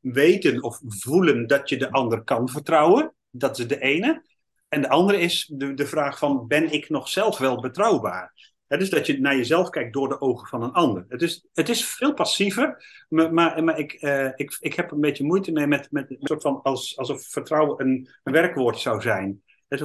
weten 0.00 0.62
of 0.62 0.80
voelen 0.86 1.46
dat 1.46 1.68
je 1.68 1.76
de 1.76 1.90
ander 1.90 2.24
kan 2.24 2.48
vertrouwen. 2.48 3.14
Dat 3.30 3.58
is 3.58 3.66
de 3.66 3.80
ene. 3.80 4.24
En 4.68 4.80
de 4.80 4.88
andere 4.88 5.18
is 5.18 5.50
de, 5.54 5.74
de 5.74 5.86
vraag 5.86 6.18
van, 6.18 6.46
ben 6.46 6.72
ik 6.72 6.88
nog 6.88 7.08
zelf 7.08 7.38
wel 7.38 7.60
betrouwbaar? 7.60 8.34
Het 8.68 8.80
dus 8.80 8.90
dat 8.90 9.06
je 9.06 9.20
naar 9.20 9.36
jezelf 9.36 9.70
kijkt 9.70 9.92
door 9.92 10.08
de 10.08 10.20
ogen 10.20 10.48
van 10.48 10.62
een 10.62 10.72
ander. 10.72 11.04
Het 11.08 11.22
is, 11.22 11.46
het 11.52 11.68
is 11.68 11.84
veel 11.84 12.14
passiever, 12.14 12.84
maar, 13.08 13.64
maar, 13.64 13.78
ik, 13.78 14.02
uh, 14.02 14.30
ik, 14.34 14.56
ik 14.60 14.74
heb 14.74 14.90
een 14.90 15.00
beetje 15.00 15.24
moeite 15.24 15.52
mee 15.52 15.66
met, 15.66 15.90
met 15.90 16.10
een 16.10 16.16
soort 16.20 16.42
van 16.42 16.62
als, 16.62 16.98
alsof 16.98 17.26
vertrouwen 17.26 17.86
een, 17.86 18.08
een 18.22 18.32
werkwoord 18.32 18.78
zou 18.78 19.00
zijn. 19.00 19.42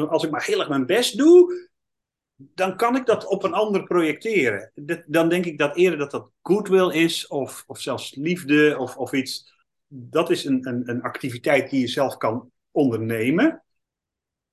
Als 0.10 0.24
ik 0.24 0.32
maar 0.32 0.46
heel 0.46 0.60
erg 0.60 0.70
mijn 0.70 0.86
best 0.86 1.18
doe, 1.18 1.70
dan 2.36 2.78
kan 2.78 2.96
ik 2.96 3.06
dat 3.06 3.26
op 3.26 3.44
een 3.44 3.54
ander 3.54 3.84
projecteren. 3.84 4.72
Dan 5.06 5.30
denk 5.30 5.46
ik 5.46 5.58
dat 5.58 5.76
eerder 5.76 6.00
dat 6.00 6.12
dat 6.12 6.30
goodwill 6.42 6.90
is, 6.90 7.28
of, 7.28 7.64
of 7.68 7.80
zelfs 7.80 8.16
liefde, 8.16 8.78
of, 8.78 8.98
of 8.98 9.12
iets. 9.14 9.54
Dat 9.88 10.30
is 10.30 10.46
een, 10.46 10.68
een, 10.68 10.90
een 10.90 11.02
activiteit 11.02 11.70
die 11.70 11.80
je 11.80 11.88
zelf 11.88 12.18
kan 12.18 12.52
ondernemen. 12.72 13.64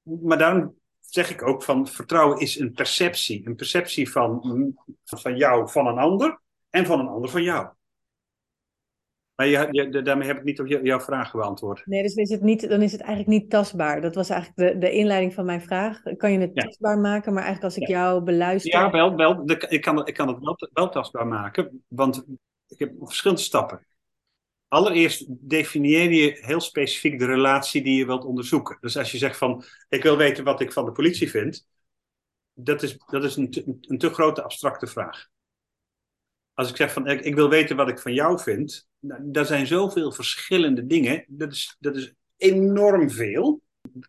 Maar 0.03 0.39
daarom 0.39 0.80
zeg 1.11 1.31
ik 1.31 1.43
ook 1.43 1.63
van 1.63 1.87
vertrouwen 1.87 2.39
is 2.39 2.59
een 2.59 2.73
perceptie. 2.73 3.47
Een 3.47 3.57
perceptie 3.57 4.11
van, 4.11 4.75
van 5.05 5.37
jou 5.37 5.71
van 5.71 5.87
een 5.87 5.99
ander 5.99 6.41
en 6.71 6.87
van 6.87 7.01
een 7.01 7.09
ander 7.09 7.31
van 7.31 7.43
jou. 7.43 7.69
Maar 9.35 9.47
je, 9.47 9.69
je, 9.71 10.03
daarmee 10.03 10.29
heb 10.29 10.37
ik 10.37 10.45
niet 10.45 10.61
op 10.61 10.67
jouw 10.67 11.01
vraag 11.01 11.33
beantwoord. 11.33 11.87
Nee, 11.87 12.03
dus 12.03 12.15
is 12.15 12.31
het 12.31 12.43
niet, 12.43 12.69
dan 12.69 12.83
is 12.83 12.93
het 12.93 13.01
eigenlijk 13.01 13.41
niet 13.41 13.51
tastbaar. 13.51 14.01
Dat 14.01 14.15
was 14.15 14.29
eigenlijk 14.29 14.73
de, 14.73 14.79
de 14.79 14.93
inleiding 14.93 15.35
van 15.35 15.45
mijn 15.45 15.63
vraag. 15.63 16.03
Kan 16.17 16.33
je 16.33 16.39
het 16.39 16.55
tastbaar 16.55 16.99
maken? 16.99 17.33
Maar 17.33 17.43
eigenlijk 17.43 17.75
als 17.75 17.83
ik 17.83 17.89
jou 17.89 18.23
beluister... 18.23 18.81
Ja, 18.81 18.91
wel, 18.91 19.17
wel, 19.17 19.43
ik, 19.69 19.81
kan, 19.81 20.07
ik 20.07 20.15
kan 20.15 20.29
het 20.29 20.39
wel, 20.41 20.57
wel 20.73 20.89
tastbaar 20.89 21.27
maken. 21.27 21.85
Want 21.89 22.25
ik 22.69 22.79
heb 22.79 22.93
verschillende 22.99 23.43
stappen. 23.43 23.87
Allereerst 24.71 25.25
definieer 25.29 26.11
je 26.11 26.39
heel 26.41 26.61
specifiek 26.61 27.19
de 27.19 27.27
relatie 27.27 27.83
die 27.83 27.97
je 27.97 28.07
wilt 28.07 28.25
onderzoeken. 28.25 28.79
Dus 28.81 28.97
als 28.97 29.13
je 29.13 29.19
zegt 29.19 29.37
van, 29.37 29.65
ik 29.89 30.03
wil 30.03 30.17
weten 30.17 30.45
wat 30.45 30.61
ik 30.61 30.73
van 30.73 30.85
de 30.85 30.93
politie 30.93 31.31
vind. 31.31 31.67
Dat 32.53 32.83
is, 32.83 32.97
dat 32.97 33.25
is 33.25 33.37
een, 33.37 33.51
te, 33.51 33.79
een 33.81 33.99
te 33.99 34.11
grote 34.11 34.43
abstracte 34.43 34.87
vraag. 34.87 35.29
Als 36.55 36.71
ik 36.71 36.77
zeg 36.77 36.93
van, 36.93 37.07
ik, 37.07 37.35
wil 37.35 37.49
weten 37.49 37.77
wat 37.77 37.89
ik 37.89 37.99
van 37.99 38.15
jou 38.15 38.41
vind 38.41 38.89
er 39.33 39.47
zijn 39.47 39.67
zoveel 39.67 40.13
verschillende 40.13 40.87
dingen. 40.87 41.25
Dat 41.29 41.53
is, 41.53 41.77
dat 41.79 41.97
is 41.97 42.15
enorm 42.37 43.11
veel. 43.11 43.63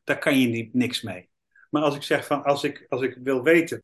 Daar 0.04 0.18
kan 0.18 0.40
je 0.40 0.70
niks 0.72 1.02
mee. 1.02 1.30
Maar 1.70 1.82
als 1.82 1.96
ik 1.96 2.04
zeg 2.04 2.26
van, 2.26 2.44
als 2.44 2.64
ik, 2.64 2.86
als 2.90 3.02
ik 3.02 3.18
wil 3.24 3.44
weten 3.44 3.84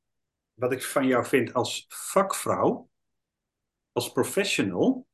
wat 0.53 0.71
ik 0.71 0.84
van 0.84 1.07
jou 1.07 1.25
vind 1.25 1.53
als 1.53 1.86
vakvrouw, 1.88 2.89
als 3.91 4.11
professional, 4.11 5.07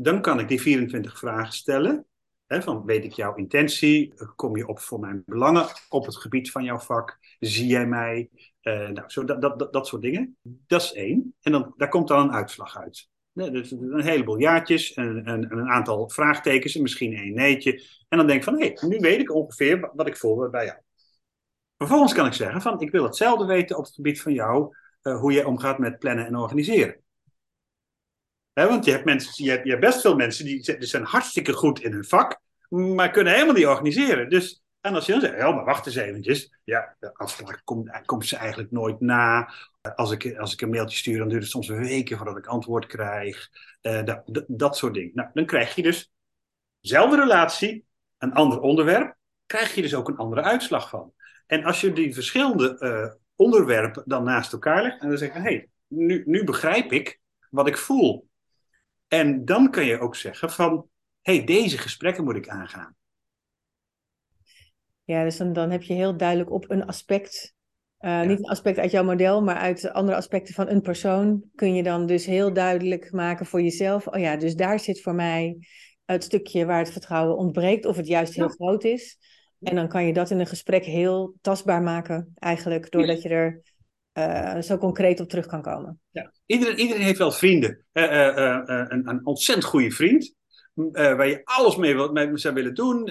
dan 0.00 0.20
kan 0.20 0.40
ik 0.40 0.48
die 0.48 0.60
24 0.60 1.18
vragen 1.18 1.52
stellen. 1.52 2.06
Hè, 2.46 2.62
van 2.62 2.84
weet 2.84 3.04
ik 3.04 3.12
jouw 3.12 3.34
intentie? 3.34 4.14
Kom 4.36 4.56
je 4.56 4.66
op 4.66 4.78
voor 4.78 5.00
mijn 5.00 5.22
belangen 5.26 5.66
op 5.88 6.06
het 6.06 6.16
gebied 6.16 6.50
van 6.50 6.64
jouw 6.64 6.78
vak? 6.78 7.18
Zie 7.38 7.66
jij 7.66 7.86
mij? 7.86 8.28
Uh, 8.62 8.88
nou, 8.88 9.10
zo 9.10 9.24
dat, 9.24 9.40
dat, 9.40 9.72
dat, 9.72 9.86
soort 9.86 10.02
dingen. 10.02 10.36
Dat 10.42 10.82
is 10.82 10.92
één. 10.92 11.34
En 11.40 11.52
dan, 11.52 11.74
daar 11.76 11.88
komt 11.88 12.08
dan 12.08 12.20
een 12.20 12.34
uitslag 12.34 12.78
uit. 12.78 13.08
Dus 13.32 13.70
een 13.70 14.02
heleboel 14.02 14.38
jaartjes 14.38 14.94
en, 14.94 15.24
en, 15.24 15.52
een 15.52 15.68
aantal 15.68 16.10
vraagtekens 16.10 16.74
en 16.74 16.82
misschien 16.82 17.14
één 17.14 17.34
neetje. 17.34 17.82
En 18.08 18.18
dan 18.18 18.26
denk 18.26 18.38
ik 18.38 18.44
van, 18.44 18.60
hé, 18.60 18.72
hey, 18.74 18.88
nu 18.88 18.98
weet 18.98 19.20
ik 19.20 19.34
ongeveer 19.34 19.90
wat 19.94 20.06
ik 20.06 20.16
voel 20.16 20.50
bij 20.50 20.64
jou. 20.64 20.78
Vervolgens 21.76 22.14
kan 22.14 22.26
ik 22.26 22.32
zeggen 22.32 22.60
van, 22.60 22.80
ik 22.80 22.90
wil 22.90 23.04
hetzelfde 23.04 23.46
weten 23.46 23.76
op 23.76 23.84
het 23.84 23.94
gebied 23.94 24.22
van 24.22 24.32
jou, 24.32 24.76
uh, 25.02 25.20
hoe 25.20 25.32
jij 25.32 25.44
omgaat 25.44 25.78
met 25.78 25.98
plannen 25.98 26.26
en 26.26 26.36
organiseren. 26.36 27.02
Want 28.66 28.84
je 28.84 28.90
hebt, 28.90 29.04
mensen, 29.04 29.44
je, 29.44 29.50
hebt, 29.50 29.66
je 29.66 29.78
best 29.78 30.00
veel 30.00 30.16
mensen 30.16 30.44
die, 30.44 30.76
zijn 30.78 31.04
hartstikke 31.04 31.52
goed 31.52 31.80
in 31.80 31.92
hun 31.92 32.04
vak, 32.04 32.40
maar 32.68 33.10
kunnen 33.10 33.32
helemaal 33.32 33.54
niet 33.54 33.66
organiseren. 33.66 34.30
Dus 34.30 34.62
en 34.80 34.94
als 34.94 35.06
je 35.06 35.12
dan 35.12 35.20
zegt, 35.20 35.36
ja, 35.36 35.50
maar 35.50 35.64
wacht 35.64 35.86
eens 35.86 35.96
eventjes. 35.96 36.58
Ja, 36.64 36.96
de 36.98 37.14
afspraak 37.14 37.60
komt, 37.64 38.00
komt 38.04 38.26
ze 38.26 38.36
eigenlijk 38.36 38.70
nooit 38.70 39.00
na. 39.00 39.52
Als 39.94 40.10
ik, 40.10 40.38
als 40.38 40.52
ik 40.52 40.60
een 40.60 40.70
mailtje 40.70 40.98
stuur, 40.98 41.18
dan 41.18 41.28
duurt 41.28 41.42
het 41.42 41.50
soms 41.50 41.68
weken 41.68 42.16
voordat 42.16 42.36
ik 42.36 42.46
antwoord 42.46 42.86
krijg. 42.86 43.48
Uh, 43.82 44.04
dat, 44.04 44.44
dat, 44.46 44.76
soort 44.76 44.94
dingen. 44.94 45.10
Nou, 45.14 45.28
dan 45.32 45.46
krijg 45.46 45.74
je 45.74 45.82
dus 45.82 46.12
dezelfde 46.80 47.16
relatie, 47.16 47.84
een 48.18 48.32
ander 48.32 48.60
onderwerp, 48.60 49.16
krijg 49.46 49.74
je 49.74 49.82
dus 49.82 49.94
ook 49.94 50.08
een 50.08 50.16
andere 50.16 50.42
uitslag 50.42 50.88
van. 50.88 51.12
En 51.46 51.64
als 51.64 51.80
je 51.80 51.92
die 51.92 52.14
verschillende 52.14 52.76
uh, 52.78 53.14
onderwerpen 53.36 54.02
dan 54.06 54.24
naast 54.24 54.52
elkaar 54.52 54.82
legt, 54.82 55.00
en 55.00 55.08
dan 55.08 55.18
zeg 55.18 55.32
je, 55.32 55.38
hé, 55.38 55.44
hey, 55.44 55.68
nu, 55.86 56.22
nu 56.26 56.44
begrijp 56.44 56.92
ik 56.92 57.20
wat 57.50 57.66
ik 57.66 57.76
voel. 57.76 58.27
En 59.08 59.44
dan 59.44 59.70
kan 59.70 59.84
je 59.84 59.98
ook 59.98 60.16
zeggen 60.16 60.50
van, 60.50 60.88
hé, 61.20 61.36
hey, 61.36 61.44
deze 61.44 61.78
gesprekken 61.78 62.24
moet 62.24 62.36
ik 62.36 62.48
aangaan. 62.48 62.96
Ja, 65.04 65.24
dus 65.24 65.36
dan, 65.36 65.52
dan 65.52 65.70
heb 65.70 65.82
je 65.82 65.94
heel 65.94 66.16
duidelijk 66.16 66.50
op 66.50 66.70
een 66.70 66.86
aspect, 66.86 67.54
uh, 68.00 68.22
niet 68.22 68.38
een 68.38 68.50
aspect 68.50 68.78
uit 68.78 68.90
jouw 68.90 69.04
model, 69.04 69.42
maar 69.42 69.56
uit 69.56 69.90
andere 69.90 70.16
aspecten 70.16 70.54
van 70.54 70.68
een 70.68 70.80
persoon, 70.80 71.44
kun 71.54 71.74
je 71.74 71.82
dan 71.82 72.06
dus 72.06 72.26
heel 72.26 72.52
duidelijk 72.52 73.12
maken 73.12 73.46
voor 73.46 73.62
jezelf. 73.62 74.06
Oh 74.06 74.20
ja, 74.20 74.36
dus 74.36 74.54
daar 74.54 74.80
zit 74.80 75.02
voor 75.02 75.14
mij 75.14 75.58
het 76.04 76.24
stukje 76.24 76.66
waar 76.66 76.78
het 76.78 76.92
vertrouwen 76.92 77.36
ontbreekt, 77.36 77.86
of 77.86 77.96
het 77.96 78.06
juist 78.06 78.34
heel 78.34 78.48
groot 78.48 78.84
is. 78.84 79.18
En 79.60 79.74
dan 79.74 79.88
kan 79.88 80.06
je 80.06 80.12
dat 80.12 80.30
in 80.30 80.40
een 80.40 80.46
gesprek 80.46 80.84
heel 80.84 81.34
tastbaar 81.40 81.82
maken, 81.82 82.32
eigenlijk, 82.34 82.90
doordat 82.90 83.22
je 83.22 83.28
er 83.28 83.62
uh, 84.18 84.62
zo 84.62 84.78
concreet 84.78 85.20
op 85.20 85.28
terug 85.28 85.46
kan 85.46 85.62
komen. 85.62 86.00
Ja. 86.10 86.32
Iedereen, 86.46 86.78
iedereen 86.78 87.02
heeft 87.02 87.18
wel 87.18 87.32
vrienden. 87.32 87.84
Uh, 87.92 88.04
een, 88.04 89.08
een, 89.08 89.20
ontzettend 89.26 89.66
goede 89.66 89.90
vriend, 89.90 90.34
waar 90.92 91.28
je 91.28 91.40
alles 91.44 91.76
mee, 91.76 91.94
wil, 91.94 92.12
mee 92.12 92.38
zou 92.38 92.54
willen 92.54 92.74
doen 92.74 93.10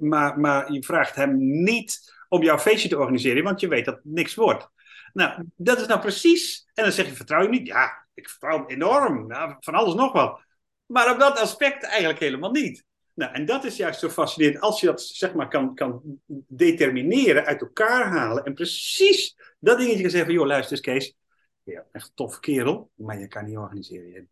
maar, 0.00 0.40
maar 0.40 0.72
je 0.72 0.82
vraagt 0.82 1.14
hem 1.14 1.62
niet 1.62 2.14
om 2.28 2.42
jouw 2.42 2.58
feestje 2.58 2.88
te 2.88 2.98
organiseren, 2.98 3.44
want 3.44 3.60
je 3.60 3.68
weet 3.68 3.84
dat 3.84 3.94
het 3.94 4.04
niks 4.04 4.34
wordt. 4.34 4.68
Nou, 5.12 5.44
dat 5.56 5.80
is 5.80 5.86
nou 5.86 6.00
precies. 6.00 6.68
En 6.74 6.84
dan 6.84 6.92
zeg 6.92 7.06
je: 7.06 7.12
vertrouw 7.12 7.42
je 7.42 7.48
niet? 7.48 7.66
Ja, 7.66 8.06
ik 8.14 8.28
vertrouw 8.28 8.58
hem 8.58 8.66
enorm. 8.68 9.26
Nou, 9.26 9.56
van 9.60 9.74
alles 9.74 9.94
nog 9.94 10.12
wat. 10.12 10.44
Maar 10.86 11.12
op 11.12 11.18
dat 11.18 11.38
aspect 11.38 11.84
eigenlijk 11.84 12.18
helemaal 12.18 12.50
niet. 12.50 12.84
Nou, 13.14 13.32
en 13.32 13.44
dat 13.44 13.64
is 13.64 13.76
juist 13.76 14.00
zo 14.00 14.08
fascinerend. 14.08 14.60
Als 14.60 14.80
je 14.80 14.86
dat 14.86 15.02
zeg 15.02 15.34
maar 15.34 15.48
kan, 15.48 15.74
kan 15.74 16.20
determineren, 16.48 17.44
uit 17.44 17.60
elkaar 17.60 18.06
halen. 18.06 18.44
En 18.44 18.54
precies 18.54 19.36
dat 19.58 19.78
dingetje 19.78 20.08
zeggen 20.08 20.24
van, 20.24 20.34
joh, 20.34 20.46
luister 20.46 20.72
eens 20.72 20.86
Kees. 20.86 21.16
Ja, 21.62 21.86
echt 21.92 22.08
een 22.08 22.14
toffe 22.14 22.40
kerel, 22.40 22.90
maar 22.94 23.18
je 23.18 23.28
kan 23.28 23.44
niet 23.44 23.56
organiseren. 23.56 24.28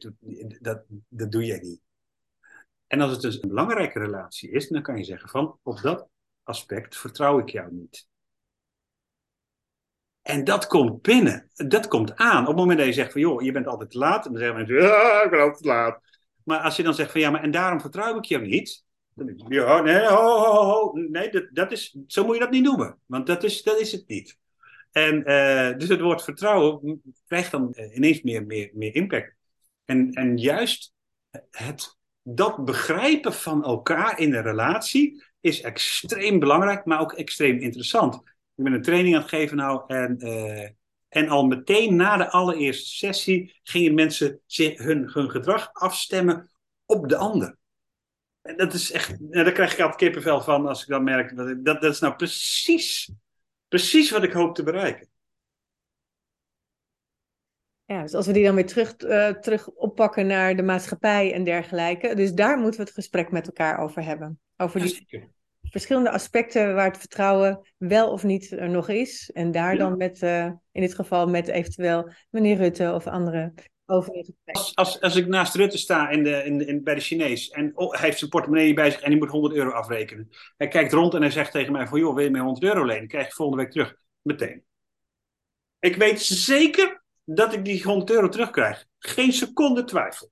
Dat, 0.60 0.84
dat 1.08 1.32
doe 1.32 1.44
jij 1.44 1.58
niet. 1.58 1.80
En 2.86 3.00
als 3.00 3.10
het 3.10 3.20
dus 3.20 3.42
een 3.42 3.48
belangrijke 3.48 3.98
relatie 3.98 4.50
is, 4.50 4.68
dan 4.68 4.82
kan 4.82 4.96
je 4.96 5.04
zeggen 5.04 5.28
van, 5.28 5.58
op 5.62 5.80
dat 5.80 6.08
aspect 6.42 6.96
vertrouw 6.96 7.38
ik 7.38 7.48
jou 7.48 7.72
niet. 7.72 8.06
En 10.22 10.44
dat 10.44 10.66
komt 10.66 11.02
binnen, 11.02 11.50
dat 11.54 11.88
komt 11.88 12.16
aan. 12.16 12.40
Op 12.40 12.46
het 12.46 12.56
moment 12.56 12.78
dat 12.78 12.86
je 12.86 12.92
zegt 12.92 13.12
van, 13.12 13.20
joh, 13.20 13.42
je 13.42 13.52
bent 13.52 13.66
altijd 13.66 13.90
te 13.90 13.98
laat. 13.98 14.24
Dan 14.24 14.36
zeggen 14.36 14.56
mensen, 14.56 14.76
ja, 14.76 15.22
ik 15.22 15.30
ben 15.30 15.40
altijd 15.40 15.62
te 15.62 15.68
laat. 15.68 16.00
Maar 16.44 16.58
als 16.58 16.76
je 16.76 16.82
dan 16.82 16.94
zegt 16.94 17.10
van, 17.12 17.20
ja, 17.20 17.30
maar 17.30 17.42
en 17.42 17.50
daarom 17.50 17.80
vertrouw 17.80 18.16
ik 18.16 18.24
jou 18.24 18.46
niet. 18.46 18.84
Je, 19.14 19.44
ja, 19.48 19.80
nee, 19.80 20.06
ho, 20.06 20.38
ho, 20.38 20.64
ho, 20.64 20.92
nee 20.92 21.30
dat, 21.30 21.48
dat 21.50 21.72
is, 21.72 21.96
zo 22.06 22.24
moet 22.24 22.34
je 22.34 22.40
dat 22.40 22.50
niet 22.50 22.64
noemen. 22.64 22.98
Want 23.06 23.26
dat 23.26 23.44
is, 23.44 23.62
dat 23.62 23.80
is 23.80 23.92
het 23.92 24.08
niet. 24.08 24.38
En 24.94 25.30
uh, 25.30 25.78
dus 25.78 25.88
het 25.88 26.00
woord 26.00 26.22
vertrouwen 26.22 27.02
krijgt 27.26 27.50
dan 27.50 27.72
eh, 27.72 27.96
ineens 27.96 28.22
meer, 28.22 28.46
meer, 28.46 28.70
meer 28.72 28.94
impact. 28.94 29.34
En, 29.84 30.12
en 30.12 30.38
juist 30.38 30.92
het, 31.50 31.98
dat 32.22 32.64
begrijpen 32.64 33.32
van 33.32 33.64
elkaar 33.64 34.18
in 34.18 34.34
een 34.34 34.42
relatie 34.42 35.24
is 35.40 35.60
extreem 35.60 36.38
belangrijk, 36.38 36.84
maar 36.84 37.00
ook 37.00 37.12
extreem 37.12 37.58
interessant. 37.58 38.14
Ik 38.54 38.64
ben 38.64 38.72
een 38.72 38.82
training 38.82 39.14
aan 39.14 39.20
het 39.20 39.30
geven 39.30 39.56
nou 39.56 39.82
en, 39.86 40.16
uh, 40.18 40.68
en 41.08 41.28
al 41.28 41.46
meteen 41.46 41.96
na 41.96 42.16
de 42.16 42.30
allereerste 42.30 42.88
sessie 42.88 43.60
gingen 43.62 43.94
mensen 43.94 44.40
hun, 44.46 45.10
hun 45.12 45.30
gedrag 45.30 45.72
afstemmen 45.72 46.50
op 46.86 47.08
de 47.08 47.16
ander. 47.16 47.56
En 48.42 48.56
dat 48.56 48.72
is 48.72 48.92
echt, 48.92 49.20
nou, 49.20 49.44
daar 49.44 49.52
krijg 49.52 49.72
ik 49.72 49.80
altijd 49.80 49.98
kippenvel 49.98 50.40
van 50.40 50.66
als 50.66 50.82
ik 50.82 50.88
dan 50.88 51.04
merk, 51.04 51.36
dat, 51.36 51.64
dat 51.64 51.84
is 51.84 52.00
nou 52.00 52.14
precies 52.14 53.12
Precies 53.74 54.10
wat 54.10 54.22
ik 54.22 54.32
hoop 54.32 54.54
te 54.54 54.62
bereiken. 54.62 55.08
Ja, 57.84 58.02
dus 58.02 58.14
als 58.14 58.26
we 58.26 58.32
die 58.32 58.44
dan 58.44 58.54
weer 58.54 58.66
terug, 58.66 59.00
uh, 59.02 59.28
terug 59.28 59.68
oppakken 59.68 60.26
naar 60.26 60.56
de 60.56 60.62
maatschappij 60.62 61.32
en 61.32 61.44
dergelijke. 61.44 62.14
Dus 62.14 62.32
daar 62.32 62.58
moeten 62.58 62.80
we 62.80 62.86
het 62.86 62.94
gesprek 62.94 63.30
met 63.30 63.46
elkaar 63.46 63.78
over 63.78 64.04
hebben. 64.04 64.40
Over 64.56 64.80
die 64.80 65.28
verschillende 65.62 66.10
aspecten 66.10 66.74
waar 66.74 66.86
het 66.86 66.98
vertrouwen 66.98 67.60
wel 67.76 68.10
of 68.10 68.24
niet 68.24 68.50
er 68.50 68.70
nog 68.70 68.88
is. 68.88 69.30
En 69.30 69.50
daar 69.50 69.76
dan 69.76 69.96
met, 69.96 70.22
uh, 70.22 70.44
in 70.72 70.80
dit 70.80 70.94
geval 70.94 71.28
met 71.28 71.48
eventueel 71.48 72.12
meneer 72.30 72.56
Rutte 72.56 72.92
of 72.92 73.06
andere 73.06 73.52
over 73.86 74.24
als, 74.44 74.74
als, 74.74 75.00
als 75.00 75.16
ik 75.16 75.26
naast 75.26 75.54
Rutte 75.54 75.78
sta 75.78 76.08
in 76.08 76.22
de, 76.22 76.44
in, 76.44 76.66
in, 76.66 76.82
bij 76.82 76.94
de 76.94 77.00
Chinees 77.00 77.50
en 77.50 77.72
oh, 77.74 77.92
hij 77.92 78.00
heeft 78.00 78.18
zijn 78.18 78.30
portemonnee 78.30 78.74
bij 78.74 78.90
zich 78.90 79.00
en 79.00 79.10
hij 79.10 79.18
moet 79.18 79.30
100 79.30 79.54
euro 79.54 79.70
afrekenen. 79.70 80.30
Hij 80.56 80.68
kijkt 80.68 80.92
rond 80.92 81.14
en 81.14 81.20
hij 81.20 81.30
zegt 81.30 81.52
tegen 81.52 81.72
mij 81.72 81.86
van 81.86 81.98
joh, 81.98 82.14
wil 82.14 82.24
je 82.24 82.30
mij 82.30 82.40
100 82.40 82.64
euro 82.64 82.84
lenen? 82.84 83.08
krijg 83.08 83.26
je 83.26 83.32
volgende 83.32 83.62
week 83.62 83.72
terug. 83.72 83.96
Meteen. 84.22 84.64
Ik 85.78 85.96
weet 85.96 86.22
zeker 86.22 87.02
dat 87.24 87.52
ik 87.52 87.64
die 87.64 87.82
100 87.82 88.10
euro 88.10 88.28
terugkrijg. 88.28 88.86
Geen 88.98 89.32
seconde 89.32 89.84
twijfel. 89.84 90.30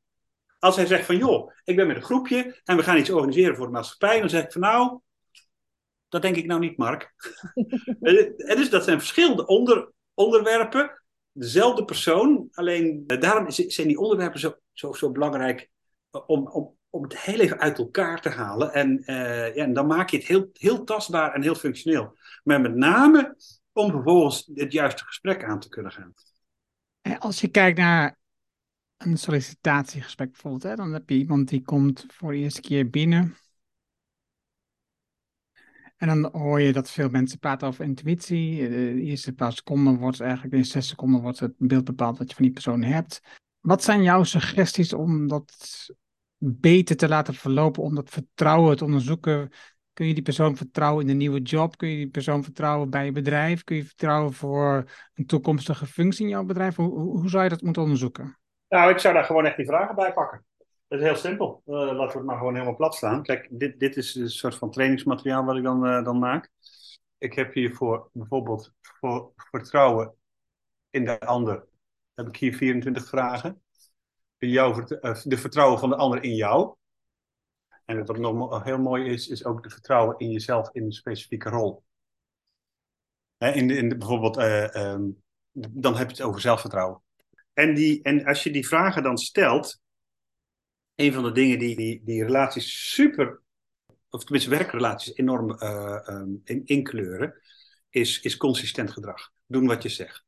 Als 0.59 0.77
hij 0.77 0.87
zegt 0.87 1.07
van 1.07 1.17
joh, 1.17 1.53
ik 1.65 1.77
ben 1.77 1.87
met 1.87 1.97
een 1.97 2.03
groepje 2.03 2.61
en 2.65 2.77
we 2.77 2.83
gaan 2.83 2.99
iets 2.99 3.11
organiseren 3.11 3.57
voor 3.57 3.67
de 3.67 3.73
maatschappij, 3.73 4.21
dan 4.21 4.31
zeg 4.31 4.45
ik 4.45 4.53
van 4.53 4.61
nou, 4.61 5.01
dat 6.09 6.23
denk 6.23 6.37
ik 6.37 6.47
nou 6.47 6.61
niet, 6.61 6.77
Mark. 6.77 7.15
en 8.37 8.57
dus 8.57 8.71
dat 8.71 8.85
zijn 8.85 8.99
verschillende 8.99 9.47
onder, 9.47 9.93
onderwerpen 10.15 11.02
dezelfde 11.33 11.85
persoon, 11.85 12.49
alleen 12.53 13.05
eh, 13.07 13.21
daarom 13.21 13.51
zijn 13.51 13.89
die 13.89 13.99
onderwerpen 13.99 14.41
zo, 14.41 14.55
zo, 14.73 14.93
zo 14.93 15.11
belangrijk 15.11 15.71
eh, 16.11 16.21
om, 16.27 16.49
om, 16.49 16.77
om 16.91 17.03
het 17.03 17.19
heel 17.19 17.41
even 17.41 17.59
uit 17.59 17.79
elkaar 17.79 18.21
te 18.21 18.29
halen. 18.29 18.73
En, 18.73 19.03
uh, 19.07 19.55
ja, 19.55 19.65
en 19.65 19.73
dan 19.73 19.87
maak 19.87 20.11
je 20.11 20.17
het 20.17 20.27
heel, 20.27 20.51
heel 20.53 20.85
tastbaar 20.85 21.35
en 21.35 21.43
heel 21.43 21.55
functioneel. 21.55 22.19
Maar 22.45 22.61
met 22.61 22.75
name 22.75 23.37
om 23.73 23.91
vervolgens 23.91 24.51
het 24.55 24.73
juiste 24.73 25.05
gesprek 25.05 25.45
aan 25.45 25.61
te 25.61 25.69
kunnen 25.69 25.93
gaan. 25.93 26.15
Als 27.19 27.41
je 27.41 27.49
kijkt 27.49 27.79
naar 27.79 28.19
een 28.97 29.17
sollicitatiegesprek 29.17 30.31
bijvoorbeeld, 30.31 30.63
hè, 30.63 30.75
dan 30.75 30.93
heb 30.93 31.11
je 31.11 31.17
iemand 31.17 31.49
die 31.49 31.63
komt 31.63 32.05
voor 32.09 32.33
de 32.33 32.39
eerste 32.39 32.61
keer 32.61 32.91
binnen. 32.91 33.37
En 36.03 36.09
dan 36.09 36.41
hoor 36.41 36.61
je 36.61 36.73
dat 36.73 36.91
veel 36.91 37.09
mensen 37.09 37.39
praten 37.39 37.69
over 37.69 37.85
intuïtie. 37.85 38.69
De 38.69 39.01
eerste 39.01 39.33
paar 39.33 39.53
seconden 39.53 39.99
wordt 39.99 40.21
eigenlijk, 40.21 40.55
in 40.55 40.65
zes 40.65 40.89
seconden 40.89 41.21
wordt 41.21 41.39
het 41.39 41.53
beeld 41.59 41.85
bepaald 41.85 42.19
wat 42.19 42.29
je 42.29 42.35
van 42.35 42.45
die 42.45 42.53
persoon 42.53 42.83
hebt. 42.83 43.21
Wat 43.61 43.83
zijn 43.83 44.03
jouw 44.03 44.23
suggesties 44.23 44.93
om 44.93 45.29
dat 45.29 45.55
beter 46.39 46.97
te 46.97 47.09
laten 47.09 47.35
verlopen, 47.35 47.83
om 47.83 47.95
dat 47.95 48.11
vertrouwen 48.11 48.77
te 48.77 48.85
onderzoeken? 48.85 49.51
Kun 49.93 50.07
je 50.07 50.15
die 50.15 50.23
persoon 50.23 50.57
vertrouwen 50.57 51.03
in 51.03 51.07
de 51.07 51.15
nieuwe 51.15 51.43
job? 51.43 51.77
Kun 51.77 51.89
je 51.89 51.97
die 51.97 52.11
persoon 52.11 52.43
vertrouwen 52.45 52.91
bij 52.91 53.05
je 53.05 53.13
bedrijf? 53.13 53.65
Kun 53.65 53.77
je 53.77 53.85
vertrouwen 53.85 54.33
voor 54.33 54.91
een 55.15 55.27
toekomstige 55.27 55.87
functie 55.87 56.25
in 56.25 56.31
jouw 56.31 56.45
bedrijf? 56.45 56.77
Hoe, 56.77 56.99
hoe 56.99 57.29
zou 57.29 57.43
je 57.43 57.49
dat 57.49 57.63
moeten 57.63 57.83
onderzoeken? 57.83 58.39
Nou, 58.69 58.91
ik 58.91 58.99
zou 58.99 59.15
daar 59.15 59.25
gewoon 59.25 59.47
echt 59.47 59.57
die 59.57 59.67
vragen 59.67 59.95
bij 59.95 60.13
pakken. 60.13 60.45
Het 60.93 61.01
is 61.01 61.07
heel 61.07 61.17
simpel. 61.17 61.63
Uh, 61.67 61.75
laten 61.75 61.97
we 61.97 62.19
het 62.19 62.25
maar 62.25 62.37
gewoon 62.37 62.53
helemaal 62.53 62.77
plat 62.77 62.95
staan. 62.95 63.23
Kijk, 63.23 63.49
dit, 63.51 63.79
dit 63.79 63.97
is 63.97 64.15
een 64.15 64.31
soort 64.31 64.55
van 64.55 64.71
trainingsmateriaal 64.71 65.45
wat 65.45 65.57
ik 65.57 65.63
dan, 65.63 65.87
uh, 65.87 66.05
dan 66.05 66.19
maak. 66.19 66.51
Ik 67.19 67.33
heb 67.33 67.55
hier 67.55 67.75
voor 67.75 68.09
bijvoorbeeld 68.13 68.73
voor 68.81 69.33
vertrouwen 69.35 70.15
in 70.91 71.05
de 71.05 71.21
ander. 71.21 71.67
Heb 72.15 72.27
ik 72.27 72.37
hier 72.37 72.55
24 72.55 73.09
vragen. 73.09 73.63
Uh, 74.39 74.77
de 75.25 75.37
vertrouwen 75.37 75.79
van 75.79 75.89
de 75.89 75.97
ander 75.97 76.23
in 76.23 76.35
jou. 76.35 76.75
En 77.85 78.07
wat 78.07 78.19
nog 78.19 78.65
heel 78.65 78.79
mooi 78.79 79.05
is, 79.05 79.29
is 79.29 79.45
ook 79.45 79.63
de 79.63 79.71
vertrouwen 79.71 80.19
in 80.19 80.31
jezelf 80.31 80.69
in 80.73 80.85
een 80.85 80.93
specifieke 80.93 81.49
rol. 81.49 81.83
In 83.39 83.67
de, 83.67 83.77
in 83.77 83.89
de, 83.89 83.97
bijvoorbeeld, 83.97 84.37
um, 84.77 85.23
dan 85.53 85.97
heb 85.97 86.11
je 86.11 86.17
het 86.17 86.23
over 86.23 86.41
zelfvertrouwen. 86.41 87.03
En, 87.53 87.75
die, 87.75 88.03
en 88.03 88.25
als 88.25 88.43
je 88.43 88.51
die 88.51 88.67
vragen 88.67 89.03
dan 89.03 89.19
stelt, 89.19 89.82
een 90.95 91.13
van 91.13 91.23
de 91.23 91.33
dingen 91.33 91.59
die, 91.59 91.77
die, 91.77 92.03
die 92.05 92.25
relaties 92.25 92.93
super, 92.93 93.41
of 94.11 94.25
tenminste 94.25 94.51
werkrelaties 94.51 95.15
enorm 95.15 95.51
uh, 95.51 95.99
um, 96.09 96.41
in, 96.45 96.63
inkleuren, 96.65 97.35
is, 97.91 98.21
is 98.21 98.37
consistent 98.37 98.91
gedrag. 98.91 99.31
Doen 99.47 99.67
wat 99.67 99.83
je 99.83 99.89
zegt. 99.89 100.25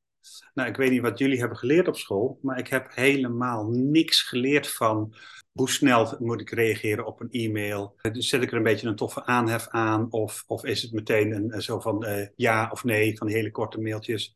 Nou, 0.55 0.69
ik 0.69 0.77
weet 0.77 0.91
niet 0.91 1.01
wat 1.01 1.19
jullie 1.19 1.39
hebben 1.39 1.59
geleerd 1.59 1.89
op 1.89 1.97
school, 1.97 2.39
maar 2.43 2.59
ik 2.59 2.69
heb 2.69 2.95
helemaal 2.95 3.69
niks 3.71 4.23
geleerd 4.23 4.73
van 4.73 5.15
hoe 5.53 5.71
snel 5.71 6.17
moet 6.19 6.41
ik 6.41 6.51
reageren 6.51 7.07
op 7.07 7.21
een 7.21 7.31
e-mail. 7.31 7.97
Zet 8.13 8.43
ik 8.43 8.51
er 8.51 8.57
een 8.57 8.63
beetje 8.63 8.89
een 8.89 8.97
toffe 8.97 9.25
aanhef 9.25 9.69
aan 9.69 10.13
of, 10.13 10.45
of 10.47 10.65
is 10.65 10.83
het 10.83 10.93
meteen 10.93 11.33
een, 11.33 11.63
zo 11.63 11.81
van 11.81 12.05
uh, 12.05 12.27
ja 12.37 12.69
of 12.73 12.85
nee 12.85 13.19
van 13.19 13.29
hele 13.29 13.51
korte 13.51 13.81
mailtjes. 13.81 14.35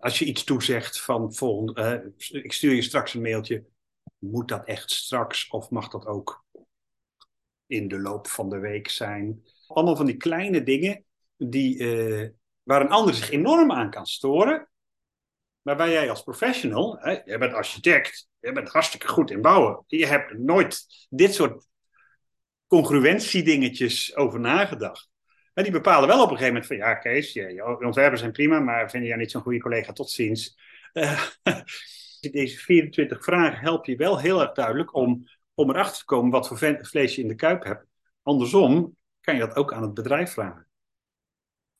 Als 0.00 0.18
je 0.18 0.24
iets 0.24 0.44
toezegt 0.44 1.00
van 1.00 1.34
volgende, 1.34 2.12
ik 2.28 2.52
stuur 2.52 2.74
je 2.74 2.82
straks 2.82 3.14
een 3.14 3.22
mailtje, 3.22 3.64
moet 4.22 4.48
dat 4.48 4.64
echt 4.64 4.90
straks 4.90 5.48
of 5.48 5.70
mag 5.70 5.88
dat 5.88 6.06
ook 6.06 6.44
in 7.66 7.88
de 7.88 7.98
loop 8.00 8.26
van 8.26 8.48
de 8.48 8.58
week 8.58 8.88
zijn? 8.88 9.42
Allemaal 9.66 9.96
van 9.96 10.06
die 10.06 10.16
kleine 10.16 10.62
dingen 10.62 11.04
die, 11.36 11.78
uh, 11.78 12.28
waar 12.62 12.80
een 12.80 12.88
ander 12.88 13.14
zich 13.14 13.30
enorm 13.30 13.72
aan 13.72 13.90
kan 13.90 14.06
storen. 14.06 14.68
Maar 15.62 15.76
waar 15.76 15.90
jij 15.90 16.10
als 16.10 16.22
professional, 16.22 16.98
hè, 16.98 17.20
jij 17.24 17.38
bent 17.38 17.52
architect, 17.52 18.28
je 18.40 18.52
bent 18.52 18.68
hartstikke 18.68 19.08
goed 19.08 19.30
in 19.30 19.40
bouwen. 19.40 19.84
Je 19.86 20.06
hebt 20.06 20.38
nooit 20.38 20.86
dit 21.08 21.34
soort 21.34 21.66
congruentiedingetjes 22.66 24.16
over 24.16 24.40
nagedacht. 24.40 25.10
Maar 25.54 25.64
die 25.64 25.72
bepalen 25.72 26.08
wel 26.08 26.22
op 26.22 26.30
een 26.30 26.36
gegeven 26.36 26.52
moment 26.52 26.66
van 26.66 26.76
ja, 26.76 26.94
Kees, 26.94 27.32
je, 27.32 27.52
je 27.52 27.84
ontwerpen 27.84 28.18
zijn 28.18 28.32
prima, 28.32 28.58
maar 28.58 28.90
vind 28.90 29.06
jij 29.06 29.16
niet 29.16 29.30
zo'n 29.30 29.42
goede 29.42 29.60
collega? 29.60 29.92
Tot 29.92 30.10
ziens. 30.10 30.58
Uh, 30.92 31.22
deze 32.30 32.58
24 32.58 33.24
vragen 33.24 33.58
helpen 33.58 33.92
je 33.92 33.98
wel 33.98 34.18
heel 34.18 34.40
erg 34.40 34.52
duidelijk 34.52 34.94
om, 34.94 35.28
om 35.54 35.70
erachter 35.70 35.98
te 35.98 36.04
komen 36.04 36.30
wat 36.30 36.48
voor 36.48 36.76
vlees 36.80 37.14
je 37.14 37.22
in 37.22 37.28
de 37.28 37.34
kuip 37.34 37.64
hebt. 37.64 37.86
Andersom 38.22 38.96
kan 39.20 39.34
je 39.34 39.40
dat 39.40 39.56
ook 39.56 39.72
aan 39.72 39.82
het 39.82 39.94
bedrijf 39.94 40.32
vragen. 40.32 40.66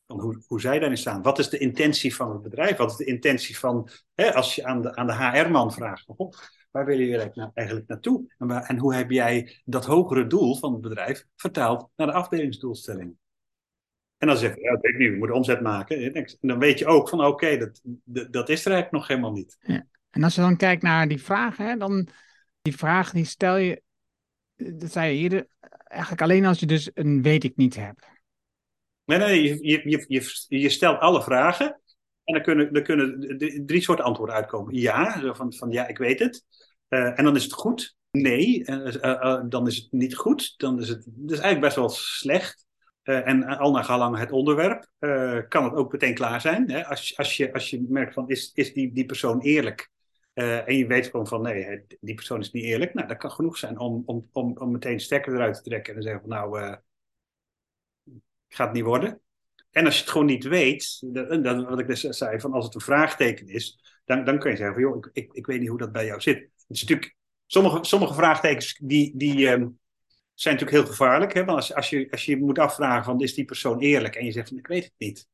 Van 0.07 0.19
hoe, 0.19 0.43
hoe 0.47 0.61
zij 0.61 0.79
daarin 0.79 0.97
staan. 0.97 1.21
Wat 1.21 1.39
is 1.39 1.49
de 1.49 1.57
intentie 1.57 2.15
van 2.15 2.31
het 2.31 2.41
bedrijf? 2.41 2.77
Wat 2.77 2.91
is 2.91 2.97
de 2.97 3.05
intentie 3.05 3.57
van, 3.57 3.89
hè, 4.13 4.33
als 4.33 4.55
je 4.55 4.63
aan 4.63 4.81
de, 4.81 4.95
aan 4.95 5.07
de 5.07 5.13
HR-man 5.13 5.73
vraagt, 5.73 6.05
waar 6.71 6.85
willen 6.85 7.05
jullie 7.05 7.31
nou 7.33 7.51
eigenlijk 7.53 7.87
naartoe? 7.87 8.33
En, 8.37 8.49
en 8.49 8.77
hoe 8.77 8.95
heb 8.95 9.11
jij 9.11 9.61
dat 9.65 9.85
hogere 9.85 10.27
doel 10.27 10.55
van 10.55 10.71
het 10.71 10.81
bedrijf 10.81 11.25
vertaald 11.35 11.89
naar 11.95 12.07
de 12.07 12.13
afdelingsdoelstelling? 12.13 13.15
En 14.17 14.27
dan 14.27 14.37
zeg 14.37 14.55
je, 14.55 14.61
ja, 14.61 14.71
dat 14.71 14.81
weet 14.81 14.93
ik 14.93 14.99
niet, 14.99 15.09
we 15.09 15.17
moeten 15.17 15.35
omzet 15.35 15.61
maken. 15.61 16.13
En 16.13 16.37
dan 16.41 16.59
weet 16.59 16.79
je 16.79 16.85
ook 16.85 17.09
van, 17.09 17.25
oké, 17.25 17.57
dat, 17.57 17.81
dat 18.31 18.49
is 18.49 18.65
er 18.65 18.71
eigenlijk 18.71 18.91
nog 18.91 19.07
helemaal 19.07 19.31
niet. 19.31 19.57
Ja. 19.59 19.85
En 20.13 20.23
als 20.23 20.35
je 20.35 20.41
dan 20.41 20.57
kijkt 20.57 20.81
naar 20.81 21.07
die 21.07 21.23
vragen, 21.23 21.79
dan 21.79 22.07
die 22.61 22.77
vraag 22.77 23.11
die 23.11 23.25
stel 23.25 23.57
je, 23.57 23.81
dat 24.55 24.91
zei 24.91 25.13
je 25.13 25.21
eerder, 25.21 25.47
eigenlijk 25.83 26.21
alleen 26.21 26.45
als 26.45 26.59
je 26.59 26.65
dus 26.65 26.89
een 26.93 27.21
weet 27.21 27.43
ik 27.43 27.55
niet 27.55 27.75
hebt. 27.75 28.05
Nee, 29.05 29.17
nee, 29.17 29.43
je, 29.43 30.05
je, 30.07 30.31
je, 30.47 30.69
stelt 30.69 30.99
alle 30.99 31.23
vragen 31.23 31.81
en 32.23 32.33
dan 32.33 32.43
kunnen, 32.43 32.73
dan 32.73 32.83
kunnen 32.83 33.37
drie 33.65 33.81
soorten 33.81 34.05
antwoorden 34.05 34.35
uitkomen. 34.35 34.73
Ja, 34.73 35.33
van, 35.35 35.53
van 35.53 35.71
ja, 35.71 35.87
ik 35.87 35.97
weet 35.97 36.19
het. 36.19 36.45
Uh, 36.89 37.19
en 37.19 37.23
dan 37.23 37.35
is 37.35 37.43
het 37.43 37.53
goed. 37.53 37.95
Nee, 38.11 38.63
uh, 38.65 38.93
uh, 38.93 39.41
dan 39.49 39.67
is 39.67 39.75
het 39.75 39.91
niet 39.91 40.15
goed. 40.15 40.53
Dan 40.57 40.81
is 40.81 40.89
het 40.89 41.03
dus 41.05 41.39
eigenlijk 41.39 41.61
best 41.61 41.75
wel 41.75 41.89
slecht. 41.89 42.65
en 43.03 43.43
al 43.43 43.71
naar 43.71 43.83
gelang 43.83 44.17
het 44.17 44.31
onderwerp 44.31 44.87
kan 45.49 45.63
het 45.63 45.73
ook 45.73 45.91
meteen 45.91 46.13
klaar 46.13 46.41
zijn. 46.41 46.71
Hè? 46.71 46.85
Als, 46.85 47.17
als, 47.17 47.37
je, 47.37 47.53
als 47.53 47.69
je 47.69 47.85
merkt 47.89 48.13
van 48.13 48.29
is, 48.29 48.51
is 48.53 48.73
die, 48.73 48.93
die 48.93 49.05
persoon 49.05 49.39
eerlijk? 49.39 49.91
En 50.33 50.77
je 50.77 50.87
weet 50.87 51.05
gewoon 51.05 51.27
van 51.27 51.41
nee, 51.41 51.85
die 51.99 52.15
persoon 52.15 52.39
is 52.39 52.51
niet 52.51 52.63
eerlijk. 52.63 52.93
Nou, 52.93 53.07
dat 53.07 53.17
kan 53.17 53.31
genoeg 53.31 53.57
zijn 53.57 53.79
om, 53.79 54.03
om, 54.05 54.29
om, 54.31 54.57
om 54.57 54.71
meteen 54.71 54.99
stekker 54.99 55.33
eruit 55.33 55.55
te 55.55 55.61
trekken 55.61 55.93
en 55.93 55.99
te 55.99 56.05
zeggen 56.05 56.21
van 56.21 56.29
nou, 56.29 56.77
gaat 58.47 58.73
niet 58.73 58.83
worden. 58.83 59.21
En 59.71 59.85
als 59.85 59.95
je 59.95 60.01
het 60.01 60.11
gewoon 60.11 60.27
niet 60.27 60.43
weet, 60.43 60.99
dan, 61.43 61.65
wat 61.65 61.79
ik 61.79 61.87
dus 61.87 62.01
zei, 62.01 62.39
van 62.39 62.53
als 62.53 62.65
het 62.65 62.75
een 62.75 62.81
vraagteken 62.81 63.47
is, 63.47 63.79
dan, 64.05 64.23
dan 64.23 64.39
kun 64.39 64.51
je 64.51 64.57
zeggen 64.57 64.75
van 64.75 64.83
joh, 64.83 64.97
ik, 64.97 65.09
ik, 65.13 65.33
ik 65.33 65.45
weet 65.45 65.59
niet 65.59 65.69
hoe 65.69 65.77
dat 65.77 65.91
bij 65.91 66.05
jou 66.05 66.21
zit. 66.21 66.37
Het 66.37 66.51
is 66.67 66.81
natuurlijk, 66.81 67.15
sommige, 67.45 67.77
sommige 67.81 68.13
vraagtekens 68.13 68.79
die, 68.83 69.17
die 69.17 69.49
um, 69.49 69.79
zijn 70.33 70.53
natuurlijk 70.55 70.83
heel 70.83 70.95
gevaarlijk. 70.95 71.33
Hè? 71.33 71.45
Want 71.45 71.57
als, 71.57 71.73
als, 71.73 71.89
je, 71.89 72.07
als 72.11 72.25
je 72.25 72.37
moet 72.37 72.59
afvragen 72.59 73.03
van 73.03 73.21
is 73.21 73.33
die 73.33 73.45
persoon 73.45 73.79
eerlijk 73.79 74.15
en 74.15 74.25
je 74.25 74.31
zegt 74.31 74.47
van 74.47 74.57
ik 74.57 74.67
weet 74.67 74.83
het 74.83 74.93
niet. 74.97 75.27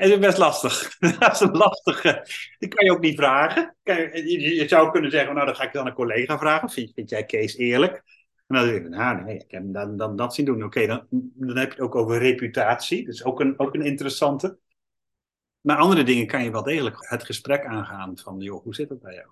Dat 0.00 0.08
is 0.08 0.18
best 0.18 0.38
lastig. 0.38 0.98
dat 1.18 1.32
is 1.32 1.40
een 1.40 1.56
lastige. 1.56 2.26
Die 2.58 2.68
kan 2.68 2.84
je 2.84 2.92
ook 2.92 3.00
niet 3.00 3.16
vragen. 3.16 3.76
Je, 3.82 4.64
zou 4.68 4.90
kunnen 4.90 5.10
zeggen, 5.10 5.34
nou 5.34 5.46
dan 5.46 5.56
ga 5.56 5.64
ik 5.64 5.72
dan 5.72 5.86
een 5.86 5.92
collega 5.92 6.38
vragen. 6.38 6.70
Vind, 6.70 6.92
vind 6.94 7.10
jij 7.10 7.24
Kees 7.24 7.56
eerlijk? 7.56 7.92
En 8.46 8.56
dan 8.56 8.64
denk 8.64 8.84
ik, 8.84 8.88
nou 8.88 9.24
nee, 9.24 9.34
ik 9.34 9.50
heb 9.50 9.62
hem 9.62 9.72
dan, 9.72 9.96
dan 9.96 10.16
dat 10.16 10.34
zien 10.34 10.44
doen. 10.44 10.64
Oké, 10.64 10.86
dan, 10.86 11.06
dan 11.10 11.56
heb 11.56 11.68
je 11.68 11.74
het 11.74 11.80
ook 11.80 11.94
over 11.94 12.18
reputatie. 12.18 13.04
Dat 13.04 13.14
is 13.14 13.24
ook 13.24 13.40
een, 13.40 13.58
ook 13.58 13.74
een 13.74 13.82
interessante. 13.82 14.58
Maar 15.60 15.76
andere 15.76 16.02
dingen 16.02 16.26
kan 16.26 16.44
je 16.44 16.50
wel 16.50 16.62
degelijk 16.62 16.96
het 17.08 17.24
gesprek 17.24 17.64
aangaan 17.64 18.18
van, 18.18 18.40
joh, 18.40 18.62
hoe 18.62 18.74
zit 18.74 18.88
het 18.88 19.00
bij 19.00 19.14
jou? 19.14 19.28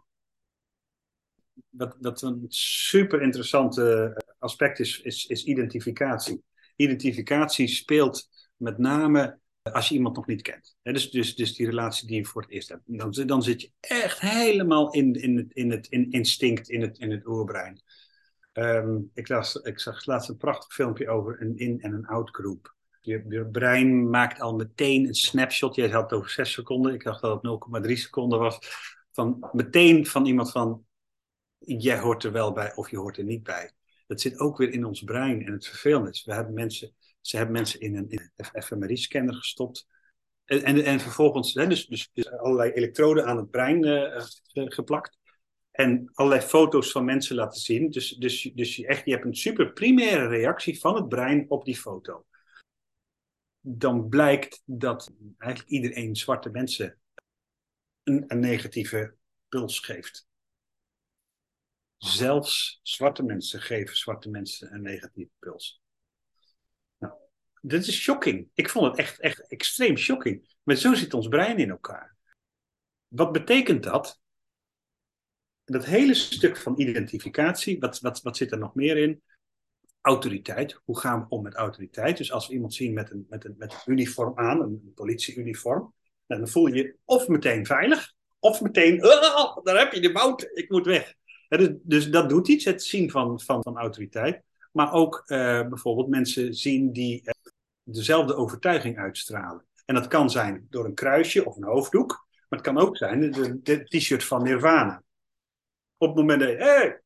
Wat, 1.68 1.96
wat 2.00 2.22
een 2.22 2.44
super 2.48 3.22
interessante 3.22 4.16
aspect 4.38 4.78
is, 4.78 5.00
is, 5.00 5.26
is 5.26 5.44
identificatie. 5.44 6.42
Identificatie 6.76 7.68
speelt 7.68 8.28
met 8.56 8.78
name 8.78 9.38
als 9.72 9.88
je 9.88 9.94
iemand 9.94 10.16
nog 10.16 10.26
niet 10.26 10.42
kent. 10.42 10.76
dus, 10.82 11.10
dus, 11.10 11.34
dus 11.34 11.54
die 11.54 11.66
relatie 11.66 12.06
die 12.06 12.16
je 12.16 12.24
voor 12.24 12.42
het 12.42 12.50
eerst 12.50 12.68
hebt. 12.68 12.82
Dan, 12.84 13.26
dan 13.26 13.42
zit 13.42 13.60
je 13.60 13.70
echt 13.80 14.20
helemaal 14.20 14.92
in, 14.92 15.14
in, 15.14 15.36
het, 15.36 15.52
in 15.52 15.70
het 15.70 15.86
in 15.86 16.10
instinct, 16.10 16.68
in 16.68 16.80
het, 16.80 16.98
in 16.98 17.10
het 17.10 17.26
oerbrein. 17.26 17.82
Ehm, 18.52 18.98
ik, 19.14 19.28
las, 19.28 19.54
ik 19.54 19.78
zag 19.78 20.06
laatst 20.06 20.28
een 20.28 20.36
prachtig 20.36 20.74
filmpje 20.74 21.08
over 21.08 21.42
een 21.42 21.56
in- 21.56 21.80
en 21.80 21.92
een 21.92 22.06
out-groep. 22.06 22.76
Je, 23.00 23.48
brein 23.52 24.10
maakt 24.10 24.40
al 24.40 24.54
meteen 24.54 25.06
een 25.06 25.14
snapshot. 25.14 25.74
Jij 25.74 25.88
had 25.88 26.10
het 26.10 26.18
over 26.18 26.30
6 26.30 26.52
seconden. 26.52 26.94
Ik 26.94 27.04
dacht 27.04 27.20
dat 27.20 27.42
het 27.42 27.86
0,3 27.86 27.92
seconden 27.92 28.38
was. 28.38 28.58
Van, 29.12 29.48
meteen 29.52 30.06
van 30.06 30.26
iemand 30.26 30.50
van, 30.50 30.84
jij 31.58 31.98
hoort 31.98 32.24
er 32.24 32.32
wel 32.32 32.52
bij 32.52 32.74
of 32.74 32.90
je 32.90 32.96
hoort 32.98 33.16
er 33.16 33.24
niet 33.24 33.42
bij. 33.42 33.70
Dat 34.06 34.20
zit 34.20 34.38
ook 34.38 34.56
weer 34.56 34.70
in 34.70 34.84
ons 34.84 35.02
brein. 35.02 35.46
En 35.46 35.52
het 35.52 35.66
vervelende 35.66 36.10
is, 36.10 36.24
we 36.24 36.34
hebben 36.34 36.54
mensen, 36.54 36.94
ze 37.28 37.36
hebben 37.36 37.54
mensen 37.54 37.80
in 37.80 37.96
een, 37.96 38.10
in 38.10 38.30
een 38.36 38.62
fMRI-scanner 38.62 39.34
gestopt. 39.34 39.86
En, 40.44 40.62
en, 40.62 40.84
en 40.84 41.00
vervolgens 41.00 41.54
hè, 41.54 41.66
dus, 41.66 41.86
dus, 41.86 42.10
dus, 42.12 42.30
allerlei 42.30 42.70
elektroden 42.70 43.26
aan 43.26 43.36
het 43.36 43.50
brein 43.50 43.84
uh, 43.86 44.24
geplakt 44.52 45.18
en 45.70 46.10
allerlei 46.14 46.46
foto's 46.46 46.90
van 46.90 47.04
mensen 47.04 47.36
laten 47.36 47.60
zien. 47.60 47.90
Dus, 47.90 48.10
dus, 48.10 48.42
dus 48.54 48.76
je, 48.76 48.86
echt, 48.86 49.04
je 49.04 49.10
hebt 49.10 49.24
een 49.24 49.34
super 49.34 49.72
primaire 49.72 50.26
reactie 50.26 50.80
van 50.80 50.94
het 50.94 51.08
brein 51.08 51.50
op 51.50 51.64
die 51.64 51.76
foto. 51.76 52.26
Dan 53.60 54.08
blijkt 54.08 54.62
dat 54.64 55.12
eigenlijk 55.38 55.72
iedereen 55.72 56.16
zwarte 56.16 56.50
mensen 56.50 56.98
een, 58.02 58.24
een 58.26 58.40
negatieve 58.40 59.14
puls 59.48 59.78
geeft. 59.78 60.26
Zelfs 61.96 62.80
zwarte 62.82 63.22
mensen 63.22 63.60
geven 63.60 63.96
zwarte 63.96 64.30
mensen 64.30 64.74
een 64.74 64.82
negatieve 64.82 65.32
puls. 65.38 65.82
Dit 67.62 67.86
is 67.86 68.00
shocking. 68.00 68.48
Ik 68.54 68.68
vond 68.68 68.86
het 68.86 68.96
echt, 68.96 69.20
echt 69.20 69.48
extreem 69.48 69.96
shocking. 69.96 70.56
Maar 70.62 70.76
zo 70.76 70.94
zit 70.94 71.14
ons 71.14 71.28
brein 71.28 71.58
in 71.58 71.70
elkaar. 71.70 72.16
Wat 73.08 73.32
betekent 73.32 73.82
dat? 73.82 74.20
dat 75.68 75.84
hele 75.84 76.14
stuk 76.14 76.56
van 76.56 76.74
identificatie, 76.76 77.78
wat, 77.78 78.00
wat, 78.00 78.22
wat 78.22 78.36
zit 78.36 78.52
er 78.52 78.58
nog 78.58 78.74
meer 78.74 78.96
in? 78.96 79.22
Autoriteit. 80.00 80.80
Hoe 80.84 80.98
gaan 80.98 81.20
we 81.20 81.26
om 81.28 81.42
met 81.42 81.54
autoriteit? 81.54 82.16
Dus 82.16 82.32
als 82.32 82.48
we 82.48 82.54
iemand 82.54 82.74
zien 82.74 82.92
met 82.92 83.10
een, 83.10 83.26
met 83.28 83.44
een, 83.44 83.54
met 83.58 83.72
een 83.72 83.92
uniform 83.92 84.38
aan, 84.38 84.60
een 84.60 84.92
politieuniform, 84.94 85.94
dan 86.26 86.48
voel 86.48 86.66
je 86.66 86.74
je 86.74 86.96
of 87.04 87.28
meteen 87.28 87.66
veilig, 87.66 88.12
of 88.38 88.60
meteen, 88.60 89.04
oh, 89.04 89.64
daar 89.64 89.78
heb 89.78 89.92
je 89.92 90.00
de 90.00 90.12
bout, 90.12 90.50
ik 90.52 90.70
moet 90.70 90.86
weg. 90.86 91.14
dus, 91.48 91.68
dus, 91.82 92.10
dat 92.10 92.28
doet 92.28 92.48
iets, 92.48 92.64
het 92.64 92.82
zien 92.82 93.10
van, 93.10 93.40
van, 93.40 93.62
van 93.62 93.78
autoriteit. 93.78 94.42
Maar 94.72 94.92
ook 94.92 95.22
uh, 95.26 95.68
bijvoorbeeld 95.68 96.08
mensen 96.08 96.54
zien 96.54 96.92
die 96.92 97.22
dezelfde 97.92 98.34
overtuiging 98.34 98.98
uitstralen. 98.98 99.66
En 99.84 99.94
dat 99.94 100.08
kan 100.08 100.30
zijn 100.30 100.66
door 100.70 100.84
een 100.84 100.94
kruisje 100.94 101.44
of 101.44 101.56
een 101.56 101.64
hoofddoek, 101.64 102.26
maar 102.48 102.58
het 102.58 102.68
kan 102.68 102.78
ook 102.78 102.96
zijn 102.96 103.30
de, 103.62 103.84
t-shirt 103.84 104.24
van 104.24 104.42
Nirvana 104.42 105.02
op 105.98 106.08
het 106.08 106.16
moment 106.16 106.40
dat 106.40 106.58
hey, 106.58 107.00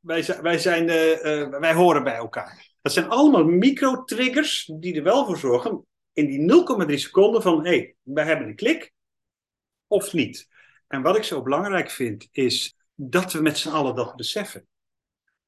wij, 0.00 0.40
wij, 0.42 0.58
zijn, 0.58 0.82
uh, 0.82 1.58
wij 1.58 1.74
horen 1.74 2.04
bij 2.04 2.14
elkaar. 2.14 2.74
Dat 2.80 2.92
zijn 2.92 3.08
allemaal 3.08 3.44
micro-triggers 3.44 4.70
die 4.74 4.96
er 4.96 5.02
wel 5.02 5.26
voor 5.26 5.38
zorgen 5.38 5.86
in 6.12 6.26
die 6.26 6.66
0,3 6.88 6.94
seconden 6.94 7.42
van 7.42 7.64
hé, 7.64 7.70
hey, 7.70 7.94
wij 8.02 8.24
hebben 8.24 8.48
een 8.48 8.56
klik 8.56 8.92
of 9.86 10.12
niet. 10.12 10.48
En 10.86 11.02
wat 11.02 11.16
ik 11.16 11.24
zo 11.24 11.42
belangrijk 11.42 11.90
vind 11.90 12.28
is 12.30 12.76
dat 12.94 13.32
we 13.32 13.42
met 13.42 13.58
z'n 13.58 13.68
allen 13.68 13.94
dat 13.94 14.16
beseffen. 14.16 14.66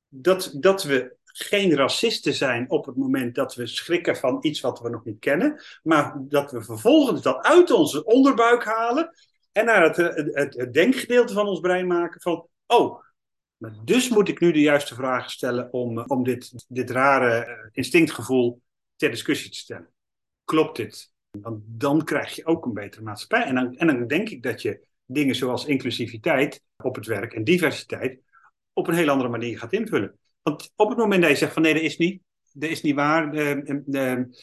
Dat, 0.08 0.52
dat 0.54 0.82
we 0.82 1.16
geen 1.32 1.74
racisten 1.74 2.34
zijn 2.34 2.70
op 2.70 2.86
het 2.86 2.96
moment 2.96 3.34
dat 3.34 3.54
we 3.54 3.66
schrikken 3.66 4.16
van 4.16 4.38
iets 4.40 4.60
wat 4.60 4.80
we 4.80 4.90
nog 4.90 5.04
niet 5.04 5.18
kennen, 5.18 5.62
maar 5.82 6.16
dat 6.18 6.50
we 6.50 6.62
vervolgens 6.62 7.22
dat 7.22 7.44
uit 7.44 7.70
onze 7.70 8.04
onderbuik 8.04 8.64
halen 8.64 9.10
en 9.52 9.64
naar 9.64 9.82
het, 9.82 9.96
het, 9.96 10.72
denkgedeelte 10.72 11.32
van 11.32 11.46
ons 11.46 11.60
brein 11.60 11.86
maken 11.86 12.20
van, 12.20 12.46
oh, 12.66 13.02
dus 13.84 14.08
moet 14.08 14.28
ik 14.28 14.40
nu 14.40 14.52
de 14.52 14.60
juiste 14.60 14.94
vragen 14.94 15.30
stellen 15.30 15.72
om, 15.72 15.98
om 15.98 16.24
dit, 16.24 16.64
dit 16.68 16.90
rare 16.90 17.44
eh, 17.44 17.68
instinctgevoel 17.72 18.62
ter 18.96 19.10
discussie 19.10 19.50
te 19.50 19.58
stellen. 19.58 19.90
Klopt 20.44 20.76
dit? 20.76 21.12
Want 21.30 21.62
dan 21.66 22.04
krijg 22.04 22.36
je 22.36 22.46
ook 22.46 22.64
een 22.64 22.72
betere 22.72 23.02
maatschappij. 23.02 23.42
En 23.42 23.54
dan, 23.54 23.76
en 23.76 23.86
dan 23.86 24.06
denk 24.06 24.28
ik 24.28 24.42
dat 24.42 24.62
je 24.62 24.86
dingen 25.06 25.34
zoals 25.34 25.64
inclusiviteit 25.64 26.62
op 26.76 26.94
het 26.94 27.06
werk 27.06 27.32
en 27.32 27.44
diversiteit 27.44 28.20
op 28.72 28.86
een 28.86 28.94
heel 28.94 29.08
andere 29.08 29.28
manier 29.28 29.58
gaat 29.58 29.72
invullen. 29.72 30.18
Want 30.42 30.72
op 30.76 30.88
het 30.88 30.98
moment 30.98 31.22
dat 31.22 31.30
je 31.30 31.36
zegt 31.36 31.52
van 31.52 31.62
nee, 31.62 31.74
dat 31.74 31.82
is 31.82 31.96
niet, 31.96 32.22
dat 32.52 32.70
is 32.70 32.82
niet 32.82 32.94
waar. 32.94 33.34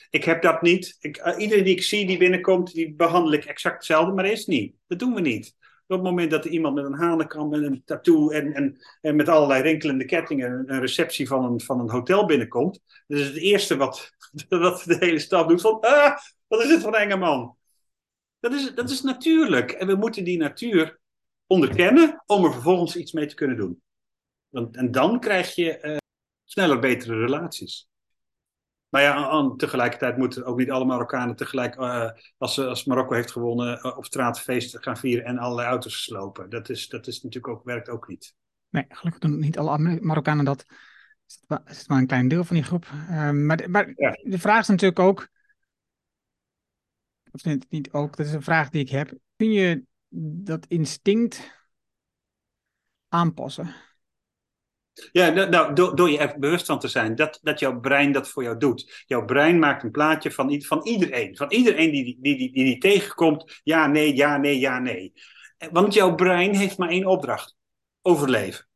ik 0.09 0.23
heb 0.23 0.41
dat 0.41 0.61
niet. 0.61 0.97
Ik, 0.99 1.35
iedereen 1.37 1.63
die 1.63 1.75
ik 1.75 1.83
zie 1.83 2.07
die 2.07 2.17
binnenkomt, 2.17 2.73
die 2.73 2.93
behandel 2.93 3.33
ik 3.33 3.45
exact 3.45 3.75
hetzelfde, 3.75 4.13
maar 4.13 4.23
dat 4.23 4.33
is 4.33 4.45
niet. 4.45 4.75
Dat 4.87 4.99
doen 4.99 5.13
we 5.13 5.21
niet. 5.21 5.55
Op 5.87 5.95
het 5.95 6.05
moment 6.05 6.31
dat 6.31 6.45
er 6.45 6.51
iemand 6.51 6.75
met 6.75 6.85
een 6.85 6.99
hanenkam 6.99 7.53
en 7.53 7.63
een 7.63 7.81
tattoo 7.85 8.29
en, 8.29 8.53
en, 8.53 8.77
en 9.01 9.15
met 9.15 9.29
allerlei 9.29 9.61
rinkelende 9.61 10.05
kettingen 10.05 10.63
een 10.67 10.79
receptie 10.79 11.27
van 11.27 11.43
een, 11.45 11.61
van 11.61 11.79
een 11.79 11.89
hotel 11.89 12.25
binnenkomt, 12.25 12.81
dat 13.07 13.19
is 13.19 13.27
het 13.27 13.37
eerste 13.37 13.77
wat, 13.77 14.11
wat 14.49 14.83
de 14.85 14.95
hele 14.99 15.19
stad 15.19 15.49
doet 15.49 15.61
van, 15.61 15.79
ah, 15.79 16.17
wat 16.47 16.63
is 16.63 16.69
dit 16.69 16.81
voor 16.81 16.95
een 16.95 17.01
enge 17.01 17.15
man? 17.15 17.55
Dat 18.39 18.53
is, 18.53 18.73
dat 18.75 18.89
is 18.89 19.01
natuurlijk. 19.01 19.71
En 19.71 19.87
we 19.87 19.95
moeten 19.95 20.23
die 20.23 20.37
natuur 20.37 20.99
onderkennen 21.45 22.23
om 22.25 22.45
er 22.45 22.53
vervolgens 22.53 22.95
iets 22.95 23.11
mee 23.11 23.25
te 23.25 23.35
kunnen 23.35 23.57
doen. 23.57 23.81
Want, 24.49 24.75
en 24.75 24.91
dan 24.91 25.19
krijg 25.19 25.55
je 25.55 25.79
uh, 25.81 25.97
sneller 26.43 26.79
betere 26.79 27.19
relaties. 27.19 27.87
Maar 28.89 29.01
ja, 29.01 29.55
tegelijkertijd 29.55 30.17
moeten 30.17 30.45
ook 30.45 30.57
niet 30.57 30.71
alle 30.71 30.85
Marokkanen 30.85 31.35
tegelijk, 31.35 31.75
uh, 31.75 32.11
als, 32.37 32.59
als 32.59 32.85
Marokko 32.85 33.13
heeft 33.13 33.31
gewonnen, 33.31 33.77
uh, 33.77 33.97
op 33.97 34.05
straat 34.05 34.39
feesten 34.39 34.83
gaan 34.83 34.97
vieren 34.97 35.25
en 35.25 35.37
allerlei 35.37 35.67
auto's 35.67 36.03
slopen. 36.03 36.49
Dat, 36.49 36.69
is, 36.69 36.87
dat 36.87 37.07
is 37.07 37.23
natuurlijk 37.23 37.53
ook, 37.53 37.63
werkt 37.63 37.89
ook 37.89 38.07
niet. 38.07 38.35
Nee, 38.69 38.85
gelukkig 38.89 39.21
doen 39.21 39.39
niet 39.39 39.57
alle 39.57 39.99
Marokkanen 40.01 40.45
dat. 40.45 40.65
Is 41.27 41.43
het, 41.47 41.69
is 41.69 41.87
maar 41.87 41.97
een 41.97 42.07
klein 42.07 42.27
deel 42.27 42.43
van 42.43 42.55
die 42.55 42.65
groep. 42.65 42.85
Uh, 42.85 43.31
maar 43.31 43.69
maar 43.69 43.93
ja. 43.95 44.17
de 44.23 44.39
vraag 44.39 44.59
is 44.59 44.67
natuurlijk 44.67 44.99
ook, 44.99 45.27
of 47.31 47.43
niet, 47.43 47.65
niet 47.69 47.91
ook, 47.91 48.17
dat 48.17 48.25
is 48.25 48.33
een 48.33 48.41
vraag 48.41 48.69
die 48.69 48.81
ik 48.81 48.89
heb. 48.89 49.13
Kun 49.35 49.51
je 49.51 49.83
dat 50.43 50.65
instinct 50.67 51.51
aanpassen? 53.07 53.75
Ja, 55.11 55.29
nou, 55.29 55.49
nou, 55.49 55.95
door, 55.95 56.09
je 56.09 56.17
er 56.17 56.39
bewust 56.39 56.65
van 56.65 56.79
te 56.79 56.87
zijn 56.87 57.15
dat, 57.15 57.39
dat 57.41 57.59
jouw 57.59 57.79
brein 57.79 58.11
dat 58.11 58.29
voor 58.29 58.43
jou 58.43 58.57
doet. 58.57 59.03
Jouw 59.05 59.25
brein 59.25 59.59
maakt 59.59 59.83
een 59.83 59.91
plaatje 59.91 60.31
van, 60.31 60.61
van 60.61 60.81
iedereen. 60.83 61.37
Van 61.37 61.51
iedereen 61.51 61.91
die 61.91 62.03
die, 62.03 62.17
die, 62.21 62.37
die, 62.37 62.63
die 62.63 62.77
tegenkomt. 62.77 63.59
Ja, 63.63 63.87
nee, 63.87 64.15
ja, 64.15 64.37
nee, 64.37 64.59
ja, 64.59 64.79
nee. 64.79 65.13
Want 65.71 65.93
jouw 65.93 66.15
brein 66.15 66.55
heeft 66.55 66.77
maar 66.77 66.89
één 66.89 67.05
opdracht: 67.05 67.55
overleven. 68.01 68.67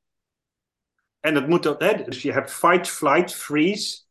En 1.19 1.33
dat 1.33 1.47
moet 1.47 1.63
dat, 1.63 1.81
hè, 1.81 2.03
dus 2.03 2.21
je 2.21 2.31
hebt 2.31 2.51
fight, 2.51 2.89
flight, 2.89 3.35
freeze 3.35 4.01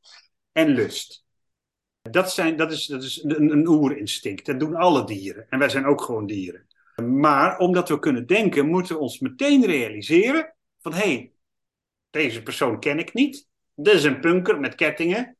en 0.53 0.69
lust. 0.69 1.25
Dat, 2.03 2.33
zijn, 2.33 2.57
dat 2.57 2.73
is, 2.73 2.87
dat 2.87 3.03
is 3.03 3.23
een, 3.23 3.51
een 3.51 3.69
oerinstinct. 3.69 4.47
Dat 4.47 4.61
doen 4.61 4.75
alle 4.75 5.05
dieren. 5.05 5.47
En 5.49 5.59
wij 5.59 5.69
zijn 5.69 5.87
ook 5.87 6.03
gewoon 6.03 6.27
dieren. 6.27 6.67
Maar 6.97 7.59
omdat 7.59 7.89
we 7.89 7.99
kunnen 7.99 8.27
denken, 8.27 8.67
moeten 8.67 8.95
we 8.95 9.01
ons 9.01 9.19
meteen 9.19 9.65
realiseren 9.65 10.55
van 10.81 10.93
hé, 10.93 10.99
hey, 10.99 11.33
deze 12.11 12.43
persoon 12.43 12.81
ken 12.81 12.99
ik 12.99 13.13
niet. 13.13 13.49
Dit 13.75 13.95
is 13.95 14.05
een 14.05 14.21
punker 14.21 14.61
met 14.61 14.75
kettingen. 14.75 15.37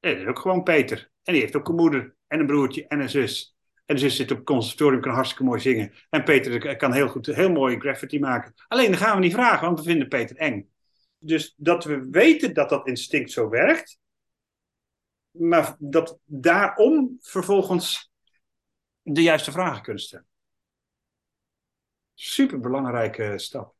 En 0.00 0.10
dat 0.12 0.22
is 0.22 0.26
ook 0.26 0.38
gewoon 0.38 0.62
Peter. 0.62 1.10
En 1.22 1.32
die 1.32 1.42
heeft 1.42 1.56
ook 1.56 1.68
een 1.68 1.74
moeder 1.74 2.14
en 2.26 2.40
een 2.40 2.46
broertje 2.46 2.86
en 2.86 3.00
een 3.00 3.10
zus. 3.10 3.56
En 3.86 3.94
de 3.94 4.00
zus 4.00 4.16
zit 4.16 4.30
op 4.30 4.36
het 4.36 4.46
conservatorium, 4.46 5.00
kan 5.00 5.12
hartstikke 5.12 5.44
mooi 5.44 5.60
zingen. 5.60 5.92
En 6.10 6.24
Peter 6.24 6.76
kan 6.76 6.92
heel 6.92 7.08
goed, 7.08 7.26
heel 7.26 7.50
mooi 7.50 7.78
graffiti 7.78 8.18
maken. 8.18 8.54
Alleen 8.68 8.90
dan 8.90 9.00
gaan 9.00 9.14
we 9.14 9.22
niet 9.22 9.32
vragen, 9.32 9.66
want 9.66 9.78
we 9.78 9.84
vinden 9.84 10.08
Peter 10.08 10.36
eng. 10.36 10.70
Dus 11.18 11.54
dat 11.56 11.84
we 11.84 12.08
weten 12.10 12.54
dat 12.54 12.68
dat 12.68 12.86
instinct 12.86 13.30
zo 13.30 13.48
werkt, 13.48 13.98
maar 15.30 15.76
dat 15.78 16.18
daarom 16.24 17.16
vervolgens 17.20 18.12
de 19.02 19.22
juiste 19.22 19.52
vragen 19.52 19.82
kunnen 19.82 20.02
stellen. 20.02 20.26
Super 22.14 22.60
belangrijke 22.60 23.38
stap. 23.38 23.74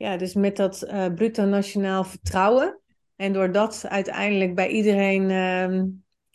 Ja, 0.00 0.16
dus 0.16 0.34
met 0.34 0.56
dat 0.56 0.84
uh, 0.86 1.14
bruto 1.14 1.44
nationaal 1.44 2.04
vertrouwen. 2.04 2.80
En 3.16 3.32
door 3.32 3.52
dat 3.52 3.84
uiteindelijk 3.88 4.54
bij 4.54 4.68
iedereen 4.68 5.30
uh, 5.30 5.82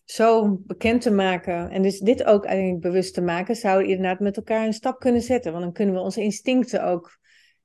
zo 0.03 0.57
bekend 0.57 1.01
te 1.01 1.11
maken. 1.11 1.70
En 1.70 1.82
dus 1.82 1.99
dit 1.99 2.24
ook 2.24 2.45
eigenlijk 2.45 2.82
bewust 2.82 3.13
te 3.13 3.22
maken. 3.22 3.55
Zouden 3.55 3.88
we 3.88 3.93
inderdaad 3.93 4.20
met 4.20 4.38
elkaar 4.38 4.66
een 4.66 4.74
stap 4.74 4.99
kunnen 4.99 5.22
zetten. 5.22 5.51
Want 5.51 5.63
dan 5.63 5.74
kunnen 5.74 5.95
we 5.95 6.01
onze 6.01 6.22
instincten 6.22 6.84
ook 6.84 7.20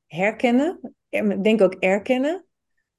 herkennen. 0.06 0.94
Denk 1.42 1.60
ook 1.60 1.74
erkennen. 1.74 2.46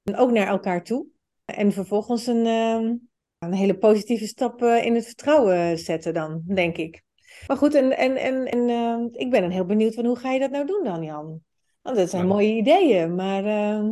En 0.02 0.16
ook 0.16 0.30
naar 0.30 0.48
elkaar 0.48 0.84
toe. 0.84 1.06
En 1.44 1.72
vervolgens 1.72 2.26
een, 2.26 2.46
uh, 2.46 2.90
een 3.38 3.54
hele 3.54 3.78
positieve 3.78 4.26
stap 4.26 4.62
uh, 4.62 4.84
in 4.84 4.94
het 4.94 5.04
vertrouwen 5.04 5.78
zetten 5.78 6.14
dan, 6.14 6.42
denk 6.46 6.76
ik. 6.76 7.02
Maar 7.46 7.56
goed, 7.56 7.74
en, 7.74 7.96
en, 7.96 8.16
en, 8.16 8.46
en 8.46 8.68
uh, 8.68 9.06
ik 9.12 9.30
ben 9.30 9.40
dan 9.40 9.50
heel 9.50 9.66
benieuwd 9.66 9.94
van 9.94 10.06
hoe 10.06 10.18
ga 10.18 10.32
je 10.32 10.40
dat 10.40 10.50
nou 10.50 10.66
doen 10.66 10.84
dan, 10.84 11.02
Jan? 11.02 11.42
Want 11.82 11.96
dat 11.96 12.10
zijn 12.10 12.26
mooie 12.26 12.56
ideeën, 12.56 13.14
maar 13.14 13.44
uh, 13.44 13.90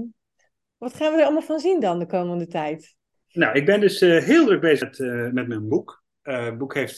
wat 0.76 0.94
gaan 0.94 1.12
we 1.12 1.18
er 1.18 1.24
allemaal 1.24 1.42
van 1.42 1.58
zien 1.58 1.80
dan 1.80 1.98
de 1.98 2.06
komende 2.06 2.46
tijd? 2.46 2.96
Nou, 3.32 3.56
ik 3.56 3.64
ben 3.64 3.80
dus 3.80 4.02
uh, 4.02 4.24
heel 4.24 4.46
druk 4.46 4.60
bezig 4.60 4.88
met, 4.88 4.98
uh, 4.98 5.30
met 5.30 5.48
mijn 5.48 5.68
boek. 5.68 6.04
het 6.22 6.58
boek 6.58 6.74
heeft 6.74 6.94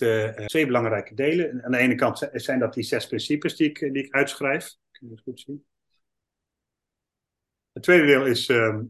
twee 0.46 0.66
belangrijke 0.66 1.14
delen. 1.14 1.64
Aan 1.64 1.70
de 1.70 1.78
ene 1.78 1.94
kant 1.94 2.28
zijn 2.32 2.58
dat 2.58 2.74
die 2.74 2.82
zes 2.82 3.06
principes 3.06 3.56
die 3.56 3.68
ik, 3.68 3.78
die 3.78 4.04
ik 4.04 4.14
uitschrijf. 4.14 4.74
Kun 4.90 5.06
je 5.06 5.14
het 5.14 5.22
goed 5.22 5.40
zien? 5.40 5.64
Het 7.72 7.82
tweede 7.82 8.06
deel 8.06 8.26
is, 8.26 8.48
ehm, 8.48 8.84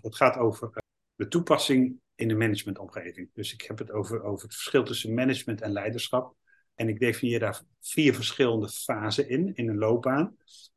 het 0.00 0.16
gaat 0.16 0.36
over 0.36 0.70
de 1.14 1.28
toepassing 1.28 2.00
in 2.14 2.28
de 2.28 2.34
managementomgeving. 2.34 3.30
Dus 3.32 3.52
ik 3.52 3.62
heb 3.62 3.78
het 3.78 3.90
over, 3.90 4.22
over 4.22 4.44
het 4.44 4.54
verschil 4.54 4.84
tussen 4.84 5.14
management 5.14 5.60
en 5.60 5.72
leiderschap. 5.72 6.34
En 6.74 6.88
ik 6.88 7.00
definieer 7.00 7.38
daar 7.38 7.62
vier 7.80 8.14
verschillende 8.14 8.68
fasen 8.68 9.28
in, 9.28 9.54
in 9.54 9.68
een 9.68 9.78
loopbaan. 9.78 10.36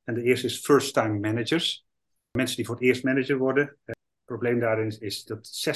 En 0.09 0.15
de 0.15 0.23
eerste 0.23 0.45
is 0.45 0.59
first-time 0.59 1.19
managers. 1.19 1.85
Mensen 2.31 2.55
die 2.55 2.65
voor 2.65 2.75
het 2.75 2.83
eerst 2.83 3.03
manager 3.03 3.37
worden. 3.37 3.77
Het 3.85 3.97
probleem 4.25 4.59
daarin 4.59 4.99
is, 4.99 5.23
dat 5.23 5.71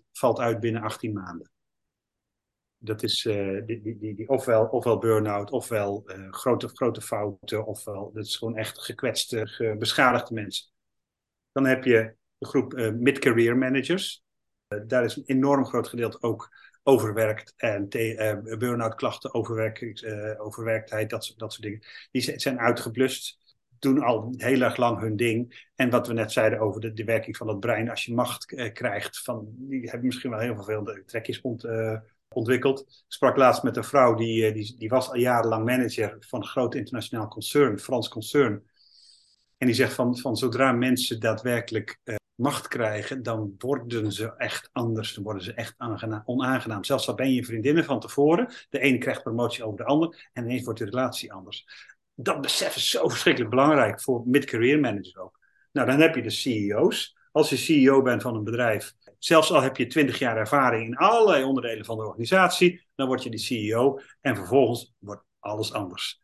60% 0.00 0.02
valt 0.12 0.38
uit 0.38 0.60
binnen 0.60 0.82
18 0.82 1.12
maanden. 1.12 1.50
Dat 2.78 3.02
is 3.02 3.24
uh, 3.24 3.66
die, 3.66 3.82
die, 3.82 4.14
die, 4.14 4.28
ofwel, 4.28 4.64
ofwel 4.66 4.98
burn-out, 4.98 5.50
ofwel 5.50 6.02
uh, 6.06 6.32
grote, 6.32 6.68
grote 6.68 7.00
fouten, 7.00 7.66
ofwel 7.66 8.10
dat 8.14 8.24
is 8.24 8.36
gewoon 8.36 8.56
echt 8.56 8.78
gekwetste, 8.78 9.74
beschadigde 9.78 10.34
mensen. 10.34 10.68
Dan 11.52 11.66
heb 11.66 11.84
je 11.84 12.14
de 12.38 12.46
groep 12.46 12.72
mid-career 12.94 13.56
managers. 13.56 14.24
daar 14.86 15.04
is 15.04 15.16
een 15.16 15.26
enorm 15.26 15.66
groot 15.66 15.88
gedeelte 15.88 16.22
ook 16.22 16.54
overwerkt 16.82 17.54
en 17.56 17.88
burn-out 18.58 18.94
klachten, 18.94 19.34
overwerk, 19.34 20.04
overwerktheid, 20.38 21.10
dat, 21.10 21.34
dat 21.36 21.52
soort 21.52 21.62
dingen. 21.62 21.82
Die 22.10 22.40
zijn 22.40 22.58
uitgeblust, 22.58 23.40
doen 23.82 24.02
al 24.02 24.34
heel 24.36 24.60
erg 24.60 24.76
lang 24.76 25.00
hun 25.00 25.16
ding. 25.16 25.68
En 25.74 25.90
wat 25.90 26.06
we 26.06 26.12
net 26.12 26.32
zeiden 26.32 26.60
over 26.60 26.94
de, 26.94 27.04
werking 27.04 27.36
van 27.36 27.48
het 27.48 27.60
brein, 27.60 27.90
als 27.90 28.04
je 28.04 28.14
macht 28.14 28.52
uh, 28.52 28.72
krijgt, 28.72 29.22
van, 29.22 29.48
die 29.56 29.80
hebben 29.80 30.06
misschien 30.06 30.30
wel 30.30 30.38
heel 30.38 30.64
veel 30.64 31.02
trekjes 31.06 31.40
ont, 31.40 31.66
ontwikkeld. 32.28 32.80
Ik 32.80 33.04
sprak 33.08 33.36
laatst 33.36 33.62
met 33.62 33.76
een 33.76 33.84
vrouw, 33.84 34.14
die, 34.14 34.52
die, 34.52 34.74
die 34.78 34.88
was 34.88 35.08
al 35.08 35.16
jarenlang 35.16 35.64
manager 35.64 36.16
van 36.20 36.40
een 36.40 36.46
groot 36.46 36.74
internationaal 36.74 37.28
concern, 37.28 37.78
Frans 37.78 38.08
concern. 38.08 38.70
En 39.58 39.66
die 39.66 39.76
zegt 39.76 39.94
van, 39.94 40.18
van 40.18 40.36
zodra 40.36 40.72
mensen 40.72 41.20
daadwerkelijk 41.20 41.98
macht 42.34 42.68
krijgen, 42.68 43.22
dan 43.22 43.54
worden 43.58 44.12
ze 44.12 44.36
echt 44.36 44.68
anders. 44.72 45.14
Dan 45.14 45.24
worden 45.24 45.42
ze 45.42 45.54
echt 45.54 45.74
onaangenaam. 46.24 46.84
Zelfs 46.84 47.08
al 47.08 47.14
ben 47.14 47.32
je 47.32 47.44
vriendinnen 47.44 47.84
van 47.84 48.00
tevoren, 48.00 48.52
de 48.70 48.84
een 48.84 48.98
krijgt 48.98 49.22
promotie 49.22 49.64
over 49.64 49.76
de 49.76 49.84
ander 49.84 50.30
en 50.32 50.44
ineens 50.44 50.64
wordt 50.64 50.78
de 50.78 50.84
relatie 50.84 51.32
anders. 51.32 51.66
Dat 52.14 52.40
besef 52.40 52.76
is 52.76 52.90
zo 52.90 53.08
verschrikkelijk 53.08 53.50
belangrijk 53.50 54.00
voor 54.00 54.22
mid-career 54.26 54.80
managers 54.80 55.16
ook. 55.16 55.38
Nou, 55.72 55.86
dan 55.86 56.00
heb 56.00 56.14
je 56.14 56.22
de 56.22 56.30
CEO's. 56.30 57.16
Als 57.32 57.50
je 57.50 57.56
CEO 57.56 58.02
bent 58.02 58.22
van 58.22 58.34
een 58.34 58.44
bedrijf, 58.44 58.94
zelfs 59.18 59.52
al 59.52 59.62
heb 59.62 59.76
je 59.76 59.86
20 59.86 60.18
jaar 60.18 60.36
ervaring 60.36 60.86
in 60.86 60.96
allerlei 60.96 61.44
onderdelen 61.44 61.84
van 61.84 61.96
de 61.96 62.06
organisatie, 62.06 62.86
dan 62.94 63.06
word 63.06 63.22
je 63.22 63.30
de 63.30 63.38
CEO 63.38 64.00
en 64.20 64.36
vervolgens 64.36 64.94
wordt 64.98 65.24
alles 65.38 65.72
anders. 65.72 66.20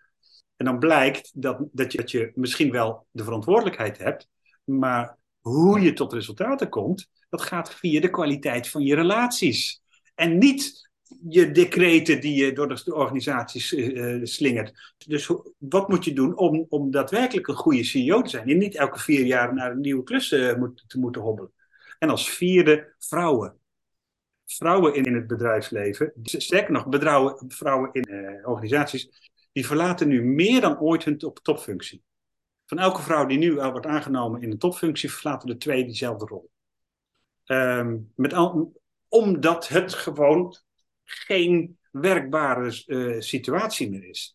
En 0.57 0.65
dan 0.65 0.79
blijkt 0.79 1.31
dat, 1.35 1.59
dat, 1.73 1.93
je, 1.93 1.99
dat 1.99 2.11
je 2.11 2.33
misschien 2.35 2.71
wel 2.71 3.07
de 3.11 3.25
verantwoordelijkheid 3.25 3.99
hebt, 3.99 4.29
maar 4.65 5.19
hoe 5.41 5.81
je 5.81 5.93
tot 5.93 6.13
resultaten 6.13 6.69
komt, 6.69 7.09
dat 7.29 7.43
gaat 7.43 7.75
via 7.75 8.01
de 8.01 8.11
kwaliteit 8.11 8.69
van 8.69 8.83
je 8.83 8.95
relaties. 8.95 9.83
En 10.15 10.39
niet 10.39 10.88
je 11.29 11.51
decreten 11.51 12.21
die 12.21 12.45
je 12.45 12.53
door 12.53 12.69
de 12.69 12.95
organisaties 12.95 13.73
uh, 13.73 14.25
slingert. 14.25 14.95
Dus 15.07 15.31
wat 15.59 15.89
moet 15.89 16.05
je 16.05 16.13
doen 16.13 16.37
om, 16.37 16.67
om 16.69 16.91
daadwerkelijk 16.91 17.49
een 17.49 17.55
goede 17.55 17.85
CEO 17.85 18.23
te 18.23 18.31
zijn? 18.31 18.49
En 18.49 18.59
niet 18.59 18.75
elke 18.75 18.99
vier 18.99 19.27
jaar 19.27 19.55
naar 19.55 19.71
een 19.71 19.81
nieuwe 19.81 20.03
klus 20.03 20.33
uh, 20.33 20.55
moet, 20.55 20.85
te 20.87 20.99
moeten 20.99 21.23
hobbelen. 21.23 21.53
En 21.99 22.11
als 22.11 22.31
vierde, 22.31 22.95
vrouwen. 22.99 23.57
Vrouwen 24.47 24.95
in, 24.95 25.15
het 25.15 25.27
bedrijfsleven, 25.27 26.13
sterker 26.23 26.73
nog, 26.73 26.89
bedrouwen, 26.89 27.45
vrouwen 27.49 27.93
in 27.93 28.41
organisaties, 28.45 29.31
die 29.53 29.67
verlaten 29.67 30.09
nu 30.09 30.25
meer 30.25 30.61
dan 30.61 30.81
ooit 30.81 31.05
hun 31.05 31.19
top, 31.19 31.39
topfunctie. 31.43 32.03
Van 32.67 32.79
elke 32.79 33.03
vrouw 33.03 33.27
die 33.27 33.39
nu 33.39 33.55
wordt 33.55 33.87
aangenomen 33.87 34.43
in 34.43 34.51
een 34.51 34.59
topfunctie, 34.59 35.13
verlaten 35.13 35.49
er 35.49 35.59
twee 35.59 35.85
diezelfde 35.85 36.27
rol. 36.27 36.51
Um, 37.47 38.13
met 38.15 38.33
al, 38.33 38.81
omdat 39.09 39.69
het 39.69 39.95
gewoon 39.95 40.57
geen 41.09 41.79
werkbare 41.91 42.83
uh, 42.87 43.21
situatie 43.21 43.91
meer 43.91 44.09
is. 44.09 44.35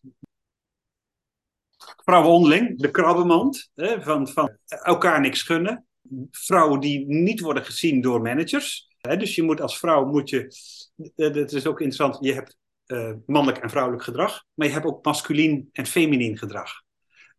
Vrouwen 2.04 2.30
onderling, 2.30 2.78
de 2.78 2.90
krabbenmand, 2.90 3.70
hè, 3.74 4.02
van, 4.02 4.28
van 4.28 4.56
elkaar 4.66 5.20
niks 5.20 5.42
gunnen. 5.42 5.86
Vrouwen 6.30 6.80
die 6.80 7.06
niet 7.06 7.40
worden 7.40 7.64
gezien 7.64 8.00
door 8.00 8.20
managers. 8.20 8.88
Hè, 9.00 9.16
dus 9.16 9.34
je 9.34 9.42
moet 9.42 9.60
als 9.60 9.78
vrouw, 9.78 10.04
moet 10.06 10.30
je, 10.30 10.56
uh, 11.16 11.32
dat 11.32 11.52
is 11.52 11.66
ook 11.66 11.80
interessant, 11.80 12.24
je 12.24 12.32
hebt 12.32 12.56
uh, 12.86 13.12
mannelijk 13.26 13.62
en 13.62 13.70
vrouwelijk 13.70 14.04
gedrag, 14.04 14.44
maar 14.54 14.66
je 14.66 14.72
hebt 14.72 14.86
ook 14.86 15.04
masculien 15.04 15.68
en 15.72 15.86
feminien 15.86 16.38
gedrag. 16.38 16.83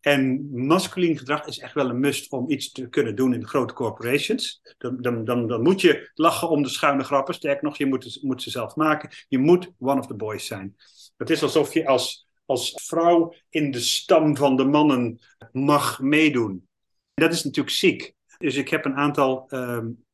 En 0.05 0.49
masculien 0.65 1.17
gedrag 1.17 1.45
is 1.45 1.59
echt 1.59 1.73
wel 1.73 1.89
een 1.89 1.99
must 1.99 2.31
om 2.31 2.49
iets 2.49 2.71
te 2.71 2.89
kunnen 2.89 3.15
doen 3.15 3.33
in 3.33 3.39
de 3.39 3.47
grote 3.47 3.73
corporations. 3.73 4.61
Dan, 4.77 5.01
dan, 5.01 5.25
dan, 5.25 5.47
dan 5.47 5.61
moet 5.61 5.81
je 5.81 6.11
lachen 6.13 6.49
om 6.49 6.63
de 6.63 6.69
schuine 6.69 7.03
grappen. 7.03 7.33
Sterker 7.33 7.63
nog, 7.63 7.77
je 7.77 7.85
moet, 7.85 8.19
moet 8.21 8.41
ze 8.41 8.49
zelf 8.49 8.75
maken. 8.75 9.09
Je 9.27 9.37
moet 9.37 9.71
one 9.79 9.99
of 9.99 10.07
the 10.07 10.13
boys 10.13 10.45
zijn. 10.45 10.75
Het 11.17 11.29
is 11.29 11.43
alsof 11.43 11.73
je 11.73 11.87
als, 11.87 12.27
als 12.45 12.81
vrouw 12.83 13.33
in 13.49 13.71
de 13.71 13.79
stam 13.79 14.37
van 14.37 14.55
de 14.55 14.63
mannen 14.63 15.19
mag 15.51 15.99
meedoen. 15.99 16.67
Dat 17.13 17.33
is 17.33 17.43
natuurlijk 17.43 17.75
ziek. 17.75 18.13
Dus 18.37 18.55
ik 18.55 18.69
heb 18.69 18.85
een 18.85 18.95
aantal, 18.95 19.47
um, 19.49 20.05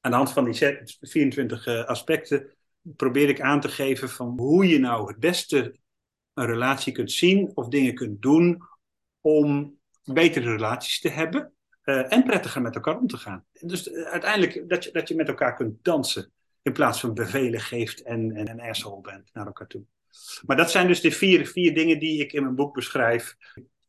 aan 0.00 0.10
de 0.10 0.16
hand 0.16 0.32
van 0.32 0.44
die 0.44 0.78
24 1.00 1.66
uh, 1.66 1.84
aspecten, 1.84 2.56
probeer 2.96 3.28
ik 3.28 3.40
aan 3.40 3.60
te 3.60 3.68
geven 3.68 4.08
van 4.08 4.38
hoe 4.38 4.68
je 4.68 4.78
nou 4.78 5.08
het 5.08 5.18
beste 5.18 5.74
een 6.34 6.46
relatie 6.46 6.92
kunt 6.92 7.12
zien 7.12 7.50
of 7.54 7.68
dingen 7.68 7.94
kunt 7.94 8.22
doen 8.22 8.74
om 9.26 9.78
betere 10.04 10.50
relaties 10.50 11.00
te 11.00 11.08
hebben 11.08 11.52
uh, 11.84 12.12
en 12.12 12.24
prettiger 12.24 12.62
met 12.62 12.74
elkaar 12.74 12.98
om 12.98 13.06
te 13.06 13.16
gaan. 13.16 13.44
Dus 13.60 13.88
uh, 13.88 14.02
uiteindelijk 14.02 14.68
dat 14.68 14.84
je, 14.84 14.90
dat 14.92 15.08
je 15.08 15.14
met 15.14 15.28
elkaar 15.28 15.54
kunt 15.54 15.84
dansen 15.84 16.32
in 16.62 16.72
plaats 16.72 17.00
van 17.00 17.14
bevelen 17.14 17.60
geeft 17.60 18.02
en, 18.02 18.32
en 18.32 18.48
een 18.48 18.60
asshole 18.60 19.00
bent 19.00 19.30
naar 19.32 19.46
elkaar 19.46 19.66
toe. 19.66 19.82
Maar 20.46 20.56
dat 20.56 20.70
zijn 20.70 20.86
dus 20.86 21.00
de 21.00 21.10
vier, 21.10 21.46
vier 21.46 21.74
dingen 21.74 21.98
die 21.98 22.20
ik 22.20 22.32
in 22.32 22.42
mijn 22.42 22.54
boek 22.54 22.74
beschrijf. 22.74 23.36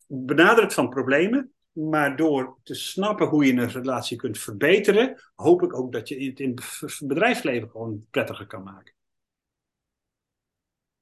Benaderd 0.07 0.73
van 0.73 0.89
problemen, 0.89 1.51
maar 1.71 2.15
door 2.15 2.57
te 2.63 2.73
snappen 2.73 3.27
hoe 3.27 3.45
je 3.45 3.53
een 3.53 3.69
relatie 3.69 4.17
kunt 4.17 4.37
verbeteren, 4.37 5.21
hoop 5.35 5.63
ik 5.63 5.73
ook 5.73 5.91
dat 5.91 6.07
je 6.07 6.25
het 6.25 6.39
in 6.39 6.49
het 6.79 6.99
bedrijfsleven 7.03 7.69
gewoon 7.69 8.05
prettiger 8.09 8.47
kan 8.47 8.63
maken. 8.63 8.93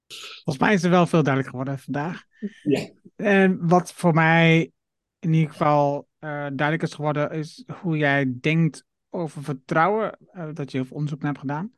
Volgens 0.07 0.57
mij 0.57 0.73
is 0.73 0.83
er 0.83 0.89
wel 0.89 1.07
veel 1.07 1.23
duidelijk 1.23 1.49
geworden 1.51 1.79
vandaag. 1.79 2.23
Ja. 2.63 2.89
En 3.15 3.67
wat 3.67 3.93
voor 3.93 4.13
mij 4.13 4.71
in 5.19 5.33
ieder 5.33 5.51
geval 5.51 6.07
duidelijk 6.19 6.81
is 6.81 6.93
geworden, 6.93 7.31
is 7.31 7.63
hoe 7.81 7.97
jij 7.97 8.33
denkt 8.39 8.85
over 9.09 9.43
vertrouwen. 9.43 10.17
dat 10.53 10.71
je 10.71 10.77
heel 10.77 10.85
veel 10.85 10.95
onderzoek 10.95 11.21
naar 11.21 11.31
hebt 11.31 11.39
gedaan. 11.39 11.73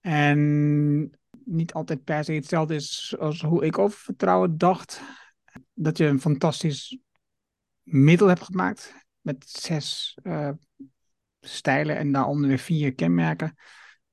En 0.00 1.18
niet 1.44 1.72
altijd 1.72 2.04
per 2.04 2.24
se 2.24 2.32
hetzelfde 2.32 2.74
is 2.74 3.14
als 3.18 3.42
hoe 3.42 3.64
ik 3.64 3.78
over 3.78 3.98
vertrouwen 3.98 4.58
dacht. 4.58 5.00
Dat 5.74 5.98
je 5.98 6.06
een 6.06 6.20
fantastisch 6.20 6.98
middel 7.82 8.26
hebt 8.26 8.42
gemaakt 8.42 9.06
met 9.20 9.48
zes 9.48 10.18
uh, 10.22 10.50
stijlen 11.40 11.96
en 11.96 12.12
daaronder 12.12 12.48
weer 12.48 12.58
vier 12.58 12.94
kenmerken. 12.94 13.54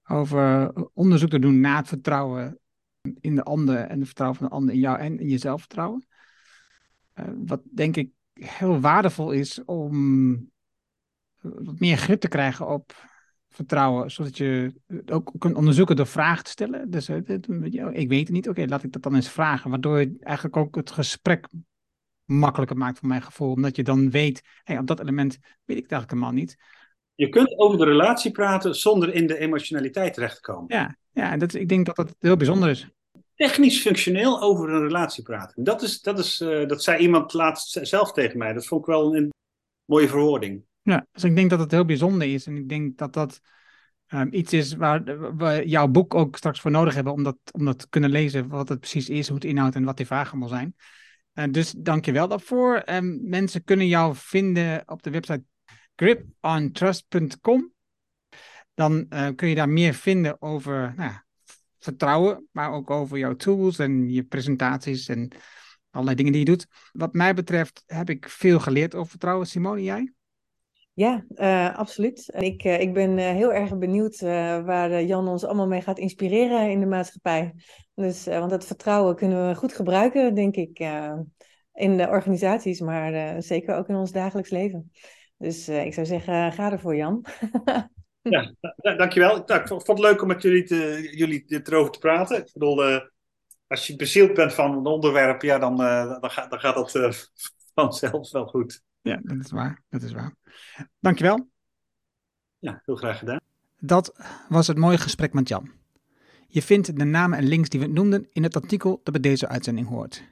Over 0.04 0.74
onderzoek 0.94 1.30
te 1.30 1.40
doen 1.40 1.60
naar 1.60 1.78
het 1.78 1.88
vertrouwen 1.88 2.60
in 3.20 3.36
de 3.36 3.44
ander 3.44 3.78
en 3.78 3.98
het 3.98 4.06
vertrouwen 4.06 4.40
van 4.40 4.48
de 4.48 4.54
ander 4.54 4.74
in 4.74 4.80
jou 4.80 5.00
en 5.00 5.20
in 5.20 5.28
jezelf 5.28 5.60
vertrouwen. 5.60 6.08
Uh, 7.16 7.26
wat 7.46 7.62
denk 7.74 7.96
ik 7.96 8.10
heel 8.34 8.80
waardevol 8.80 9.32
is 9.32 9.64
om 9.66 10.52
wat 11.42 11.80
meer 11.80 11.98
grip 11.98 12.20
te 12.20 12.28
krijgen 12.28 12.68
op 12.68 12.96
vertrouwen, 13.50 14.12
zodat 14.12 14.38
je 14.38 14.74
ook 15.06 15.32
kunt 15.38 15.56
onderzoeken 15.56 15.96
door 15.96 16.08
vragen 16.08 16.44
te 16.44 16.50
stellen. 16.50 16.90
Dus 16.90 17.10
uh, 17.10 17.18
ik 17.92 18.10
weet 18.10 18.28
het 18.28 18.30
niet, 18.30 18.50
oké, 18.50 18.66
laat 18.66 18.84
ik 18.84 18.92
dat 18.92 19.04
dan 19.04 19.16
eens 19.16 19.30
vragen, 19.30 19.70
waardoor 19.70 20.00
je 20.00 20.16
eigenlijk 20.20 20.58
ook 20.58 20.76
het 20.76 20.92
gesprek 20.92 21.48
makkelijker 22.26 22.78
maakt 22.78 23.00
voor 23.00 23.08
mijn 23.08 23.22
gevoel, 23.22 23.52
omdat 23.52 23.76
je 23.76 23.84
dan 23.84 24.10
weet, 24.10 24.42
hey, 24.64 24.78
op 24.78 24.88
dat 24.88 25.00
element 25.00 25.38
weet 25.66 25.78
ik 25.78 25.84
het 25.84 25.92
eigenlijk 25.92 26.12
helemaal 26.12 26.42
niet. 26.42 26.58
Je 27.16 27.30
kunt 27.30 27.58
over 27.58 27.78
de 27.78 27.86
relatie 27.86 28.32
praten 28.32 28.76
zonder 28.76 29.14
in 29.14 29.28
de 29.28 29.38
emotionaliteit 29.38 30.14
terecht 30.14 30.36
te 30.36 30.42
komen. 30.42 30.76
Ja, 30.76 30.98
ja 31.12 31.32
en 31.32 31.40
dat, 31.40 31.54
ik 31.54 31.70
denk 31.70 31.86
dat 31.86 31.96
dat 31.96 32.16
heel 32.20 32.38
bijzonder 32.38 32.70
is. 32.70 32.90
Technisch 33.36 33.82
functioneel 33.82 34.42
over 34.42 34.70
een 34.70 34.82
relatie 34.82 35.24
praten. 35.24 35.64
Dat, 35.64 35.82
is, 35.82 36.02
dat, 36.02 36.20
is, 36.20 36.42
uh, 36.42 36.68
dat 36.68 36.84
zei 36.84 37.02
iemand 37.02 37.34
laatst 37.34 37.80
zelf 37.82 38.12
tegen 38.12 38.38
mij. 38.38 38.54
Dat 38.54 38.66
vond 38.66 38.82
ik 38.82 38.88
wel 38.88 39.16
een 39.16 39.34
mooie 39.86 40.08
verwoording. 40.08 40.64
Ja, 40.82 41.08
dus 41.12 41.24
ik 41.24 41.36
denk 41.36 41.50
dat 41.50 41.60
het 41.60 41.72
heel 41.72 41.86
bijzonder 41.86 42.34
is. 42.34 42.46
En 42.46 42.56
ik 42.56 42.70
denk 42.70 42.98
dat 42.98 43.14
dat 43.14 43.40
um, 44.08 44.28
iets 44.32 44.54
is 44.54 44.76
waar 44.76 45.04
we 45.38 45.64
jouw 45.66 45.88
boek 45.88 46.14
ook 46.14 46.38
straks 46.38 46.60
voor 46.60 46.72
nodig 46.72 46.94
hebben 46.96 47.14
om 47.14 47.24
dat, 47.24 47.38
om 47.52 47.66
dat 47.66 47.80
te 47.80 47.90
kunnen 47.90 48.10
lezen. 48.10 48.48
Wat 48.48 48.70
het 48.70 48.80
precies 48.80 49.10
is, 49.10 49.28
hoe 49.28 49.36
het 49.36 49.46
inhoudt 49.46 49.76
en 49.76 49.84
wat 49.84 49.98
die 49.98 50.06
vragen 50.06 50.32
allemaal 50.32 50.50
zijn. 50.50 50.76
Uh, 51.34 51.46
dus 51.52 51.72
dank 51.72 52.06
je 52.06 52.12
wel 52.12 52.28
daarvoor. 52.28 52.84
Um, 52.86 53.20
mensen 53.30 53.64
kunnen 53.64 53.88
jou 53.88 54.14
vinden 54.16 54.84
op 54.86 55.04
de 55.04 55.10
website 55.10 55.44
gripontrust.com. 55.96 57.74
Dan 58.74 59.08
kun 59.36 59.48
je 59.48 59.56
daar 59.56 59.70
meer 59.70 59.94
vinden 59.94 60.42
over 60.42 60.94
nou, 60.96 61.14
vertrouwen, 61.86 62.48
maar 62.52 62.72
ook 62.72 62.90
over 62.90 63.18
jouw 63.18 63.36
tools 63.36 63.80
en 63.80 64.10
je 64.10 64.24
presentaties 64.24 65.08
en 65.08 65.32
allerlei 65.90 66.16
dingen 66.16 66.32
die 66.32 66.42
je 66.42 66.48
doet. 66.48 66.68
Wat 66.92 67.14
mij 67.14 67.34
betreft 67.34 67.84
heb 67.86 68.10
ik 68.10 68.30
veel 68.30 68.60
geleerd 68.60 68.96
over 68.96 69.10
vertrouwen. 69.10 69.48
Simone, 69.48 69.84
jij? 69.84 70.14
Ja, 70.94 71.26
uh, 71.36 71.78
absoluut. 71.78 72.34
Ik, 72.38 72.64
uh, 72.64 72.80
ik 72.80 72.94
ben 72.94 73.18
uh, 73.18 73.26
heel 73.30 73.54
erg 73.54 73.78
benieuwd 73.78 74.20
waar 74.20 75.04
Jan 75.04 75.28
ons 75.28 75.44
allemaal 75.44 75.68
mee 75.68 75.82
gaat 75.82 76.00
inspireren 76.00 76.72
in 76.72 76.80
de 76.80 76.86
maatschappij. 76.86 77.54
Dus, 77.94 78.26
want 78.26 78.50
dat 78.50 78.66
vertrouwen 78.66 79.16
kunnen 79.16 79.48
we 79.48 79.56
goed 79.56 79.74
gebruiken, 79.74 80.36
denk 80.36 80.56
ik, 80.56 80.80
in 81.74 81.98
de 81.98 82.08
organisaties, 82.08 82.80
maar 82.80 83.42
zeker 83.44 83.76
ook 83.76 83.90
in 83.90 83.96
ons 83.96 84.12
dagelijks 84.12 84.50
leven. 84.50 84.92
Dus 85.38 85.70
ik 85.70 85.94
zou 85.94 86.06
zeggen, 86.06 86.52
ga 86.52 86.72
ervoor, 86.72 86.96
Jan. 86.96 87.26
ja, 88.30 88.54
dankjewel. 88.98 89.44
Nou, 89.46 89.62
ik 89.62 89.68
vond 89.68 89.88
het 89.88 90.00
leuk 90.00 90.22
om 90.22 90.28
met 90.28 90.42
jullie, 90.42 90.64
te, 90.64 91.10
jullie 91.12 91.46
erover 91.48 91.92
te 91.92 92.00
praten. 92.00 92.38
Ik 92.38 92.50
bedoel, 92.54 93.02
als 93.68 93.88
je 93.88 93.96
bezield 93.96 94.34
bent 94.34 94.54
van 94.54 94.78
een 94.78 94.86
onderwerp, 94.86 95.42
ja, 95.42 95.60
dan, 95.60 95.78
dan, 96.22 96.32
gaat, 96.32 96.50
dan 96.50 96.60
gaat 96.60 96.76
dat 96.76 97.32
vanzelf 97.74 98.32
wel 98.32 98.46
goed. 98.46 98.84
Ja, 99.02 99.20
dat 99.24 99.38
is 99.46 99.52
waar. 99.52 99.84
Dat 99.90 100.02
is 100.02 100.12
waar. 100.12 100.36
Dankjewel. 101.00 101.50
Ja, 102.60 102.82
heel 102.86 102.96
graag 102.96 103.20
gedaan. 103.20 103.40
Dat 103.80 104.16
was 104.50 104.68
het 104.68 104.78
mooie 104.78 104.98
gesprek 104.98 105.34
met 105.34 105.48
Jan. 105.48 105.72
Je 106.48 106.62
vindt 106.62 106.98
de 106.98 107.04
namen 107.04 107.38
en 107.38 107.48
links 107.48 107.70
die 107.70 107.80
we 107.80 107.88
noemden 107.88 108.28
in 108.32 108.44
het 108.44 108.56
artikel 108.56 109.02
dat 109.04 109.14
bij 109.14 109.22
deze 109.22 109.48
uitzending 109.48 109.88
hoort. 109.88 110.24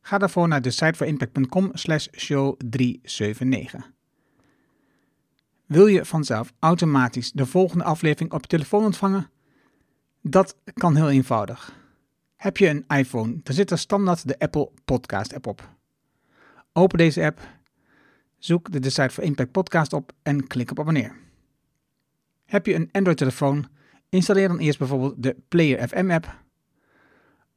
Ga 0.00 0.18
daarvoor 0.18 0.48
naar 0.48 0.62
de 0.62 0.70
site 0.70 1.70
slash 1.72 2.06
show 2.12 2.56
379. 2.68 3.91
Wil 5.72 5.86
je 5.86 6.04
vanzelf 6.04 6.52
automatisch 6.58 7.32
de 7.32 7.46
volgende 7.46 7.84
aflevering 7.84 8.32
op 8.32 8.40
je 8.40 8.46
telefoon 8.46 8.84
ontvangen? 8.84 9.30
Dat 10.22 10.56
kan 10.74 10.96
heel 10.96 11.10
eenvoudig. 11.10 11.74
Heb 12.36 12.56
je 12.56 12.68
een 12.68 12.84
iPhone, 12.88 13.40
dan 13.42 13.54
zit 13.54 13.70
er 13.70 13.78
standaard 13.78 14.28
de 14.28 14.38
Apple 14.38 14.70
Podcast 14.84 15.34
app 15.34 15.46
op. 15.46 15.68
Open 16.72 16.98
deze 16.98 17.24
app 17.24 17.40
Zoek 18.38 18.72
de 18.72 18.80
Decide 18.80 19.10
for 19.10 19.24
Impact 19.24 19.52
podcast 19.52 19.92
op 19.92 20.12
en 20.22 20.46
klik 20.46 20.70
op 20.70 20.80
abonneer. 20.80 21.16
Heb 22.44 22.66
je 22.66 22.74
een 22.74 22.88
Android-telefoon? 22.92 23.68
Installeer 24.08 24.48
dan 24.48 24.58
eerst 24.58 24.78
bijvoorbeeld 24.78 25.22
de 25.22 25.36
Player 25.48 25.88
FM 25.88 26.10
app. 26.10 26.38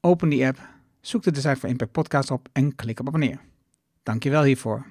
Open 0.02 0.30
die 0.30 0.46
app, 0.46 0.70
zoek 1.02 1.24
de 1.24 1.32
Decide 1.32 1.56
for 1.56 1.70
Impact 1.70 1.92
podcast 1.92 2.32
op 2.32 2.50
en 2.52 2.76
klik 2.76 3.00
op 3.00 3.08
abonneer. 3.08 3.40
Dankjewel 4.04 4.44
hiervoor. 4.44 4.86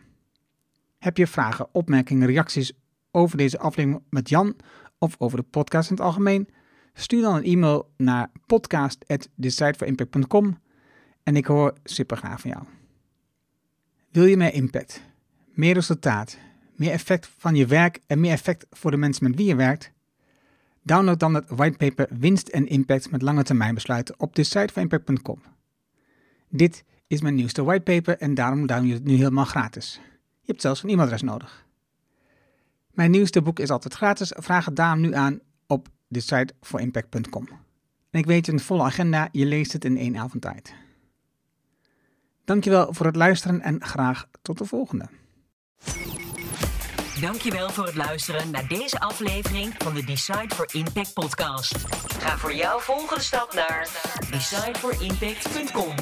Heb 0.98 1.16
je 1.16 1.26
vragen, 1.26 1.68
opmerkingen, 1.72 2.26
reacties 2.26 2.72
over 3.14 3.36
deze 3.36 3.58
aflevering 3.58 4.02
met 4.10 4.28
Jan 4.28 4.56
of 4.98 5.14
over 5.18 5.38
de 5.38 5.44
podcast 5.50 5.90
in 5.90 5.96
het 5.96 6.04
algemeen? 6.04 6.48
Stuur 6.92 7.22
dan 7.22 7.34
een 7.34 7.44
e-mail 7.44 7.92
naar 7.96 8.30
podcast.decideforimpact.com 8.46 10.58
en 11.22 11.36
ik 11.36 11.46
hoor 11.46 11.74
super 11.84 12.16
graag 12.16 12.40
van 12.40 12.50
jou. 12.50 12.64
Wil 14.10 14.24
je 14.24 14.36
meer 14.36 14.54
impact? 14.54 15.02
meer 15.54 15.74
resultaat, 15.74 16.38
meer 16.76 16.90
effect 16.90 17.30
van 17.38 17.54
je 17.54 17.66
werk 17.66 18.00
en 18.06 18.20
meer 18.20 18.32
effect 18.32 18.66
voor 18.70 18.90
de 18.90 18.96
mensen 18.96 19.24
met 19.24 19.36
wie 19.36 19.46
je 19.46 19.54
werkt? 19.54 19.92
Download 20.82 21.18
dan 21.18 21.34
het 21.34 21.44
whitepaper 21.48 22.08
Winst 22.18 22.48
en 22.48 22.66
Impact 22.66 23.10
met 23.10 23.22
lange 23.22 23.42
termijn 23.42 23.74
besluiten 23.74 24.14
op 24.18 24.34
de 24.34 24.42
site 24.42 24.72
van 24.72 24.82
impact.com. 24.82 25.42
Dit 26.48 26.84
is 27.06 27.20
mijn 27.20 27.34
nieuwste 27.34 27.64
whitepaper 27.64 28.18
en 28.18 28.34
daarom 28.34 28.66
download 28.66 28.88
je 28.88 28.94
het 28.94 29.04
nu 29.04 29.14
helemaal 29.14 29.44
gratis. 29.44 30.00
Je 30.40 30.50
hebt 30.50 30.60
zelfs 30.60 30.82
een 30.82 30.88
e-mailadres 30.88 31.22
nodig. 31.22 31.63
Mijn 32.94 33.10
nieuwste 33.10 33.42
boek 33.42 33.58
is 33.58 33.70
altijd 33.70 33.94
gratis. 33.94 34.32
Vraag 34.36 34.64
het 34.64 34.76
daarom 34.76 35.00
nu 35.00 35.14
aan 35.14 35.40
op 35.66 35.88
de 36.08 36.20
site 36.20 36.54
voor 36.60 36.80
impact.com. 36.80 37.48
En 38.10 38.20
ik 38.20 38.26
weet 38.26 38.48
een 38.48 38.60
volle 38.60 38.82
agenda, 38.82 39.28
je 39.32 39.46
leest 39.46 39.72
het 39.72 39.84
in 39.84 39.96
één 39.96 40.16
avond 40.16 40.42
tijd. 40.42 40.74
Dankjewel 42.44 42.92
voor 42.92 43.06
het 43.06 43.16
luisteren 43.16 43.60
en 43.60 43.84
graag 43.84 44.26
tot 44.42 44.58
de 44.58 44.64
volgende. 44.64 45.08
Dankjewel 47.20 47.70
voor 47.70 47.86
het 47.86 47.94
luisteren 47.94 48.50
naar 48.50 48.68
deze 48.68 49.00
aflevering 49.00 49.74
van 49.78 49.94
de 49.94 50.04
Decide 50.04 50.54
for 50.54 50.68
Impact 50.72 51.12
podcast. 51.12 51.76
Ga 52.18 52.38
voor 52.38 52.54
jouw 52.54 52.78
volgende 52.78 53.22
stap 53.22 53.54
naar 53.54 53.88
decideforimpact.com. 54.30 55.94